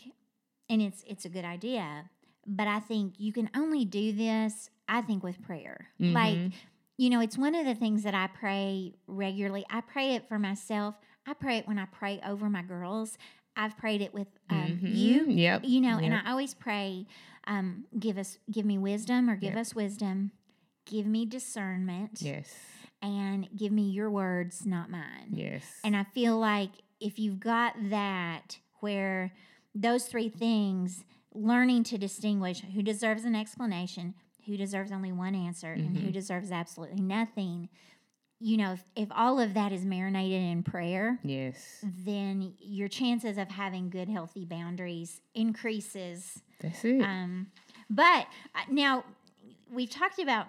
and 0.70 0.82
it's 0.82 1.04
it's 1.08 1.26
a 1.26 1.30
good 1.30 1.46
idea, 1.46 2.10
but 2.48 2.68
I 2.68 2.80
think 2.80 3.16
you 3.20 3.34
can 3.34 3.50
only 3.56 3.84
do 3.86 4.12
this. 4.14 4.70
I 4.88 5.02
think 5.02 5.24
with 5.24 5.42
prayer, 5.42 5.88
like 6.00 6.38
Mhm. 6.38 6.54
you 6.98 7.10
know, 7.10 7.20
it's 7.20 7.38
one 7.38 7.54
of 7.56 7.66
the 7.66 7.76
things 7.76 8.04
that 8.04 8.16
I 8.16 8.28
pray 8.28 8.94
regularly. 9.08 9.66
I 9.70 9.82
pray 9.82 10.16
it 10.16 10.28
for 10.30 10.40
myself. 10.40 10.96
I 11.28 11.34
pray 11.34 11.58
it 11.58 11.68
when 11.68 11.80
I 11.80 11.86
pray 11.86 12.20
over 12.26 12.50
my 12.50 12.62
girls. 12.62 13.18
I've 13.56 13.78
prayed 13.78 14.02
it 14.02 14.14
with 14.14 14.28
um, 14.50 14.80
Mhm. 14.84 14.96
you. 14.96 15.26
Yep. 15.30 15.62
You 15.66 15.82
know, 15.82 15.98
and 15.98 16.14
I 16.14 16.30
always 16.30 16.54
pray, 16.54 17.08
um, 17.48 17.86
give 17.98 18.18
us, 18.18 18.38
give 18.52 18.66
me 18.66 18.78
wisdom, 18.78 19.30
or 19.30 19.36
give 19.36 19.54
Yep. 19.54 19.58
us 19.62 19.76
wisdom, 19.76 20.32
give 20.86 21.06
me 21.08 21.26
discernment, 21.26 22.22
Yes. 22.22 22.54
and 23.02 23.48
give 23.56 23.72
me 23.72 23.90
your 23.90 24.12
words, 24.12 24.66
not 24.66 24.90
mine. 24.90 25.30
Yes. 25.32 25.80
And 25.84 25.96
I 25.96 26.04
feel 26.04 26.38
like 26.38 26.72
if 27.00 27.18
you've 27.18 27.40
got 27.40 27.76
that, 27.90 28.60
where 28.82 29.34
those 29.74 30.08
three 30.08 30.30
things, 30.30 31.04
learning 31.34 31.84
to 31.84 31.98
distinguish 31.98 32.62
who 32.62 32.82
deserves 32.82 33.26
an 33.26 33.36
explanation, 33.36 34.14
who 34.46 34.58
deserves 34.58 34.92
only 34.92 35.12
one 35.12 35.34
answer, 35.34 35.74
and 35.74 35.98
who 35.98 36.10
Mhm. 36.10 36.14
deserves 36.14 36.52
absolutely 36.52 37.02
nothing, 37.02 37.68
you 38.46 38.58
know, 38.58 38.74
if, 38.74 38.84
if 38.96 39.10
all 39.10 39.40
of 39.40 39.56
that 39.56 39.72
is 39.72 39.84
marinated 39.84 40.40
in 40.40 40.62
prayer, 40.62 41.18
yes. 41.24 41.80
then 41.82 42.54
your 42.60 42.88
chances 42.88 43.40
of 43.40 43.50
having 43.50 43.90
good, 43.90 44.08
healthy 44.08 44.46
boundaries 44.46 45.20
increases. 45.34 46.44
That's 46.62 46.86
it. 46.86 47.02
Um, 47.02 47.48
but 47.90 48.28
uh, 48.54 48.60
now 48.70 49.04
we've 49.74 49.90
talked 49.90 50.20
about. 50.20 50.46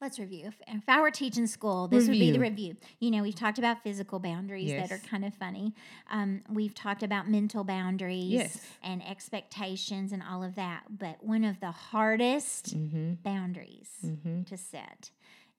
Let's 0.00 0.18
review. 0.18 0.46
If, 0.46 0.54
if 0.66 0.88
I 0.88 1.02
were 1.02 1.10
teaching 1.10 1.46
school, 1.46 1.86
this 1.86 2.08
would 2.08 2.18
be 2.18 2.30
the 2.30 2.38
review. 2.38 2.74
You 3.00 3.10
know, 3.10 3.22
we've 3.22 3.34
talked 3.34 3.58
about 3.58 3.82
physical 3.82 4.18
boundaries 4.18 4.70
that 4.72 4.90
are 4.90 5.02
kind 5.10 5.26
of 5.26 5.34
funny. 5.34 5.74
Um, 6.10 6.40
we've 6.48 6.74
talked 6.74 7.02
about 7.02 7.28
mental 7.28 7.64
boundaries 7.64 8.30
Yes. 8.30 8.64
and 8.82 9.06
expectations 9.06 10.12
and 10.12 10.22
all 10.22 10.42
of 10.42 10.54
that. 10.54 10.84
But 10.88 11.22
one 11.22 11.44
of 11.44 11.60
the 11.60 11.70
hardest 11.70 12.74
mm-hmm. 12.74 13.12
boundaries 13.22 13.90
Mm-hmm. 14.02 14.44
to 14.44 14.56
set 14.56 15.10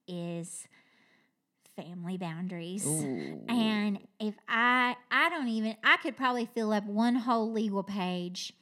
is 0.07 0.67
family 1.83 2.17
boundaries. 2.17 2.85
Ooh. 2.85 3.45
And 3.49 3.99
if 4.19 4.35
I 4.47 4.95
I 5.09 5.29
don't 5.29 5.47
even 5.47 5.75
I 5.83 5.97
could 5.97 6.15
probably 6.17 6.45
fill 6.45 6.71
up 6.73 6.85
one 6.85 7.15
whole 7.15 7.51
legal 7.51 7.83
page, 7.83 8.53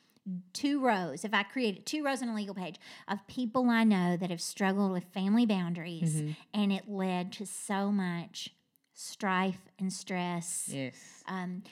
two 0.53 0.79
rows, 0.83 1.25
if 1.25 1.33
I 1.33 1.43
created 1.43 1.85
two 1.85 2.03
rows 2.03 2.21
in 2.21 2.29
a 2.29 2.35
legal 2.35 2.55
page 2.55 2.75
of 3.07 3.25
people 3.27 3.69
I 3.69 3.83
know 3.83 4.15
that 4.17 4.29
have 4.29 4.41
struggled 4.41 4.91
with 4.91 5.05
family 5.05 5.45
boundaries 5.45 6.21
Mhm. 6.21 6.35
and 6.53 6.71
it 6.71 6.89
led 6.89 7.31
to 7.33 7.45
so 7.45 7.91
much 7.91 8.49
strife 8.93 9.69
and 9.79 9.91
stress, 9.93 10.69
Yes. 10.73 11.23
um, 11.27 11.63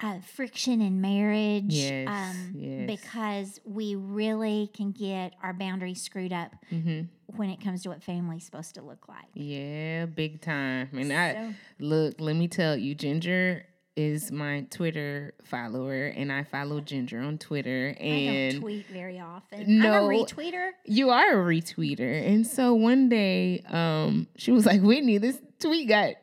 uh, 0.00 0.20
friction 0.34 0.80
in 0.80 1.00
marriage. 1.00 1.64
Yes, 1.74 2.08
Um, 2.08 2.52
yes. 2.56 2.86
Because 2.86 3.60
we 3.64 3.94
really 3.96 4.70
can 4.74 4.92
get 4.92 5.34
our 5.42 5.52
boundaries 5.52 6.02
screwed 6.02 6.32
up 6.32 6.52
Mm-hmm. 6.72 7.02
when 7.36 7.50
it 7.50 7.60
comes 7.62 7.82
to 7.82 7.88
what 7.90 8.02
family's 8.02 8.44
supposed 8.44 8.74
to 8.76 8.82
look 8.82 9.08
like. 9.08 9.26
Yeah, 9.34 10.06
big 10.06 10.40
time. 10.40 10.88
And 10.94 11.12
I 11.12 11.54
look, 11.78 12.20
let 12.20 12.36
me 12.36 12.48
tell 12.48 12.76
you, 12.76 12.94
Ginger 12.94 13.66
is 13.96 14.32
my 14.32 14.66
Twitter 14.70 15.34
follower, 15.44 16.06
and 16.06 16.32
I 16.32 16.42
follow 16.42 16.80
Ginger 16.80 17.20
on 17.20 17.38
Twitter. 17.38 17.94
I 18.00 18.02
And 18.02 18.52
don't 18.54 18.60
tweet 18.62 18.86
very 18.88 19.20
often. 19.20 19.60
I'm 19.60 19.78
No. 19.78 20.06
a 20.06 20.08
retweeter. 20.08 20.70
you 20.84 21.10
are 21.10 21.40
a 21.40 21.44
retweeter. 21.44 22.26
And 22.26 22.44
so 22.44 22.74
one 22.74 23.08
day, 23.08 23.62
um, 23.68 24.26
she 24.36 24.50
was 24.50 24.66
like, 24.66 24.80
Whitney, 24.82 25.18
this 25.18 25.40
tweet 25.60 25.88
got 25.88 26.14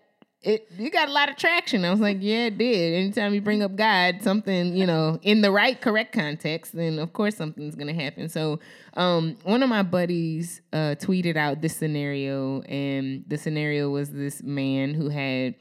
it 0.43 0.67
you 0.77 0.89
got 0.89 1.07
a 1.07 1.11
lot 1.11 1.29
of 1.29 1.35
traction. 1.37 1.85
I 1.85 1.91
was 1.91 1.99
like, 1.99 2.17
Yeah, 2.19 2.45
it 2.45 2.57
did. 2.57 2.93
Anytime 2.95 3.33
you 3.33 3.41
bring 3.41 3.61
up 3.61 3.75
God, 3.75 4.21
something, 4.21 4.75
you 4.75 4.85
know, 4.85 5.19
in 5.21 5.41
the 5.41 5.51
right 5.51 5.79
correct 5.79 6.13
context, 6.13 6.75
then 6.75 6.97
of 6.99 7.13
course 7.13 7.35
something's 7.35 7.75
gonna 7.75 7.93
happen. 7.93 8.27
So 8.29 8.59
um 8.95 9.37
one 9.43 9.61
of 9.61 9.69
my 9.69 9.83
buddies 9.83 10.61
uh 10.73 10.95
tweeted 10.99 11.37
out 11.37 11.61
this 11.61 11.75
scenario, 11.75 12.61
and 12.61 13.23
the 13.27 13.37
scenario 13.37 13.89
was 13.89 14.11
this 14.11 14.41
man 14.41 14.93
who 14.93 15.09
had 15.09 15.55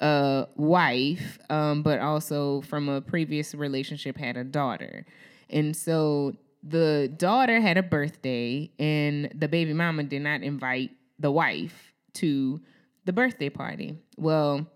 a 0.00 0.46
wife, 0.56 1.38
um, 1.50 1.82
but 1.82 2.00
also 2.00 2.60
from 2.62 2.88
a 2.88 3.00
previous 3.00 3.54
relationship 3.54 4.16
had 4.16 4.36
a 4.36 4.44
daughter. 4.44 5.04
And 5.50 5.74
so 5.74 6.34
the 6.62 7.12
daughter 7.16 7.60
had 7.60 7.78
a 7.78 7.82
birthday, 7.82 8.70
and 8.78 9.30
the 9.34 9.48
baby 9.48 9.72
mama 9.72 10.04
did 10.04 10.22
not 10.22 10.42
invite 10.42 10.90
the 11.18 11.30
wife 11.30 11.92
to 12.14 12.60
the 13.08 13.12
birthday 13.14 13.48
party. 13.48 13.96
Well, 14.18 14.66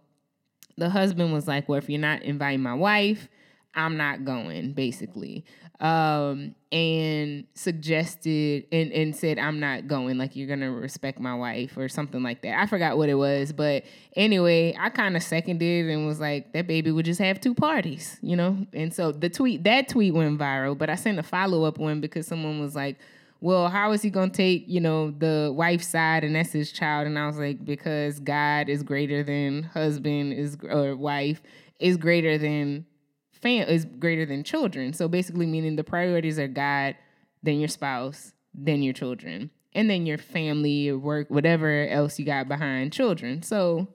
the 0.79 0.89
husband 0.89 1.35
was 1.35 1.47
like, 1.47 1.69
Well, 1.69 1.77
if 1.77 1.91
you're 1.91 2.01
not 2.01 2.23
inviting 2.23 2.63
my 2.63 2.73
wife, 2.73 3.29
I'm 3.75 3.99
not 3.99 4.25
going, 4.25 4.73
basically. 4.73 5.45
Um, 5.81 6.55
and 6.71 7.45
suggested 7.53 8.65
and, 8.73 8.91
and 8.91 9.15
said, 9.15 9.39
I'm 9.39 9.61
not 9.61 9.87
going, 9.87 10.17
like 10.17 10.35
you're 10.35 10.49
gonna 10.49 10.71
respect 10.71 11.21
my 11.21 11.35
wife 11.35 11.77
or 11.77 11.91
something 11.91 12.23
like 12.23 12.41
that. 12.41 12.59
I 12.59 12.65
forgot 12.65 12.97
what 12.97 13.11
it 13.11 13.17
was, 13.17 13.53
but 13.53 13.85
anyway, 14.17 14.75
I 14.81 14.89
kind 14.89 15.15
of 15.15 15.23
seconded 15.23 15.91
and 15.91 16.07
was 16.07 16.19
like, 16.19 16.55
that 16.55 16.67
baby 16.67 16.91
would 16.91 17.05
just 17.05 17.21
have 17.21 17.39
two 17.39 17.55
parties, 17.55 18.17
you 18.23 18.35
know? 18.35 18.67
And 18.73 18.95
so 18.95 19.13
the 19.13 19.29
tweet 19.29 19.65
that 19.65 19.89
tweet 19.89 20.15
went 20.15 20.39
viral, 20.39 20.79
but 20.79 20.89
I 20.89 20.95
sent 20.95 21.19
a 21.19 21.23
follow-up 21.23 21.77
one 21.77 22.01
because 22.01 22.27
someone 22.27 22.61
was 22.61 22.75
like, 22.75 22.97
well, 23.43 23.69
how 23.69 23.91
is 23.91 24.03
he 24.03 24.09
going 24.09 24.31
to 24.31 24.37
take, 24.37 24.65
you 24.69 24.81
know, 24.81 25.11
the 25.11 25.53
wife's 25.53 25.89
side 25.89 26.23
and 26.23 26.37
that's 26.37 26.53
his 26.53 26.71
child? 26.71 27.09
And 27.09 27.19
I 27.19 27.27
was 27.27 27.39
like, 27.39 27.65
because 27.65 28.21
God 28.21 28.69
is 28.69 28.85
greater 28.85 29.25
than 29.25 29.65
husband 29.65 30.33
is 30.33 30.57
or 30.63 30.95
wife 30.95 31.43
is 31.81 31.97
greater 31.97 32.39
than 32.39 32.87
fam 33.33 33.67
is 33.67 33.85
greater 33.85 34.25
than 34.25 34.45
children. 34.45 34.93
So 34.93 35.09
basically 35.09 35.47
meaning 35.47 35.75
the 35.75 35.83
priorities 35.83 36.39
are 36.39 36.47
God, 36.47 36.95
then 37.43 37.59
your 37.59 37.69
spouse, 37.69 38.33
then 38.55 38.81
your 38.81 38.93
children, 38.95 39.51
and 39.75 39.91
then 39.91 40.07
your 40.07 40.19
family, 40.19 40.93
work, 40.93 41.29
whatever 41.29 41.89
else 41.89 42.21
you 42.21 42.25
got 42.25 42.47
behind 42.47 42.93
children. 42.93 43.43
So 43.43 43.89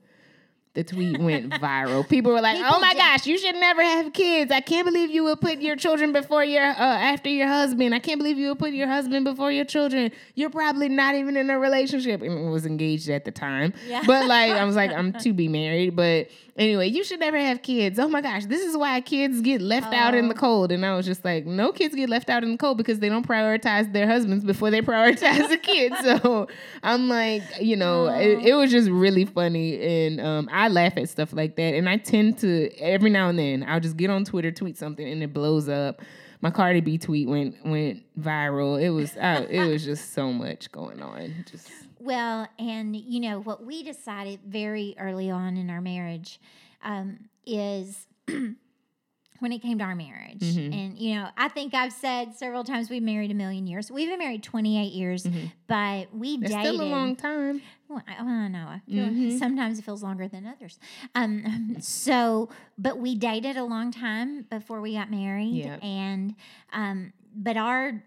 the 0.78 0.84
tweet 0.84 1.18
went 1.20 1.50
viral. 1.54 2.08
People 2.08 2.32
were 2.32 2.40
like, 2.40 2.58
People 2.58 2.72
"Oh 2.76 2.80
my 2.80 2.94
gosh, 2.94 3.26
you 3.26 3.36
should 3.40 3.56
never 3.56 3.82
have 3.82 4.14
kids. 4.14 4.52
I 4.52 4.62
can't 4.62 4.86
believe 4.86 5.10
you 5.10 5.24
would 5.24 5.42
put 5.42 5.58
your 5.60 5.76
children 5.76 6.14
before 6.14 6.44
your 6.44 6.64
uh, 6.64 6.76
after 6.76 7.30
your 7.30 7.48
husband. 7.48 7.96
I 7.96 8.00
can't 8.00 8.20
believe 8.20 8.38
you 8.38 8.50
would 8.50 8.60
put 8.60 8.74
your 8.74 8.88
husband 8.88 9.26
before 9.26 9.52
your 9.52 9.66
children. 9.66 10.12
You're 10.36 10.52
probably 10.52 10.88
not 10.88 11.16
even 11.16 11.36
in 11.36 11.50
a 11.50 11.58
relationship." 11.58 12.22
And 12.22 12.52
was 12.52 12.68
engaged 12.68 13.10
at 13.10 13.26
the 13.26 13.32
time. 13.32 13.74
Yeah. 13.88 14.04
But 14.06 14.28
like, 14.28 14.52
I 14.52 14.64
was 14.66 14.76
like, 14.76 14.92
I'm 14.92 15.14
to 15.24 15.34
be 15.34 15.48
married. 15.48 15.96
But 15.96 16.28
anyway, 16.58 16.88
you 16.90 17.04
should 17.04 17.20
never 17.20 17.38
have 17.40 17.64
kids. 17.64 17.98
Oh 17.98 18.08
my 18.08 18.22
gosh, 18.22 18.46
this 18.46 18.62
is 18.62 18.78
why 18.78 19.02
kids 19.02 19.42
get 19.42 19.62
left 19.62 19.94
out 19.94 20.14
in 20.14 20.28
the 20.28 20.36
Oh. 20.36 20.38
cold. 20.38 20.72
And 20.72 20.86
I 20.86 20.96
was 20.96 21.06
just 21.08 21.26
like, 21.26 21.46
no 21.48 21.72
kids 21.72 21.96
get 21.96 22.10
left 22.10 22.30
out 22.30 22.44
in 22.44 22.52
the 22.52 22.58
cold 22.58 22.78
because 22.78 23.00
they 23.00 23.10
don't 23.10 23.28
prioritize 23.28 23.92
their 23.92 24.06
husbands 24.08 24.44
before 24.46 24.70
they 24.70 24.82
prioritize 24.82 25.50
the 25.50 25.58
kids. 25.58 25.96
So 26.08 26.48
I'm 26.84 27.10
like, 27.10 27.42
you 27.60 27.76
know, 27.76 28.08
it, 28.08 28.46
it 28.46 28.54
was 28.54 28.72
just 28.72 28.90
really 28.90 29.26
funny. 29.26 30.06
And 30.06 30.22
um, 30.22 30.50
I 30.52 30.67
laugh 30.68 30.94
at 30.98 31.10
stuff 31.10 31.34
like 31.34 31.56
that. 31.56 31.74
And 31.76 31.88
I 31.90 31.98
tend 31.98 32.38
to, 32.40 32.70
every 32.80 33.10
now 33.10 33.30
and 33.30 33.38
then, 33.40 33.64
I'll 33.68 33.80
just 33.80 33.98
get 33.98 34.10
on 34.10 34.24
Twitter, 34.26 34.52
tweet 34.52 34.78
something, 34.78 35.08
and 35.08 35.22
it 35.24 35.34
blows 35.34 35.68
up. 35.70 36.02
My 36.42 36.52
Cardi 36.52 36.82
B 36.82 36.98
tweet 37.00 37.28
went 37.28 37.66
went 37.66 38.04
viral. 38.20 38.80
It 38.82 38.92
was 38.92 39.16
uh, 39.18 39.46
it 39.50 39.68
was 39.68 39.84
just 39.84 40.14
so 40.14 40.32
much 40.32 40.72
going 40.72 41.02
on. 41.02 41.34
Just 41.50 41.70
Well, 42.00 42.48
and 42.60 42.96
you 42.96 43.20
know 43.22 43.40
what 43.40 43.66
we 43.66 43.82
decided 43.82 44.42
very 44.46 44.96
early 45.00 45.32
on 45.32 45.58
in 45.58 45.72
our 45.72 45.82
marriage 45.82 46.40
um, 46.84 47.28
is 47.46 48.06
when 48.28 49.52
it 49.52 49.62
came 49.62 49.78
to 49.80 49.84
our 49.84 49.96
marriage, 49.96 50.40
Mhm. 50.42 50.74
and 50.74 50.98
you 51.00 51.16
know, 51.16 51.28
I 51.38 51.48
think 51.48 51.74
I've 51.74 51.94
said 51.94 52.36
several 52.36 52.64
times 52.64 52.90
we've 52.90 53.04
married 53.04 53.30
a 53.32 53.36
million 53.36 53.68
years. 53.68 53.92
We've 53.92 54.10
been 54.10 54.20
married 54.20 54.44
twenty 54.44 54.80
eight 54.80 54.94
years, 54.94 55.24
Mhm. 55.26 55.52
but 55.68 56.14
we 56.16 56.36
it's 56.36 56.52
dated. 56.52 56.74
still 56.76 56.82
a 56.82 56.90
long 56.90 57.16
time. 57.16 57.62
Well, 57.90 58.04
I, 58.08 58.22
I. 58.22 58.68
I 58.68 58.80
feel 58.92 59.06
Mhm. 59.08 59.40
sometimes 59.40 59.80
it 59.80 59.84
feels 59.84 60.04
longer 60.04 60.28
than 60.28 60.46
others. 60.46 60.78
Um, 61.16 61.78
so, 61.80 62.50
but 62.78 63.00
we 63.00 63.16
dated 63.16 63.56
a 63.58 63.64
long 63.64 63.92
time 63.92 64.44
before 64.50 64.82
we 64.82 64.94
got 64.94 65.10
married, 65.10 65.56
Yep. 65.66 65.84
and 65.84 66.36
um, 66.74 67.14
but 67.36 67.56
our 67.58 68.04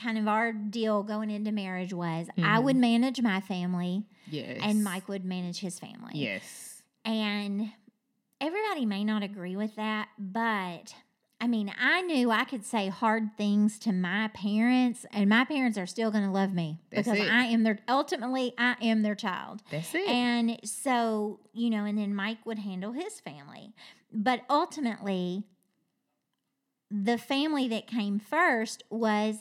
kind 0.00 0.16
of 0.18 0.26
our 0.26 0.52
deal 0.52 1.02
going 1.02 1.30
into 1.30 1.52
marriage 1.52 1.92
was 1.92 2.28
I 2.38 2.58
Mhm. 2.58 2.62
would 2.64 2.76
manage 2.76 3.20
my 3.20 3.40
family 3.40 4.06
Yes. 4.30 4.58
and 4.62 4.82
Mike 4.82 5.08
would 5.08 5.24
manage 5.24 5.58
his 5.58 5.78
family. 5.78 6.12
Yes. 6.14 6.82
And 7.04 7.70
everybody 8.40 8.86
may 8.86 9.04
not 9.04 9.22
agree 9.22 9.56
with 9.56 9.76
that, 9.76 10.08
but 10.18 10.94
I 11.44 11.46
mean, 11.46 11.70
I 11.78 12.00
knew 12.00 12.30
I 12.30 12.44
could 12.44 12.64
say 12.64 12.88
hard 12.88 13.36
things 13.36 13.78
to 13.80 13.92
my 13.92 14.28
parents, 14.28 15.04
and 15.12 15.28
my 15.28 15.44
parents 15.44 15.76
are 15.76 15.84
still 15.84 16.10
going 16.10 16.24
to 16.24 16.30
love 16.30 16.54
me 16.54 16.80
That's 16.88 17.06
because 17.06 17.20
it. 17.20 17.30
I 17.30 17.44
am 17.44 17.64
their 17.64 17.80
ultimately 17.86 18.54
I 18.56 18.76
am 18.80 19.02
their 19.02 19.14
child. 19.14 19.60
That's 19.70 19.94
it. 19.94 20.08
And 20.08 20.58
so, 20.64 21.40
you 21.52 21.68
know, 21.68 21.84
and 21.84 21.98
then 21.98 22.14
Mike 22.14 22.46
would 22.46 22.60
handle 22.60 22.92
his 22.92 23.20
family. 23.20 23.74
But 24.10 24.40
ultimately, 24.48 25.44
the 26.90 27.18
family 27.18 27.68
that 27.68 27.86
came 27.86 28.20
first 28.20 28.82
was 28.88 29.40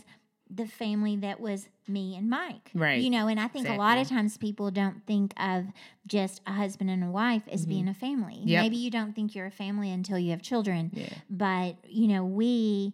the 0.56 0.68
family 0.68 1.16
that 1.18 1.40
was 1.40 1.68
me 1.88 2.16
and 2.16 2.30
Mike. 2.30 2.70
Right. 2.74 3.02
You 3.02 3.10
know, 3.10 3.28
and 3.28 3.40
I 3.40 3.48
think 3.48 3.68
a 3.68 3.74
lot 3.76 3.98
of 3.98 4.08
times 4.08 4.38
people 4.38 4.70
don't 4.72 5.06
think 5.06 5.34
of 5.38 5.66
just 6.06 6.42
a 6.46 6.52
husband 6.54 6.90
and 6.90 7.04
a 7.04 7.10
wife 7.12 7.44
as 7.52 7.66
Mhm. 7.66 7.70
being 7.70 7.88
a 7.88 7.94
family. 7.94 8.40
Yep. 8.44 8.62
Maybe 8.64 8.78
you 8.78 8.92
don't 8.92 9.14
think 9.14 9.34
you're 9.36 9.46
a 9.48 9.52
family 9.52 9.90
until 9.92 10.20
you 10.20 10.32
have 10.32 10.42
children. 10.42 10.92
yeah. 10.94 11.10
But, 11.30 11.78
you 11.90 12.08
know, 12.08 12.24
we 12.26 12.94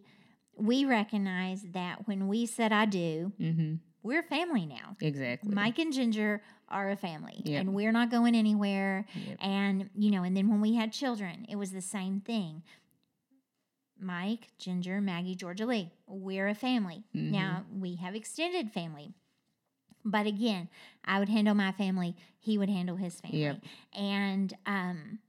we 0.61 0.83
recognize 0.83 1.61
that 1.71 2.05
when 2.05 2.27
we 2.27 2.45
said 2.45 2.73
I 2.73 2.85
do, 2.85 3.31
Mm-hmm. 3.39 3.75
we're 4.03 4.23
family 4.23 4.65
now. 4.65 4.97
Exactly. 5.01 5.53
Mike 5.53 5.79
and 5.79 5.93
Ginger 5.93 6.41
are 6.67 6.89
a 6.89 6.97
family 6.97 7.41
Yep. 7.45 7.61
and 7.61 7.73
we're 7.73 7.93
not 7.93 8.11
going 8.11 8.35
anywhere. 8.35 9.05
Yep. 9.15 9.37
And, 9.41 9.89
you 9.95 10.11
know, 10.11 10.23
and 10.23 10.35
then 10.35 10.49
when 10.49 10.59
we 10.59 10.75
had 10.75 10.91
children, 10.91 11.45
it 11.47 11.55
was 11.55 11.71
the 11.71 11.81
same 11.81 12.19
thing. 12.19 12.63
Mike, 13.99 14.47
Ginger, 14.57 15.01
Maggie, 15.01 15.35
Georgia 15.35 15.65
Lee, 15.65 15.91
we're 16.07 16.47
a 16.47 16.55
family. 16.55 17.03
Mhm. 17.15 17.31
Now 17.31 17.65
we 17.71 17.95
have 17.95 18.15
extended 18.15 18.71
family. 18.71 19.13
But 20.05 20.25
again, 20.25 20.69
I 21.03 21.19
would 21.19 21.29
handle 21.29 21.53
my 21.55 21.71
family, 21.71 22.15
he 22.39 22.57
would 22.57 22.69
handle 22.69 22.95
his 22.95 23.19
family. 23.19 23.39
Yep. 23.41 23.61
And 23.93 24.53
um 24.65 25.19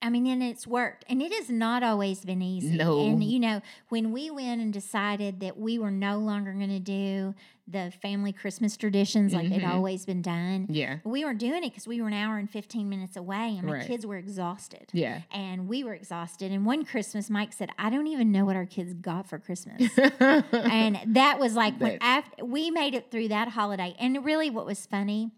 I 0.00 0.10
mean, 0.10 0.26
and 0.28 0.42
it's 0.42 0.64
worked. 0.66 1.04
And 1.08 1.20
it 1.20 1.32
has 1.32 1.50
not 1.50 1.82
always 1.82 2.24
been 2.24 2.40
easy. 2.40 2.76
No. 2.76 3.00
And, 3.04 3.22
you 3.24 3.40
know, 3.40 3.60
when 3.88 4.12
we 4.12 4.30
went 4.30 4.60
and 4.60 4.72
decided 4.72 5.40
that 5.40 5.58
we 5.58 5.78
were 5.78 5.90
no 5.90 6.18
longer 6.18 6.52
going 6.52 6.68
to 6.68 6.78
do 6.78 7.34
the 7.66 7.92
family 8.00 8.32
Christmas 8.32 8.76
traditions 8.78 9.34
like 9.34 9.50
they'd 9.50 9.60
Mhm. 9.60 9.68
always 9.74 10.06
been 10.06 10.22
done, 10.22 10.68
yeah. 10.70 10.98
we 11.04 11.22
weren't 11.24 11.38
doing 11.40 11.64
it 11.64 11.70
because 11.70 11.86
we 11.86 12.00
were 12.00 12.06
an 12.08 12.14
hour 12.14 12.38
and 12.38 12.48
15 12.48 12.88
minutes 12.88 13.14
away 13.16 13.56
and 13.58 13.64
my 13.64 13.72
Right. 13.74 13.86
kids 13.86 14.06
were 14.06 14.16
exhausted. 14.16 14.88
Yeah. 14.94 15.22
And 15.32 15.68
we 15.68 15.84
were 15.84 15.92
exhausted. 15.92 16.50
And 16.50 16.64
one 16.64 16.84
Christmas, 16.86 17.28
Mike 17.28 17.52
said, 17.52 17.70
I 17.78 17.90
don't 17.90 18.06
even 18.06 18.32
know 18.32 18.44
what 18.46 18.56
our 18.56 18.64
kids 18.64 18.94
got 18.94 19.28
for 19.28 19.38
Christmas. 19.38 19.90
and 19.98 20.98
that 21.08 21.38
was 21.38 21.54
like 21.56 21.78
when 21.80 21.98
after 22.00 22.44
we 22.44 22.70
made 22.70 22.94
it 22.94 23.10
through 23.10 23.28
that 23.28 23.48
holiday. 23.48 23.94
And 23.98 24.24
really, 24.24 24.48
what 24.48 24.64
was 24.64 24.86
funny 24.86 25.32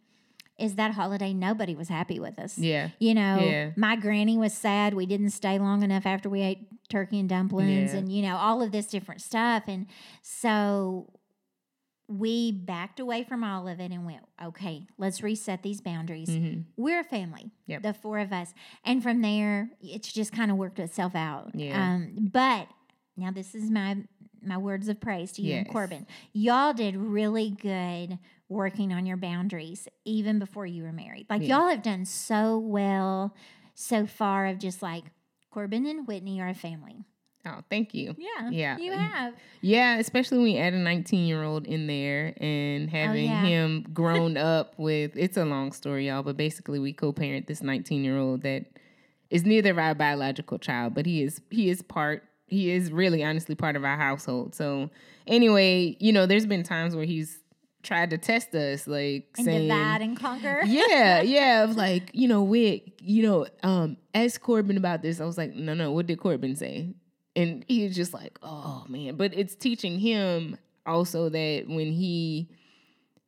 is 0.61 0.75
that 0.77 0.93
holiday, 0.93 1.33
nobody 1.33 1.75
was 1.75 1.89
happy 1.89 2.21
with 2.21 2.39
us. 2.39 2.59
yeah. 2.59 2.91
You 2.99 3.15
know, 3.15 3.39
Yeah. 3.41 3.71
my 3.77 3.97
granny 3.97 4.37
was 4.39 4.53
sad. 4.55 4.95
We 4.95 5.07
didn't 5.07 5.31
stay 5.31 5.59
long 5.59 5.83
enough 5.83 6.07
after 6.07 6.29
we 6.29 6.43
ate 6.43 6.67
turkey 6.89 7.19
and 7.21 7.29
dumplings 7.29 7.93
Yeah. 7.93 7.99
and, 8.01 8.13
you 8.13 8.23
know, 8.23 8.37
all 8.37 8.63
of 8.63 8.73
this 8.73 8.87
different 8.87 9.21
stuff. 9.23 9.65
And 9.69 9.87
so 10.23 11.13
we 12.09 12.51
backed 12.51 12.99
away 12.99 13.23
from 13.23 13.45
all 13.45 13.69
of 13.69 13.79
it 13.79 13.93
and 13.93 14.05
went, 14.05 14.25
okay, 14.43 14.87
let's 14.99 15.23
reset 15.23 15.63
these 15.63 15.81
boundaries. 15.81 16.29
Mhm. 16.29 16.65
We're 16.77 17.01
a 17.01 17.05
family, 17.05 17.53
Yep. 17.69 17.83
the 17.83 17.95
four 17.95 18.19
of 18.19 18.33
us. 18.33 18.53
And 18.85 19.01
from 19.03 19.21
there, 19.21 19.71
it's 19.81 20.13
just 20.13 20.33
kind 20.33 20.51
of 20.51 20.57
worked 20.57 20.81
itself 20.81 21.15
out. 21.15 21.53
Yeah. 21.55 21.81
Um, 21.95 22.29
but 22.33 22.67
now 23.17 23.31
this 23.31 23.55
is 23.55 23.71
my 23.71 23.99
my 24.43 24.57
words 24.57 24.89
of 24.89 24.99
praise 24.99 25.33
to 25.33 25.43
you 25.43 25.53
and 25.57 25.69
Corbin. 25.69 26.07
Y'all 26.33 26.73
did 26.73 26.97
really 26.97 27.51
good 27.51 28.19
working 28.51 28.93
on 28.93 29.07
your 29.07 29.17
boundaries 29.17 29.89
even 30.05 30.39
before 30.39 30.67
you 30.67 30.83
were 30.83 30.93
married. 30.93 31.25
Like 31.31 31.41
Yeah. 31.43 31.59
y'all 31.61 31.69
have 31.69 31.83
done 31.83 32.05
so 32.05 32.59
well 32.59 33.35
so 33.75 34.07
far 34.07 34.47
of 34.47 34.59
just 34.59 34.83
like 34.83 35.05
Corbin 35.51 35.87
and 35.87 36.07
Whitney 36.07 36.41
are 36.41 36.49
a 36.49 36.55
family. 36.55 37.05
Oh, 37.47 37.61
thank 37.71 37.95
you. 37.95 38.15
Yeah. 38.19 38.51
Yeah. 38.51 38.77
You 38.79 38.93
have. 38.93 39.35
Yeah, 39.63 39.99
especially 39.99 40.39
when 40.39 40.49
you 40.49 40.59
add 40.59 40.75
a 40.75 40.79
19 40.79 41.27
year 41.27 41.43
old 41.43 41.67
in 41.67 41.87
there 41.87 42.35
and 42.39 42.89
oh, 42.89 42.91
having 42.91 43.29
Oh, 43.31 43.33
yeah. 43.33 43.43
him 43.47 43.87
grown 43.95 44.37
up 44.37 44.75
with 44.77 45.13
it's 45.17 45.39
a 45.39 45.45
long 45.45 45.73
story, 45.73 46.09
y'all, 46.09 46.23
but 46.23 46.37
basically 46.37 46.79
we 46.79 46.93
co 46.93 47.13
parent 47.13 47.47
this 47.47 47.63
19 47.63 48.05
year 48.05 48.19
old 48.19 48.43
that 48.43 48.67
is 49.31 49.45
neither 49.45 49.79
our 49.81 49.95
biological 49.95 50.59
child, 50.59 50.93
but 50.95 51.07
he 51.07 51.23
is 51.23 51.41
he 51.51 51.71
is 51.71 51.81
part 51.83 52.25
he 52.47 52.73
is 52.73 52.91
really 52.91 53.23
honestly 53.23 53.55
part 53.55 53.77
of 53.77 53.85
our 53.85 53.97
household. 53.97 54.55
So 54.57 54.91
anyway, 55.27 55.97
you 56.01 56.13
know, 56.13 56.27
there's 56.27 56.47
been 56.47 56.65
times 56.65 56.97
where 56.97 57.05
he's 57.05 57.40
tried 57.83 58.11
to 58.11 58.19
test 58.19 58.55
us, 58.55 58.87
like 58.87 59.29
And 59.37 59.45
saying 59.45 59.69
divide 59.69 60.03
and 60.03 60.17
conquer. 60.17 60.63
yeah, 60.67 61.21
yeah. 61.23 61.65
Of 61.65 61.77
like, 61.77 62.11
you 62.13 62.29
know, 62.29 62.43
we, 62.43 62.95
you 63.01 63.23
know, 63.23 63.47
um, 63.63 63.97
ask 64.15 64.41
Corbin 64.41 64.77
about 64.77 65.03
this. 65.03 65.21
I 65.21 65.25
was 65.25 65.39
like, 65.39 65.55
no, 65.55 65.75
no, 65.75 65.93
what 65.93 66.07
did 66.07 66.19
Corbin 66.21 66.57
say? 66.57 66.95
And 67.37 67.65
he's 67.69 67.95
just 67.95 68.13
like, 68.13 68.39
oh 68.43 68.85
man. 68.89 69.17
But 69.17 69.35
it's 69.35 69.55
teaching 69.55 69.99
him 69.99 70.57
also 70.87 71.29
that 71.29 71.65
when 71.69 71.93
he 71.93 72.49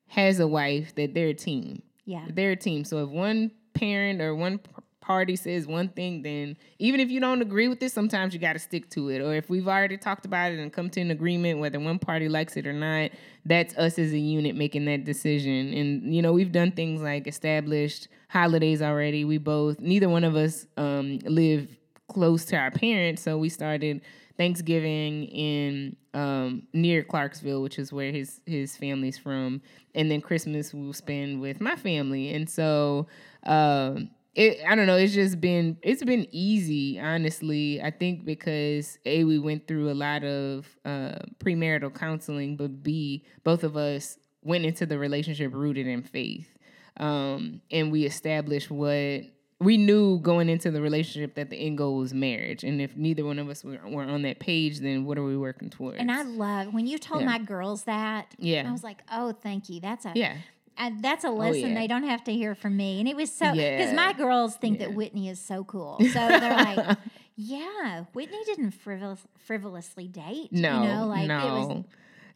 has 0.09 0.41
a 0.41 0.49
wife, 0.49 0.95
that 0.97 1.15
they're 1.15 1.29
a 1.29 1.35
team. 1.35 1.83
Yeah. 2.05 2.27
They're 2.29 2.53
a 2.53 2.57
team. 2.57 2.85
So 2.85 3.05
if 3.05 3.11
one 3.11 3.53
parent 3.75 4.21
or 4.21 4.35
one 4.35 4.61
party 5.03 5.37
says 5.37 5.67
one 5.67 5.89
thing, 5.89 6.23
then 6.23 6.57
even 6.79 7.01
if 7.01 7.11
you 7.11 7.21
don't 7.21 7.43
agree 7.43 7.69
with 7.69 7.83
it, 7.83 7.93
sometimes 7.93 8.33
you 8.33 8.41
got 8.41 8.55
to 8.55 8.59
stick 8.59 8.89
to 8.91 9.11
it. 9.11 9.21
Or 9.21 9.35
if 9.35 9.51
we've 9.51 9.69
already 9.69 9.99
talked 9.99 10.25
about 10.25 10.53
it 10.53 10.59
and 10.59 10.73
come 10.73 10.89
to 10.91 11.01
an 11.01 11.11
agreement, 11.11 11.59
whether 11.59 11.79
one 11.79 11.99
party 11.99 12.29
likes 12.29 12.57
it 12.57 12.67
or 12.67 12.73
not, 12.73 13.11
that's 13.45 13.77
us 13.77 13.99
as 13.99 14.13
a 14.13 14.19
unit 14.19 14.57
making 14.57 14.87
that 14.87 15.05
decision. 15.05 15.75
And 15.75 16.15
you 16.15 16.23
know, 16.23 16.33
we've 16.33 16.53
done 16.53 16.73
things 16.73 17.03
like 17.03 17.27
established 17.27 18.09
holidays 18.29 18.81
already. 18.81 19.27
We 19.27 19.37
both, 19.37 19.79
neither 19.81 20.09
one 20.09 20.25
of 20.25 20.37
us, 20.37 20.67
um, 20.79 21.19
live 21.25 21.69
close 22.09 22.45
to 22.47 22.57
our 22.57 22.71
parents, 22.71 23.23
so 23.23 23.39
we 23.39 23.49
started 23.49 24.03
Thanksgiving 24.37 25.25
in 25.25 25.97
um, 26.15 26.63
near 26.73 27.03
Clarksville, 27.03 27.63
which 27.63 27.79
is 27.79 27.93
where 27.93 28.13
his 28.13 28.41
his 28.47 28.77
family's 28.77 29.19
from, 29.19 29.63
and 29.95 30.11
then 30.11 30.21
Christmas 30.21 30.75
we'll 30.75 30.93
spend 30.93 31.41
with 31.41 31.61
my 31.61 31.77
family. 31.77 32.35
And 32.35 32.49
so, 32.49 33.07
um, 33.45 34.11
it 34.35 34.61
I 34.67 34.75
don't 34.75 34.87
know. 34.87 34.97
It's 34.97 35.13
just 35.15 35.41
been 35.41 35.77
it's 35.83 36.05
been 36.05 36.27
easy, 36.31 36.99
honestly. 36.99 37.81
I 37.83 37.91
think 37.91 38.25
because 38.25 38.99
a 39.05 39.25
we 39.25 39.39
went 39.39 39.67
through 39.69 39.91
a 39.91 39.95
lot 39.95 40.25
of 40.25 40.67
uh, 40.85 41.17
premarital 41.39 41.95
counseling, 41.95 42.57
but 42.57 42.83
b 42.83 43.25
both 43.45 43.65
of 43.65 43.77
us 43.77 44.19
went 44.43 44.65
into 44.65 44.87
the 44.87 44.99
relationship 44.99 45.53
rooted 45.55 45.87
in 45.87 46.03
faith, 46.03 46.57
um, 46.99 47.61
and 47.71 47.93
we 47.93 48.05
established 48.05 48.71
what 48.71 49.23
we 49.61 49.77
knew 49.77 50.19
going 50.19 50.49
into 50.49 50.73
the 50.73 50.83
relationship 50.83 51.37
that 51.37 51.49
the 51.49 51.57
end 51.57 51.79
goal 51.79 51.97
was 51.99 52.13
marriage. 52.13 52.65
And 52.65 52.81
if 52.81 52.97
neither 52.97 53.25
one 53.25 53.39
of 53.39 53.49
us 53.49 53.63
were, 53.63 53.79
were 53.89 54.03
on 54.03 54.23
that 54.23 54.41
page, 54.41 54.81
then 54.81 55.05
what 55.05 55.17
are 55.19 55.23
we 55.23 55.37
working 55.37 55.71
towards? 55.71 55.99
And 55.99 56.11
I 56.11 56.23
love 56.23 56.75
when 56.75 56.89
you 56.89 56.99
told 56.99 57.21
Yeah. 57.21 57.27
my 57.27 57.39
girls 57.39 57.85
that. 57.85 58.35
Yeah. 58.39 58.69
I 58.69 58.73
was 58.73 58.83
like, 58.83 59.03
oh, 59.13 59.31
thank 59.31 59.69
you. 59.69 59.79
That's 59.81 60.05
a 60.05 60.13
yeah. 60.17 60.39
Uh, 60.79 60.91
that's 61.01 61.25
a 61.25 61.31
lesson 61.31 61.71
yeah. 61.71 61.81
they 61.81 61.87
don't 61.87 62.05
have 62.05 62.25
to 62.25 62.33
hear 62.33 62.55
from 62.55 62.77
me. 62.77 62.99
And 63.01 63.09
it 63.09 63.17
was 63.17 63.31
so 63.33 63.53
because 63.53 63.61
Yeah. 63.61 63.93
my 63.95 64.13
girls 64.13 64.57
think 64.57 64.81
Yeah. 64.81 64.87
that 64.89 64.95
Whitney 64.95 65.29
is 65.29 65.41
so 65.41 65.65
cool. 65.65 65.99
So 66.13 66.29
they're 66.29 66.41
like, 66.57 66.99
yeah, 67.37 68.05
Whitney 68.13 68.39
didn't 68.47 68.73
frivol- 68.73 69.19
frivolously 69.39 70.09
date. 70.09 70.53
No, 70.53 70.83
you 70.83 70.89
know, 70.89 71.07
like 71.07 71.27
no. 71.27 71.39
it 71.39 71.51
was. 71.69 71.85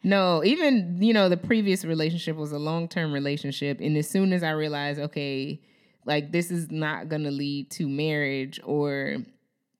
No, 0.03 0.43
even 0.43 1.01
you 1.01 1.13
know 1.13 1.27
the 1.27 1.37
previous 1.37 1.83
relationship 1.83 2.35
was 2.35 2.51
a 2.51 2.59
long 2.59 2.87
term 2.87 3.11
relationship, 3.11 3.79
and 3.81 3.97
as 3.97 4.07
soon 4.09 4.31
as 4.31 4.43
I 4.43 4.51
realized, 4.51 4.99
okay, 4.99 5.59
like 6.05 6.31
this 6.31 6.51
is 6.51 6.71
not 6.71 7.09
gonna 7.09 7.31
lead 7.31 7.71
to 7.71 7.87
marriage, 7.89 8.59
or 8.63 9.17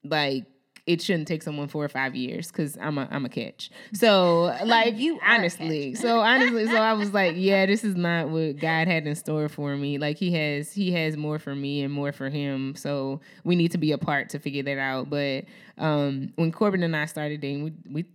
like 0.03 0.45
it 0.87 1.01
shouldn't 1.01 1.27
take 1.27 1.43
someone 1.43 1.67
four 1.67 1.83
or 1.83 1.89
five 1.89 2.15
years 2.15 2.47
because 2.47 2.77
I'm 2.81 2.97
a 2.97 3.07
I'm 3.11 3.25
a 3.25 3.29
catch. 3.29 3.69
So 3.93 4.55
like 4.65 4.97
You 4.97 5.19
honestly, 5.23 5.93
so 5.93 6.21
honestly, 6.21 6.65
so 6.65 6.77
I 6.77 6.93
was 6.93 7.13
like, 7.13 7.35
yeah, 7.35 7.65
this 7.65 7.83
is 7.83 7.95
not 7.95 8.29
what 8.29 8.57
God 8.57 8.87
had 8.87 9.05
in 9.05 9.15
store 9.15 9.49
for 9.49 9.75
me. 9.75 9.97
Like 9.97 10.17
he 10.17 10.31
has 10.31 10.71
he 10.71 10.91
has 10.93 11.17
more 11.17 11.37
for 11.37 11.53
me 11.53 11.83
and 11.83 11.93
more 11.93 12.13
for 12.13 12.29
him. 12.29 12.75
So 12.75 13.19
we 13.43 13.55
need 13.55 13.71
to 13.73 13.77
be 13.77 13.91
apart 13.91 14.29
to 14.29 14.39
figure 14.39 14.63
that 14.63 14.77
out. 14.77 15.09
But 15.09 15.45
um, 15.77 16.31
when 16.35 16.51
Corbin 16.51 16.83
and 16.83 16.95
I 16.95 17.05
started 17.05 17.41
dating, 17.41 17.63
we 17.65 17.73
we 17.91 18.05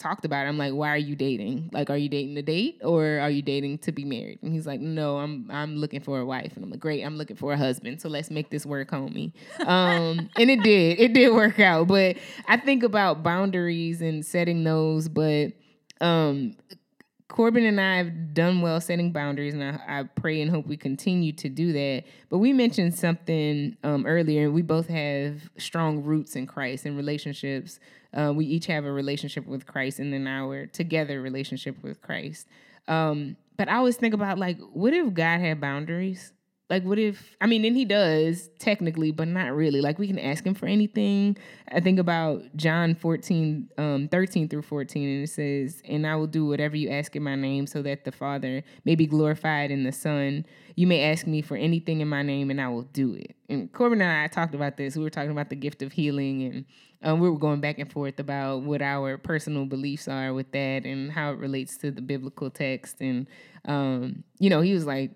talked 0.00 0.24
about 0.24 0.46
it. 0.46 0.48
I'm 0.48 0.58
like, 0.58 0.72
why 0.72 0.88
are 0.88 0.96
you 0.96 1.14
dating? 1.14 1.70
Like, 1.72 1.90
are 1.90 1.96
you 1.96 2.08
dating 2.08 2.34
to 2.36 2.42
date 2.42 2.80
or 2.82 3.20
are 3.20 3.30
you 3.30 3.42
dating 3.42 3.78
to 3.78 3.92
be 3.92 4.04
married? 4.04 4.40
And 4.42 4.52
he's 4.52 4.66
like, 4.66 4.80
no, 4.80 5.18
I'm 5.18 5.48
I'm 5.50 5.76
looking 5.76 6.00
for 6.00 6.18
a 6.18 6.24
wife. 6.24 6.56
And 6.56 6.64
I'm 6.64 6.70
like, 6.70 6.80
great, 6.80 7.04
I'm 7.04 7.16
looking 7.16 7.36
for 7.36 7.52
a 7.52 7.56
husband. 7.56 8.00
So 8.00 8.08
let's 8.08 8.30
make 8.30 8.50
this 8.50 8.66
work, 8.66 8.90
homie. 8.90 9.32
Um, 9.66 10.30
and 10.36 10.50
it 10.50 10.62
did. 10.62 10.98
It 10.98 11.12
did 11.12 11.32
work 11.32 11.60
out. 11.60 11.86
But 11.86 12.16
I 12.48 12.56
think 12.56 12.82
about 12.82 13.22
boundaries 13.22 14.00
and 14.00 14.24
setting 14.24 14.64
those, 14.64 15.08
but 15.08 15.52
um 16.00 16.56
Corbin 17.30 17.64
and 17.64 17.80
I 17.80 17.98
have 17.98 18.34
done 18.34 18.60
well 18.60 18.80
setting 18.80 19.12
boundaries, 19.12 19.54
and 19.54 19.62
I, 19.62 20.00
I 20.00 20.02
pray 20.02 20.42
and 20.42 20.50
hope 20.50 20.66
we 20.66 20.76
continue 20.76 21.32
to 21.34 21.48
do 21.48 21.72
that. 21.72 22.04
But 22.28 22.38
we 22.38 22.52
mentioned 22.52 22.94
something 22.94 23.76
um, 23.84 24.04
earlier, 24.04 24.46
and 24.46 24.54
we 24.54 24.62
both 24.62 24.88
have 24.88 25.48
strong 25.56 26.02
roots 26.02 26.34
in 26.34 26.46
Christ 26.46 26.86
and 26.86 26.96
relationships. 26.96 27.78
Uh, 28.12 28.32
we 28.34 28.44
each 28.44 28.66
have 28.66 28.84
a 28.84 28.92
relationship 28.92 29.46
with 29.46 29.66
Christ, 29.66 29.98
and 29.98 30.12
then 30.12 30.26
our 30.26 30.66
together 30.66 31.20
relationship 31.20 31.82
with 31.82 32.00
Christ. 32.02 32.46
Um, 32.88 33.36
but 33.56 33.68
I 33.68 33.76
always 33.76 33.96
think 33.96 34.14
about 34.14 34.38
like, 34.38 34.58
what 34.72 34.92
if 34.92 35.12
God 35.14 35.40
had 35.40 35.60
boundaries? 35.60 36.32
Like, 36.70 36.84
what 36.84 37.00
if, 37.00 37.36
I 37.40 37.46
mean, 37.46 37.64
and 37.64 37.76
he 37.76 37.84
does 37.84 38.48
technically, 38.60 39.10
but 39.10 39.26
not 39.26 39.52
really. 39.52 39.80
Like, 39.80 39.98
we 39.98 40.06
can 40.06 40.20
ask 40.20 40.46
him 40.46 40.54
for 40.54 40.66
anything. 40.66 41.36
I 41.72 41.80
think 41.80 41.98
about 41.98 42.42
John 42.54 42.94
14, 42.94 43.68
um, 43.76 44.08
13 44.08 44.48
through 44.48 44.62
14, 44.62 45.08
and 45.08 45.24
it 45.24 45.26
says, 45.26 45.82
And 45.84 46.06
I 46.06 46.14
will 46.14 46.28
do 46.28 46.46
whatever 46.46 46.76
you 46.76 46.88
ask 46.88 47.16
in 47.16 47.24
my 47.24 47.34
name 47.34 47.66
so 47.66 47.82
that 47.82 48.04
the 48.04 48.12
Father 48.12 48.62
may 48.84 48.94
be 48.94 49.06
glorified 49.06 49.72
in 49.72 49.82
the 49.82 49.90
Son. 49.90 50.46
You 50.76 50.86
may 50.86 51.02
ask 51.10 51.26
me 51.26 51.42
for 51.42 51.56
anything 51.56 52.00
in 52.00 52.08
my 52.08 52.22
name, 52.22 52.50
and 52.50 52.60
I 52.60 52.68
will 52.68 52.82
do 52.82 53.14
it. 53.14 53.34
And 53.48 53.72
Corbin 53.72 54.00
and 54.00 54.22
I 54.22 54.28
talked 54.28 54.54
about 54.54 54.76
this. 54.76 54.96
We 54.96 55.02
were 55.02 55.10
talking 55.10 55.32
about 55.32 55.50
the 55.50 55.56
gift 55.56 55.82
of 55.82 55.90
healing, 55.90 56.44
and 56.44 56.64
um, 57.02 57.18
we 57.18 57.28
were 57.28 57.38
going 57.38 57.60
back 57.60 57.80
and 57.80 57.90
forth 57.90 58.20
about 58.20 58.62
what 58.62 58.80
our 58.80 59.18
personal 59.18 59.64
beliefs 59.64 60.06
are 60.06 60.32
with 60.32 60.52
that 60.52 60.84
and 60.84 61.10
how 61.10 61.32
it 61.32 61.38
relates 61.38 61.76
to 61.78 61.90
the 61.90 62.00
biblical 62.00 62.48
text. 62.48 63.00
And, 63.00 63.26
um, 63.64 64.22
you 64.38 64.50
know, 64.50 64.60
he 64.60 64.72
was 64.72 64.86
like, 64.86 65.10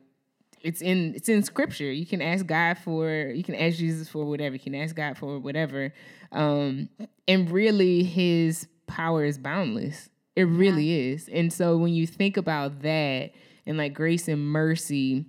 it's 0.64 0.80
in 0.80 1.14
it's 1.14 1.28
in 1.28 1.42
scripture. 1.42 1.92
You 1.92 2.06
can 2.06 2.20
ask 2.20 2.46
God 2.46 2.78
for 2.78 3.08
you 3.08 3.44
can 3.44 3.54
ask 3.54 3.76
Jesus 3.76 4.08
for 4.08 4.24
whatever. 4.24 4.54
You 4.54 4.60
can 4.60 4.74
ask 4.74 4.96
God 4.96 5.16
for 5.16 5.38
whatever. 5.38 5.92
Um 6.32 6.88
and 7.28 7.50
really 7.50 8.02
his 8.02 8.66
power 8.86 9.24
is 9.24 9.38
boundless. 9.38 10.08
It 10.34 10.44
really 10.44 11.12
is. 11.12 11.28
And 11.28 11.52
so 11.52 11.76
when 11.76 11.92
you 11.92 12.06
think 12.06 12.36
about 12.36 12.82
that 12.82 13.30
and 13.66 13.78
like 13.78 13.94
grace 13.94 14.26
and 14.26 14.44
mercy, 14.44 15.26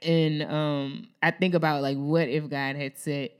and 0.00 0.42
um, 0.42 1.08
I 1.22 1.30
think 1.30 1.54
about 1.54 1.82
like 1.82 1.96
what 1.96 2.28
if 2.28 2.48
God 2.48 2.76
had 2.76 2.98
set 2.98 3.32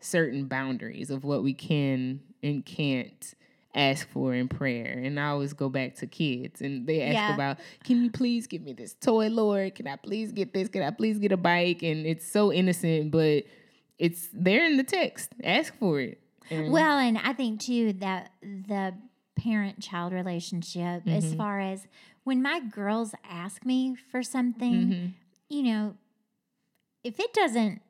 certain 0.00 0.46
boundaries 0.46 1.10
of 1.10 1.24
what 1.24 1.42
we 1.42 1.52
can 1.52 2.20
and 2.42 2.64
can't 2.64 3.34
ask 3.74 4.08
for 4.08 4.34
in 4.34 4.48
prayer. 4.48 5.00
And 5.04 5.18
I 5.20 5.28
always 5.28 5.52
go 5.52 5.68
back 5.68 5.94
to 5.96 6.06
kids 6.06 6.60
and 6.60 6.86
they 6.86 7.02
ask 7.02 7.14
Yeah. 7.14 7.34
about, 7.34 7.58
can 7.84 8.02
you 8.02 8.10
please 8.10 8.46
give 8.46 8.62
me 8.62 8.72
this 8.72 8.94
toy, 8.94 9.28
Lord? 9.28 9.74
Can 9.76 9.86
I 9.86 9.96
please 9.96 10.32
get 10.32 10.52
this? 10.52 10.68
Can 10.68 10.82
I 10.82 10.90
please 10.90 11.18
get 11.18 11.30
a 11.32 11.36
bike? 11.36 11.82
And 11.82 12.04
it's 12.06 12.26
so 12.26 12.52
innocent, 12.52 13.10
but 13.12 13.44
it's 13.98 14.28
there 14.32 14.64
in 14.64 14.76
the 14.76 14.82
text. 14.82 15.30
Ask 15.44 15.74
for 15.76 16.00
it. 16.00 16.20
And- 16.50 16.72
Well, 16.72 16.98
and 16.98 17.16
I 17.18 17.32
think 17.32 17.60
too 17.60 17.92
that 17.94 18.32
the 18.42 18.94
parent 19.36 19.80
child 19.80 20.12
relationship, 20.12 21.04
Mm-hmm. 21.04 21.08
as 21.10 21.34
far 21.34 21.60
as 21.60 21.86
when 22.24 22.42
my 22.42 22.60
girls 22.60 23.14
ask 23.28 23.64
me 23.64 23.94
for 23.94 24.22
something, 24.22 24.72
Mhm. 24.88 25.12
you 25.48 25.62
know, 25.62 25.94
if 27.04 27.18
it 27.20 27.32
doesn't 27.32 27.80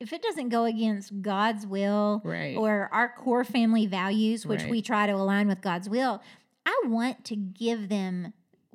if 0.00 0.12
it 0.12 0.22
doesn't 0.22 0.48
go 0.48 0.64
against 0.64 1.22
God's 1.22 1.66
will 1.66 2.20
Right. 2.24 2.56
or 2.56 2.88
our 2.92 3.08
core 3.16 3.44
family 3.44 3.86
values, 3.86 4.46
which 4.46 4.62
Right. 4.62 4.70
we 4.70 4.82
try 4.82 5.06
to 5.06 5.12
align 5.12 5.48
with 5.48 5.60
God's 5.60 5.88
will, 5.88 6.22
I 6.66 6.82
want 6.86 7.24
to 7.26 7.36
give 7.36 7.88
them 7.88 8.32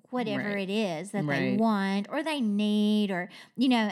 whatever 0.09 0.49
Right. 0.49 0.69
it 0.69 0.73
is 0.73 1.11
that 1.11 1.27
they 1.27 1.55
want 1.55 2.07
or 2.09 2.23
they 2.23 2.41
need 2.41 3.11
or 3.11 3.29
you 3.55 3.69
know 3.69 3.91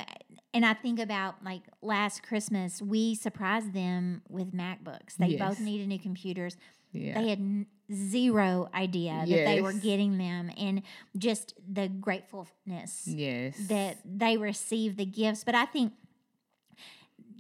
and 0.54 0.66
I 0.66 0.74
think 0.74 1.00
about 1.00 1.44
like 1.44 1.62
last 1.82 2.24
Christmas 2.24 2.82
we 2.82 3.14
surprised 3.14 3.74
them 3.74 4.24
with 4.28 4.52
MacBooks. 4.54 5.16
They 5.18 5.36
both 5.36 5.60
needed 5.60 5.88
new 5.88 6.00
computers. 6.00 6.58
yeah. 6.92 7.22
They 7.22 7.30
had 7.30 7.66
zero 7.94 8.68
idea 8.74 9.20
that 9.28 9.46
they 9.46 9.62
were 9.62 9.74
getting 9.74 10.18
them 10.18 10.50
and 10.58 10.82
just 11.18 11.54
the 11.72 11.88
gratefulness 11.88 13.08
yes. 13.08 13.56
that 13.68 13.98
they 14.04 14.38
received 14.38 14.98
the 14.98 15.06
gifts. 15.06 15.44
But 15.44 15.54
I 15.56 15.66
think, 15.66 15.94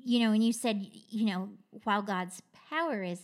you 0.08 0.20
know, 0.20 0.32
and 0.32 0.44
you 0.44 0.54
said, 0.54 0.86
you 1.10 1.26
know, 1.26 1.50
while 1.84 2.02
God's 2.02 2.42
power 2.70 3.04
is 3.04 3.20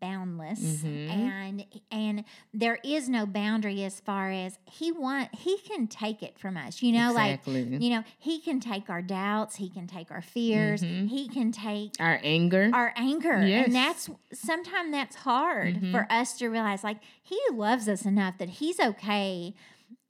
boundless 0.00 0.82
Mhm. 0.82 1.10
and 1.10 1.66
and 1.90 2.24
there 2.54 2.78
is 2.82 3.06
no 3.08 3.26
boundary 3.26 3.84
as 3.84 4.00
far 4.00 4.30
as 4.30 4.58
he 4.64 4.90
want 4.90 5.34
he 5.34 5.58
can 5.58 5.86
take 5.86 6.22
it 6.22 6.38
from 6.38 6.56
us 6.56 6.80
you 6.82 6.90
know 6.90 7.10
exactly. 7.10 7.64
like 7.70 7.82
you 7.82 7.90
know 7.90 8.02
he 8.18 8.40
can 8.40 8.60
take 8.60 8.88
our 8.88 9.02
doubts 9.02 9.56
he 9.56 9.68
can 9.68 9.86
take 9.86 10.10
our 10.10 10.22
fears 10.22 10.82
Mhm. 10.82 11.08
he 11.08 11.28
can 11.28 11.52
take 11.52 11.92
Our 12.00 12.18
anger. 12.22 12.70
our 12.72 12.94
anger 12.96 13.42
Yes. 13.44 13.66
and 13.66 13.74
that's 13.74 14.08
sometimes 14.32 14.90
that's 14.90 15.16
hard 15.16 15.74
Mhm. 15.82 15.90
for 15.92 16.06
us 16.10 16.38
to 16.38 16.48
realize 16.48 16.82
like 16.82 17.00
he 17.22 17.38
loves 17.52 17.88
us 17.90 18.06
enough 18.06 18.38
that 18.38 18.48
he's 18.48 18.80
okay 18.80 19.52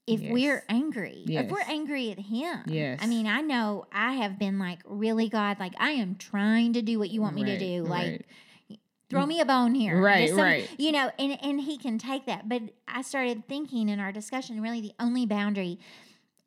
if 0.08 0.20
we're 0.32 0.54
Yes. 0.54 0.64
angry 0.68 1.24
if 1.26 1.50
we're 1.50 1.60
angry 1.68 2.10
at 2.10 2.18
him 2.18 2.62
Yes. 2.66 2.98
i 3.02 3.06
mean 3.06 3.26
i 3.26 3.40
know 3.40 3.86
i 3.92 4.14
have 4.14 4.38
been 4.38 4.58
like 4.58 4.78
really 4.84 5.28
god 5.28 5.58
like 5.60 5.74
i 5.78 5.90
am 5.90 6.14
trying 6.16 6.72
to 6.72 6.82
do 6.82 6.98
what 6.98 7.10
you 7.10 7.20
want 7.20 7.34
me 7.34 7.44
to 7.44 7.58
do 7.58 7.82
like 7.84 8.24
right. 8.70 8.78
throw 9.10 9.24
me 9.26 9.40
a 9.40 9.44
bone 9.44 9.74
here 9.74 10.00
Right, 10.00 10.28
some- 10.30 10.38
right. 10.38 10.68
you 10.78 10.92
know 10.92 11.10
and 11.18 11.38
and 11.42 11.60
he 11.60 11.76
can 11.78 11.98
take 11.98 12.26
that 12.26 12.48
but 12.48 12.62
i 12.86 13.02
started 13.02 13.46
thinking 13.48 13.88
in 13.88 14.00
our 14.00 14.12
discussion 14.12 14.60
really 14.60 14.80
the 14.80 14.92
only 14.98 15.26
boundary 15.26 15.78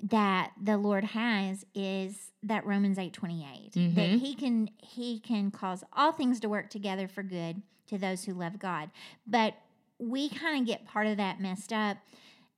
that 0.03 0.51
the 0.62 0.78
lord 0.78 1.03
has 1.03 1.66
is 1.76 2.32
that 2.41 2.66
romans 2.66 2.97
8 2.97 3.14
28 3.14 3.72
that 3.95 4.09
Mhm. 4.09 4.20
he 4.20 4.34
can 4.34 4.70
he 4.80 5.20
can 5.20 5.51
cause 5.51 5.84
all 5.93 6.12
things 6.12 6.39
to 6.39 6.49
work 6.49 6.70
together 6.72 7.07
for 7.07 7.22
good 7.22 7.62
to 7.88 7.97
those 7.99 8.24
who 8.24 8.34
love 8.34 8.57
god 8.57 8.89
but 9.28 9.53
we 9.99 10.30
kind 10.30 10.59
of 10.62 10.66
get 10.66 10.86
part 10.86 11.05
of 11.05 11.18
that 11.18 11.39
messed 11.39 11.72
up 11.72 11.97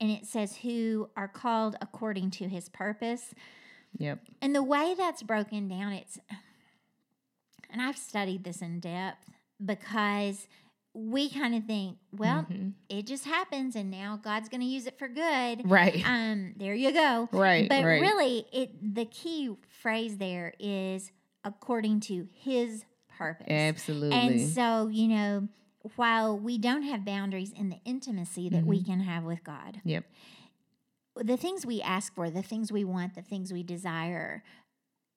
and 0.03 0.11
it 0.11 0.25
says 0.27 0.57
who 0.57 1.09
are 1.15 1.29
called 1.29 1.77
according 1.79 2.29
to 2.31 2.49
his 2.49 2.67
purpose 2.67 3.33
Yep. 3.97 4.19
and 4.41 4.53
the 4.53 4.61
way 4.63 4.95
that's 4.97 5.23
broken 5.23 5.67
down, 5.69 5.93
it's, 5.93 6.19
and 7.69 7.81
I've 7.81 7.97
studied 7.97 8.43
this 8.43 8.61
in 8.61 8.79
depth 8.79 9.29
because 9.63 10.47
we 10.95 11.29
kind 11.29 11.55
of 11.55 11.63
think, 11.65 11.97
well, 12.11 12.43
Mhm. 12.43 12.73
it 12.89 13.07
just 13.07 13.25
happens 13.25 13.75
and 13.75 13.89
now 13.89 14.19
God's 14.21 14.49
going 14.49 14.61
to 14.61 14.67
use 14.67 14.85
it 14.87 14.97
for 14.99 15.07
good. 15.07 15.69
Right. 15.69 16.03
Um, 16.05 16.53
there 16.57 16.75
you 16.75 16.91
go. 16.91 17.29
right. 17.31 17.67
But 17.69 17.83
right. 17.83 18.01
really, 18.01 18.45
it 18.51 18.95
the 18.95 19.05
key 19.05 19.55
phrase 19.69 20.17
there 20.17 20.53
is 20.59 21.11
according 21.43 21.99
to 22.01 22.27
His 22.33 22.85
purpose. 23.17 23.47
Absolutely. 23.49 24.17
And 24.17 24.41
so, 24.41 24.87
you 24.87 25.07
know, 25.07 25.47
while 25.95 26.37
we 26.37 26.57
don't 26.57 26.83
have 26.83 27.03
boundaries 27.05 27.51
in 27.51 27.69
the 27.69 27.79
intimacy 27.85 28.49
that 28.49 28.65
we 28.65 28.79
Mhm. 28.81 28.85
can 28.85 28.99
have 29.01 29.23
with 29.23 29.43
God, 29.43 29.81
Yep. 29.83 30.05
the 31.15 31.37
things 31.37 31.65
we 31.65 31.81
ask 31.81 32.13
for, 32.15 32.29
the 32.29 32.41
things 32.41 32.71
we 32.71 32.83
want, 32.83 33.13
the 33.15 33.21
things 33.21 33.51
we 33.53 33.63
desire, 33.63 34.43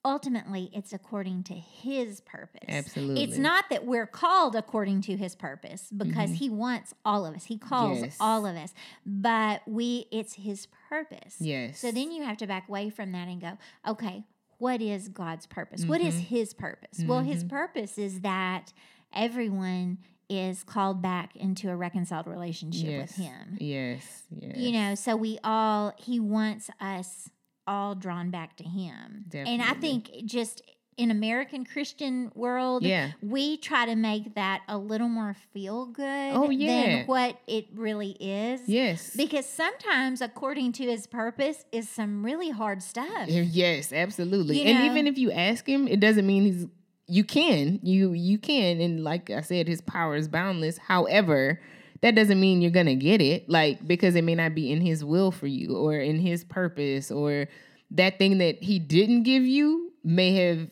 ultimately 0.05 0.71
it's 0.73 0.93
according 0.93 1.43
to 1.45 1.55
his 1.55 2.21
purpose. 2.21 2.69
Absolutely. 2.69 3.25
It's 3.25 3.39
not 3.39 3.65
that 3.71 3.85
we're 3.87 4.07
called 4.07 4.55
according 4.55 5.01
to 5.03 5.17
his 5.17 5.35
purpose 5.35 5.91
because 5.91 6.31
Mhm. 6.31 6.35
he 6.37 6.51
wants 6.51 6.95
all 7.05 7.27
of 7.27 7.35
us. 7.35 7.45
He 7.47 7.59
calls 7.59 8.01
Yes. 8.03 8.17
all 8.21 8.47
of 8.47 8.57
us. 8.57 8.73
But 9.05 9.67
we 9.67 10.07
it's 10.13 10.35
his 10.35 10.67
purpose. 10.89 11.41
Yes. 11.41 11.81
So 11.81 11.91
then 11.91 12.13
you 12.13 12.23
have 12.25 12.37
to 12.39 12.47
back 12.47 12.69
away 12.69 12.91
from 12.91 13.11
that 13.13 13.27
and 13.27 13.41
go, 13.41 13.59
okay, 13.87 14.25
what 14.59 14.81
is 14.81 15.09
God's 15.09 15.47
purpose? 15.47 15.85
What 15.87 16.01
is 16.01 16.17
Mhm. 16.17 16.21
his 16.27 16.55
purpose? 16.55 17.03
Well, 17.05 17.23
his 17.23 17.43
Mhm. 17.45 17.49
purpose 17.49 17.99
is 17.99 18.21
that 18.21 18.73
everyone 19.13 19.99
is 20.29 20.63
called 20.65 21.01
back 21.03 21.37
into 21.37 21.71
a 21.71 21.77
reconciled 21.77 22.27
relationship 22.27 22.89
yes. 22.89 23.17
with 23.19 23.27
him 23.27 23.57
Yes. 23.61 24.23
Yes. 24.31 24.57
you 24.57 24.73
know 24.73 24.95
so 24.95 25.15
we 25.17 25.39
all 25.45 25.93
he 25.99 26.19
wants 26.21 26.69
us 26.81 27.29
all 27.67 27.95
drawn 27.95 28.31
back 28.31 28.57
to 28.57 28.65
him 28.65 29.25
Definitely. 29.29 29.53
and 29.55 29.63
i 29.63 29.75
think 29.75 30.11
just 30.25 30.63
in 30.97 31.11
american 31.11 31.65
christian 31.65 32.31
world 32.35 32.83
Yeah. 32.83 33.11
we 33.23 33.57
try 33.59 33.85
to 33.87 33.95
make 33.97 34.35
that 34.35 34.63
a 34.67 34.79
little 34.79 35.09
more 35.11 35.37
feel 35.53 35.87
good 35.87 36.33
Oh, 36.35 36.49
yeah. 36.51 36.67
than 36.99 37.07
what 37.07 37.39
it 37.47 37.67
really 37.75 38.13
is 38.19 38.63
Yes. 38.67 39.15
because 39.17 39.47
sometimes 39.47 40.21
according 40.23 40.73
to 40.73 40.85
his 40.85 41.07
purpose 41.07 41.65
is 41.71 41.89
some 41.89 42.25
really 42.25 42.51
hard 42.51 42.83
stuff 42.83 43.27
Yes, 43.29 43.93
absolutely. 43.93 44.63
You 44.63 44.69
and 44.71 44.79
know? 44.87 44.91
even 44.93 45.07
if 45.07 45.19
you 45.19 45.31
ask 45.31 45.69
him, 45.69 45.87
it 45.87 46.01
doesn't 46.01 46.27
mean 46.27 46.45
he's 46.45 46.67
you 47.07 47.25
can. 47.25 47.81
You 47.83 48.13
you 48.13 48.39
can 48.39 48.81
and 48.81 49.03
like 49.05 49.31
I 49.31 49.41
said 49.41 49.69
his 49.69 49.81
power 49.81 50.17
is 50.17 50.29
boundless. 50.29 50.79
However, 50.79 51.61
that 52.03 52.15
doesn't 52.15 52.41
mean 52.41 52.63
you're 52.63 52.71
to 52.87 52.95
get 52.95 53.21
it 53.21 53.49
like 53.49 53.87
because 53.87 54.15
it 54.17 54.23
may 54.23 54.35
not 54.35 54.55
be 54.55 54.71
in 54.71 54.81
his 54.81 55.05
will 55.05 55.31
for 55.31 55.47
you 55.47 55.77
or 55.77 55.95
in 55.95 56.19
his 56.19 56.45
purpose 56.45 57.11
or 57.11 57.47
that 57.93 58.19
thing 58.19 58.39
that 58.39 58.63
he 58.63 58.79
didn't 58.79 59.23
give 59.23 59.45
you 59.45 59.93
may 60.05 60.35
have 60.35 60.69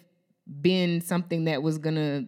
been 0.60 1.00
something 1.00 1.44
that 1.44 1.62
was 1.62 1.78
to 1.94 2.26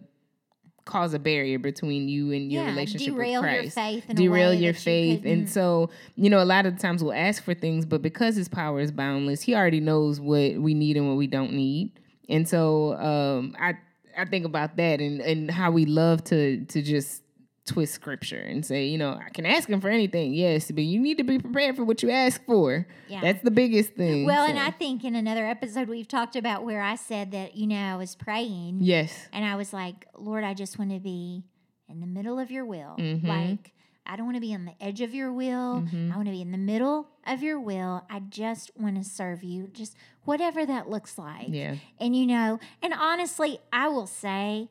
cause 0.85 1.13
a 1.13 1.19
barrier 1.19 1.59
between 1.59 2.07
you 2.07 2.31
and 2.31 2.51
your 2.51 2.63
yeah 2.63 2.69
relationship 2.69 3.13
derail 3.13 3.41
with 3.41 3.51
your 3.51 3.61
Christ 3.61 3.75
faith 3.75 4.09
in 4.09 4.15
derail 4.15 4.53
your 4.53 4.73
that 4.73 4.79
you 4.79 4.83
faith. 4.83 5.25
And 5.25 5.49
so, 5.49 5.89
you 6.15 6.29
know, 6.29 6.41
a 6.41 6.45
lot 6.45 6.65
of 6.65 6.79
times 6.79 7.03
we'll 7.03 7.13
ask 7.13 7.43
for 7.43 7.53
things, 7.53 7.85
but 7.85 8.01
because 8.01 8.35
his 8.35 8.47
power 8.47 8.79
is 8.79 8.91
boundless, 8.91 9.41
he 9.41 9.53
already 9.53 9.81
knows 9.81 10.19
what 10.21 10.55
we 10.55 10.73
need 10.73 10.95
and 10.95 11.07
what 11.07 11.17
we 11.17 11.27
don't 11.27 11.51
need. 11.51 11.99
And 12.29 12.47
so 12.47 12.93
um 12.97 13.55
I 13.59 13.75
I 14.17 14.25
think 14.25 14.45
about 14.45 14.75
that 14.77 14.99
and, 14.99 15.21
and 15.21 15.49
how 15.51 15.71
we 15.71 15.85
love 15.85 16.23
to 16.25 16.65
to 16.65 16.81
just 16.81 17.23
twist 17.65 17.93
scripture 17.93 18.39
and 18.39 18.65
say, 18.65 18.85
you 18.87 18.97
know, 18.97 19.19
I 19.23 19.29
can 19.29 19.45
ask 19.45 19.67
him 19.67 19.81
for 19.81 19.89
anything, 19.89 20.33
yes, 20.33 20.71
but 20.71 20.83
you 20.85 20.99
need 21.01 21.17
to 21.17 21.25
be 21.25 21.37
prepared 21.37 21.75
for 21.75 21.83
what 21.83 22.01
you 22.01 22.09
ask 22.09 22.41
for. 22.45 22.87
yeah 23.09 23.19
That's 23.21 23.43
the 23.43 23.51
biggest 23.51 23.91
thing. 23.93 24.25
well 24.25 24.45
and 24.47 24.57
i 24.57 24.71
think 24.71 25.03
in 25.03 25.15
another 25.15 25.45
episode 25.45 25.89
we've 25.89 26.07
talked 26.07 26.35
about 26.37 26.63
where 26.63 26.81
i 26.81 26.95
said 26.95 27.31
that 27.31 27.55
you 27.57 27.67
know 27.67 27.75
i 27.75 27.95
was 27.97 28.15
praying 28.15 28.77
yes. 28.81 29.27
And 29.33 29.43
I 29.45 29.55
was 29.57 29.73
like, 29.73 30.07
Lord, 30.17 30.43
I 30.45 30.53
just 30.53 30.79
want 30.79 30.91
to 30.91 30.99
be 30.99 31.43
in 31.89 31.99
the 31.99 32.07
middle 32.07 32.39
of 32.39 32.49
your 32.51 32.65
will. 32.65 32.95
Mhm. 32.97 33.23
Like, 33.27 33.73
I 34.07 34.15
don't 34.15 34.25
want 34.25 34.37
to 34.37 34.41
be 34.41 34.53
on 34.53 34.65
the 34.65 34.73
edge 34.81 35.01
of 35.01 35.13
your 35.13 35.31
will. 35.33 35.81
Mhm. 35.81 36.11
I 36.11 36.15
want 36.15 36.27
to 36.27 36.31
be 36.31 36.41
in 36.41 36.51
the 36.51 36.57
middle 36.57 37.09
of 37.25 37.43
your 37.43 37.59
will. 37.59 38.05
I 38.09 38.19
just 38.21 38.71
want 38.79 38.95
to 38.95 39.03
serve 39.03 39.43
you, 39.43 39.67
just 39.67 39.95
whatever 40.23 40.65
that 40.65 40.89
looks 40.89 41.17
like. 41.17 41.49
Yeah. 41.49 41.75
And 41.99 42.15
you 42.15 42.25
know, 42.25 42.59
and 42.81 42.93
honestly, 42.93 43.59
I 43.71 43.89
will 43.89 44.07
say, 44.07 44.69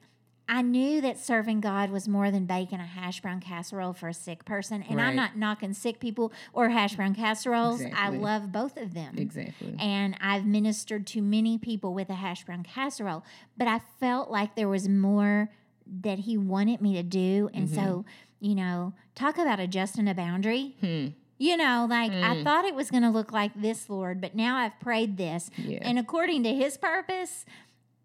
I 0.49 0.63
knew 0.63 1.01
that 1.01 1.19
serving 1.19 1.61
God 1.61 1.91
was 1.91 2.07
more 2.07 2.31
than 2.31 2.47
baking 2.47 2.79
a 2.79 2.87
hash 2.87 3.21
brown 3.21 3.41
casserole 3.41 3.93
for 3.93 4.09
a 4.09 4.15
sick 4.15 4.45
person. 4.45 4.81
And 4.89 5.01
I'm 5.01 5.17
not 5.17 5.37
knocking 5.37 5.73
sick 5.73 5.99
people 5.99 6.33
or 6.53 6.69
hash 6.69 6.95
brown 6.95 7.17
casseroles. 7.17 7.83
I 7.95 8.11
love 8.11 8.53
both 8.53 8.77
of 8.77 8.95
them. 8.95 9.17
Exactly. 9.19 9.75
And 9.81 10.17
I've 10.21 10.47
ministered 10.47 11.05
to 11.09 11.21
many 11.21 11.59
people 11.59 11.95
with 11.95 12.11
a 12.11 12.15
hash 12.15 12.45
brown 12.45 12.63
casserole, 12.63 13.25
but 13.59 13.67
I 13.67 13.81
felt 13.99 14.31
like 14.31 14.55
there 14.55 14.69
was 14.69 14.89
more 14.89 15.51
that 16.03 16.21
he 16.21 16.37
wanted 16.39 16.81
me 16.81 16.95
to 16.95 17.03
do. 17.03 17.51
And 17.53 17.69
so, 17.69 18.05
you 18.41 18.55
know, 18.55 18.93
talk 19.15 19.39
about 19.39 19.59
adjusting 19.61 20.09
a 20.09 20.15
boundary. 20.15 20.77
Hmm. 20.81 21.07
You 21.39 21.57
know, 21.59 21.87
like 21.89 22.13
I 22.13 22.37
Mm. 22.37 22.45
thought 22.45 22.65
it 22.65 22.75
was 22.75 22.91
going 22.91 23.03
to 23.03 23.11
look 23.11 23.31
like 23.33 23.53
this, 23.61 23.91
Lord, 23.91 24.21
but 24.23 24.35
now 24.35 24.57
I've 24.57 24.79
prayed 24.81 25.17
this. 25.19 25.51
Yeah. 25.59 25.81
And 25.83 25.99
according 25.99 26.45
to 26.45 26.55
his 26.55 26.79
purpose, 26.79 27.45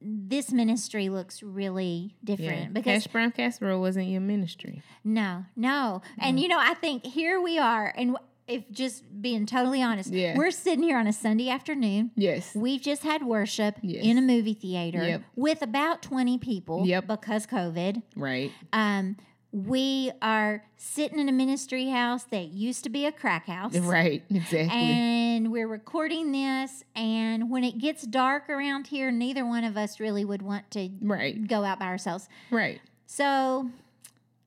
this 0.02 0.52
ministry 0.52 1.10
looks 1.10 1.42
really 1.44 2.16
different 2.24 2.60
Yeah. 2.62 2.68
because 2.74 3.04
Hash 3.04 3.08
brown 3.12 3.32
casserole 3.32 3.80
wasn't 3.80 4.08
your 4.08 4.22
ministry. 4.22 4.82
no, 5.04 5.46
no. 5.56 6.02
And 6.18 6.36
Mm-hmm. 6.36 6.44
you 6.44 6.48
know, 6.50 6.60
I 6.60 6.74
think 6.74 7.06
here 7.06 7.40
we 7.40 7.58
are, 7.60 7.94
and 7.96 8.18
if 8.48 8.70
just 8.72 9.04
being 9.22 9.46
totally 9.46 9.82
honest, 9.82 10.12
Yeah. 10.12 10.36
we're 10.36 10.52
sitting 10.52 10.84
here 10.84 10.98
on 10.98 11.08
a 11.08 11.14
Sunday 11.14 11.48
afternoon. 11.50 12.12
Yes. 12.16 12.54
We've 12.56 12.82
just 12.82 13.04
had 13.04 13.24
worship 13.24 13.78
Yes. 13.82 14.04
in 14.04 14.18
a 14.18 14.22
movie 14.22 14.56
theater 14.56 15.08
Yep. 15.08 15.22
with 15.36 15.62
about 15.62 16.02
20 16.02 16.38
people 16.38 16.86
Yep. 16.86 17.08
because 17.08 17.46
COVID. 17.48 18.02
Right. 18.16 18.52
Um, 18.74 19.16
we 19.52 20.12
are 20.22 20.64
sitting 20.78 21.20
in 21.20 21.28
a 21.28 21.32
ministry 21.32 21.90
house 21.90 22.24
that 22.26 22.50
used 22.50 22.84
to 22.86 22.90
be 22.90 23.06
a 23.06 23.12
crack 23.12 23.48
house. 23.48 23.76
Right. 23.82 24.24
Exactly. 24.30 24.70
And 24.70 25.52
we're 25.52 25.68
recording 25.68 26.32
this. 26.32 26.84
And 26.96 27.50
when 27.50 27.64
it 27.64 27.78
gets 27.78 28.04
dark 28.04 28.50
around 28.50 28.88
here, 28.88 29.12
neither 29.12 29.46
one 29.46 29.66
of 29.66 29.76
us 29.76 30.00
really 30.00 30.24
would 30.24 30.42
want 30.42 30.72
to 30.72 30.90
right. 31.02 31.46
go 31.46 31.66
out 31.66 31.80
by 31.80 31.88
ourselves. 31.88 32.30
Right. 32.52 32.80
So, 33.06 33.70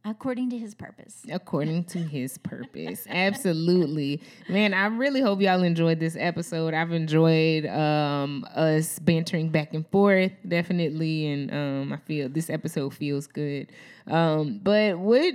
according 0.05 0.51
to 0.51 0.59
his 0.59 0.75
purpose. 0.75 1.23
according 1.31 1.85
to 1.85 1.99
his 2.17 2.39
purpose. 2.39 3.07
Absolutely. 3.09 4.21
Man, 4.49 4.75
I 4.75 4.87
really 4.87 5.21
hope 5.21 5.41
y'all 5.41 5.63
enjoyed 5.63 5.99
this 6.01 6.17
episode. 6.19 6.75
I've 6.75 6.93
enjoyed 6.93 7.67
um 7.67 8.47
us 8.55 8.99
bantering 8.99 9.49
back 9.49 9.73
and 9.75 9.87
forth, 9.89 10.33
definitely. 10.47 11.27
And 11.27 11.53
um 11.53 11.93
I 11.93 11.97
feel 11.99 12.29
this 12.29 12.51
episode 12.51 12.95
feels 12.95 13.27
good. 13.27 13.71
Um, 14.07 14.61
but 14.63 14.99
what 14.99 15.35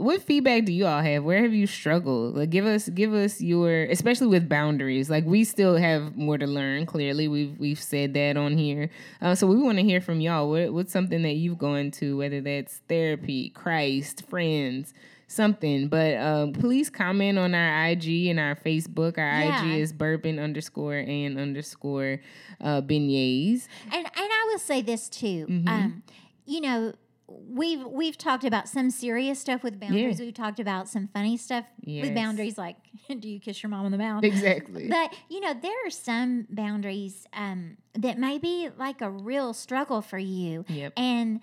what 0.00 0.22
feedback 0.22 0.64
do 0.64 0.72
you 0.72 0.86
all 0.86 1.02
have? 1.02 1.24
Where 1.24 1.42
have 1.42 1.52
you 1.52 1.66
struggled? 1.66 2.34
Like 2.36 2.50
give 2.50 2.64
us 2.66 2.88
give 2.88 3.12
us 3.12 3.40
your 3.40 3.84
especially 3.84 4.28
with 4.28 4.48
boundaries. 4.48 5.10
Like 5.10 5.24
we 5.26 5.44
still 5.44 5.76
have 5.76 6.16
more 6.16 6.38
to 6.38 6.46
learn, 6.46 6.86
clearly. 6.86 7.28
We've 7.28 7.58
we've 7.58 7.80
said 7.80 8.14
that 8.14 8.36
on 8.36 8.56
here. 8.56 8.90
Uh, 9.20 9.34
so 9.34 9.46
we 9.46 9.56
want 9.56 9.78
to 9.78 9.84
hear 9.84 10.00
from 10.00 10.20
y'all. 10.20 10.48
What 10.48 10.72
what's 10.72 10.92
something 10.92 11.22
that 11.22 11.34
you've 11.34 11.58
gone 11.58 11.90
to, 11.92 12.16
whether 12.16 12.40
that's 12.40 12.80
therapy, 12.88 13.50
Christ, 13.50 14.24
friends, 14.28 14.94
something. 15.26 15.88
But 15.88 16.16
um, 16.16 16.52
please 16.54 16.88
comment 16.88 17.38
on 17.38 17.54
our 17.54 17.88
IG 17.88 18.26
and 18.26 18.40
our 18.40 18.56
Facebook. 18.56 19.18
Our 19.18 19.24
Yeah. 19.42 19.64
IG 19.64 19.80
is 19.80 19.92
bourbon 19.92 20.38
underscore 20.38 20.96
and 20.96 21.38
underscore 21.38 22.20
uh, 22.60 22.80
beignets. 22.80 23.68
And 23.92 24.06
and 24.06 24.10
I 24.16 24.48
will 24.50 24.58
say 24.58 24.80
this 24.80 25.08
too. 25.08 25.46
Mm-hmm. 25.48 25.68
Um, 25.68 26.02
you 26.46 26.60
know, 26.62 26.94
we've 27.30 27.84
we've 27.84 28.18
talked 28.18 28.44
about 28.44 28.68
some 28.68 28.90
serious 28.90 29.38
stuff 29.38 29.62
with 29.62 29.78
boundaries. 29.78 30.18
Yeah. 30.18 30.26
We've 30.26 30.34
talked 30.34 30.58
about 30.60 30.88
some 30.88 31.08
funny 31.14 31.36
stuff 31.36 31.64
Yes. 31.82 32.06
with 32.06 32.14
boundaries, 32.14 32.58
like 32.58 32.76
do 33.20 33.28
you 33.28 33.38
kiss 33.40 33.62
your 33.62 33.70
mom 33.70 33.86
on 33.86 33.92
the 33.92 33.98
mouth? 33.98 34.24
Exactly. 34.24 34.88
But 34.88 35.14
you 35.28 35.40
know, 35.40 35.54
there 35.54 35.74
are 35.86 35.90
some 35.90 36.46
boundaries 36.50 37.26
um, 37.32 37.76
that 37.94 38.18
may 38.18 38.38
be 38.38 38.68
like 38.76 39.00
a 39.00 39.10
real 39.10 39.52
struggle 39.54 40.02
for 40.02 40.18
you. 40.18 40.64
Yep. 40.68 40.92
And 40.96 41.40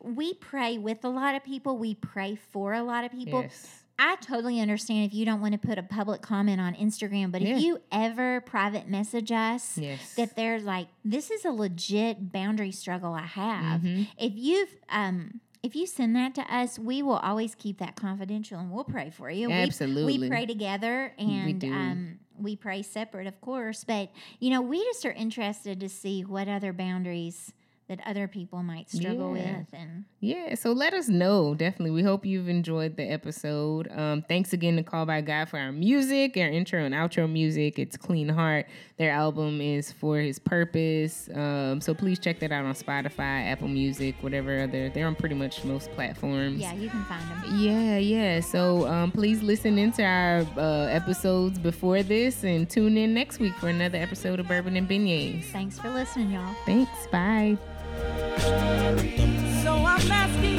we 0.00 0.32
pray 0.34 0.78
with 0.78 1.04
a 1.04 1.08
lot 1.10 1.34
of 1.34 1.44
people. 1.44 1.76
We 1.76 1.94
pray 1.94 2.34
for 2.36 2.72
a 2.72 2.82
lot 2.82 3.04
of 3.04 3.12
people. 3.12 3.42
yes. 3.42 3.84
I 4.00 4.16
totally 4.16 4.60
understand 4.60 5.06
if 5.06 5.14
you 5.14 5.24
don't 5.24 5.40
want 5.40 5.52
to 5.52 5.58
put 5.58 5.76
a 5.78 5.82
public 5.82 6.22
comment 6.22 6.60
on 6.60 6.74
Instagram, 6.74 7.32
but 7.32 7.42
Yeah. 7.42 7.56
if 7.56 7.62
you 7.62 7.80
ever 7.90 8.40
private 8.42 8.88
message 8.88 9.32
us 9.32 9.76
Yes. 9.76 10.14
that 10.14 10.36
there's 10.36 10.62
like 10.64 10.86
this 11.04 11.30
is 11.30 11.44
a 11.44 11.50
legit 11.50 12.30
boundary 12.32 12.70
struggle 12.70 13.12
I 13.12 13.22
have. 13.26 13.80
Mhm. 13.82 14.06
If 14.18 14.32
you've 14.36 14.74
um 14.88 15.40
if 15.64 15.74
you 15.74 15.86
send 15.88 16.14
that 16.14 16.36
to 16.36 16.54
us, 16.54 16.78
we 16.78 17.02
will 17.02 17.16
always 17.16 17.56
keep 17.56 17.78
that 17.78 17.96
confidential 17.96 18.60
and 18.60 18.70
we'll 18.70 18.84
pray 18.84 19.10
for 19.10 19.28
you. 19.28 19.48
We- 19.48 19.54
Absolutely. 19.54 20.16
We, 20.20 20.28
pray 20.28 20.46
together 20.46 21.12
and 21.18 21.60
do. 21.60 21.72
um 21.72 22.18
we 22.38 22.54
pray 22.54 22.82
separate, 22.82 23.26
of 23.26 23.40
course, 23.40 23.82
but 23.82 24.12
you 24.38 24.50
know, 24.50 24.60
we 24.62 24.78
just 24.84 25.04
are 25.04 25.10
interested 25.12 25.80
to 25.80 25.88
see 25.88 26.22
what 26.24 26.46
other 26.46 26.72
boundaries 26.72 27.52
that 27.88 28.00
other 28.06 28.28
people 28.28 28.62
might 28.62 28.90
struggle 28.90 29.34
Yeah. 29.36 29.58
with 29.58 29.66
and 29.72 30.04
Yeah, 30.20 30.54
so 30.56 30.72
let 30.72 30.92
us 30.92 31.08
know. 31.08 31.54
Definitely. 31.54 31.92
We 31.92 32.02
hope 32.02 32.26
you've 32.26 32.48
enjoyed 32.48 32.96
the 32.96 33.04
episode. 33.04 33.88
Um, 33.90 34.22
thanks 34.28 34.52
again 34.52 34.76
to 34.76 34.82
Call 34.82 35.06
by 35.06 35.20
God 35.22 35.48
for 35.48 35.58
our 35.58 35.72
music, 35.72 36.36
our 36.36 36.48
intro 36.48 36.80
and 36.84 36.94
outro 36.94 37.30
music. 37.30 37.78
It's 37.78 37.96
Clean 37.96 38.28
Heart. 38.28 38.66
Their 38.98 39.12
album 39.12 39.60
is 39.62 39.90
For 39.92 40.18
His 40.18 40.38
Purpose. 40.38 41.30
Um, 41.32 41.80
so 41.80 41.94
please 41.94 42.18
check 42.18 42.40
that 42.40 42.52
out 42.52 42.64
on 42.66 42.74
Spotify, 42.74 43.46
Apple 43.50 43.68
Music, 43.68 44.16
whatever 44.20 44.60
other. 44.60 44.90
They're 44.90 45.06
on 45.06 45.14
pretty 45.14 45.36
much 45.36 45.64
most 45.64 45.90
platforms. 45.92 46.60
yeah, 46.60 46.74
you 46.74 46.90
can 46.90 47.04
find 47.04 47.22
them. 47.30 47.58
Yeah, 47.60 47.96
yeah. 47.96 48.40
So 48.40 48.86
um, 48.88 49.12
please 49.12 49.40
listen 49.42 49.78
into 49.78 50.02
our 50.02 50.40
uh, 50.58 50.86
episodes 50.90 51.58
before 51.58 52.02
this 52.02 52.44
and 52.44 52.68
tune 52.68 52.98
in 52.98 53.14
next 53.14 53.38
week 53.38 53.54
for 53.54 53.68
another 53.68 53.98
episode 53.98 54.40
of 54.40 54.48
Bourbon 54.48 54.76
and 54.76 54.86
Beignets. 54.88 55.44
Thanks 55.44 55.78
for 55.78 55.88
listening, 55.90 56.32
y'all. 56.32 56.54
Thanks. 56.66 57.06
Bye. 57.12 57.56
So 59.62 59.74
I'm 59.74 60.12
asking 60.12 60.57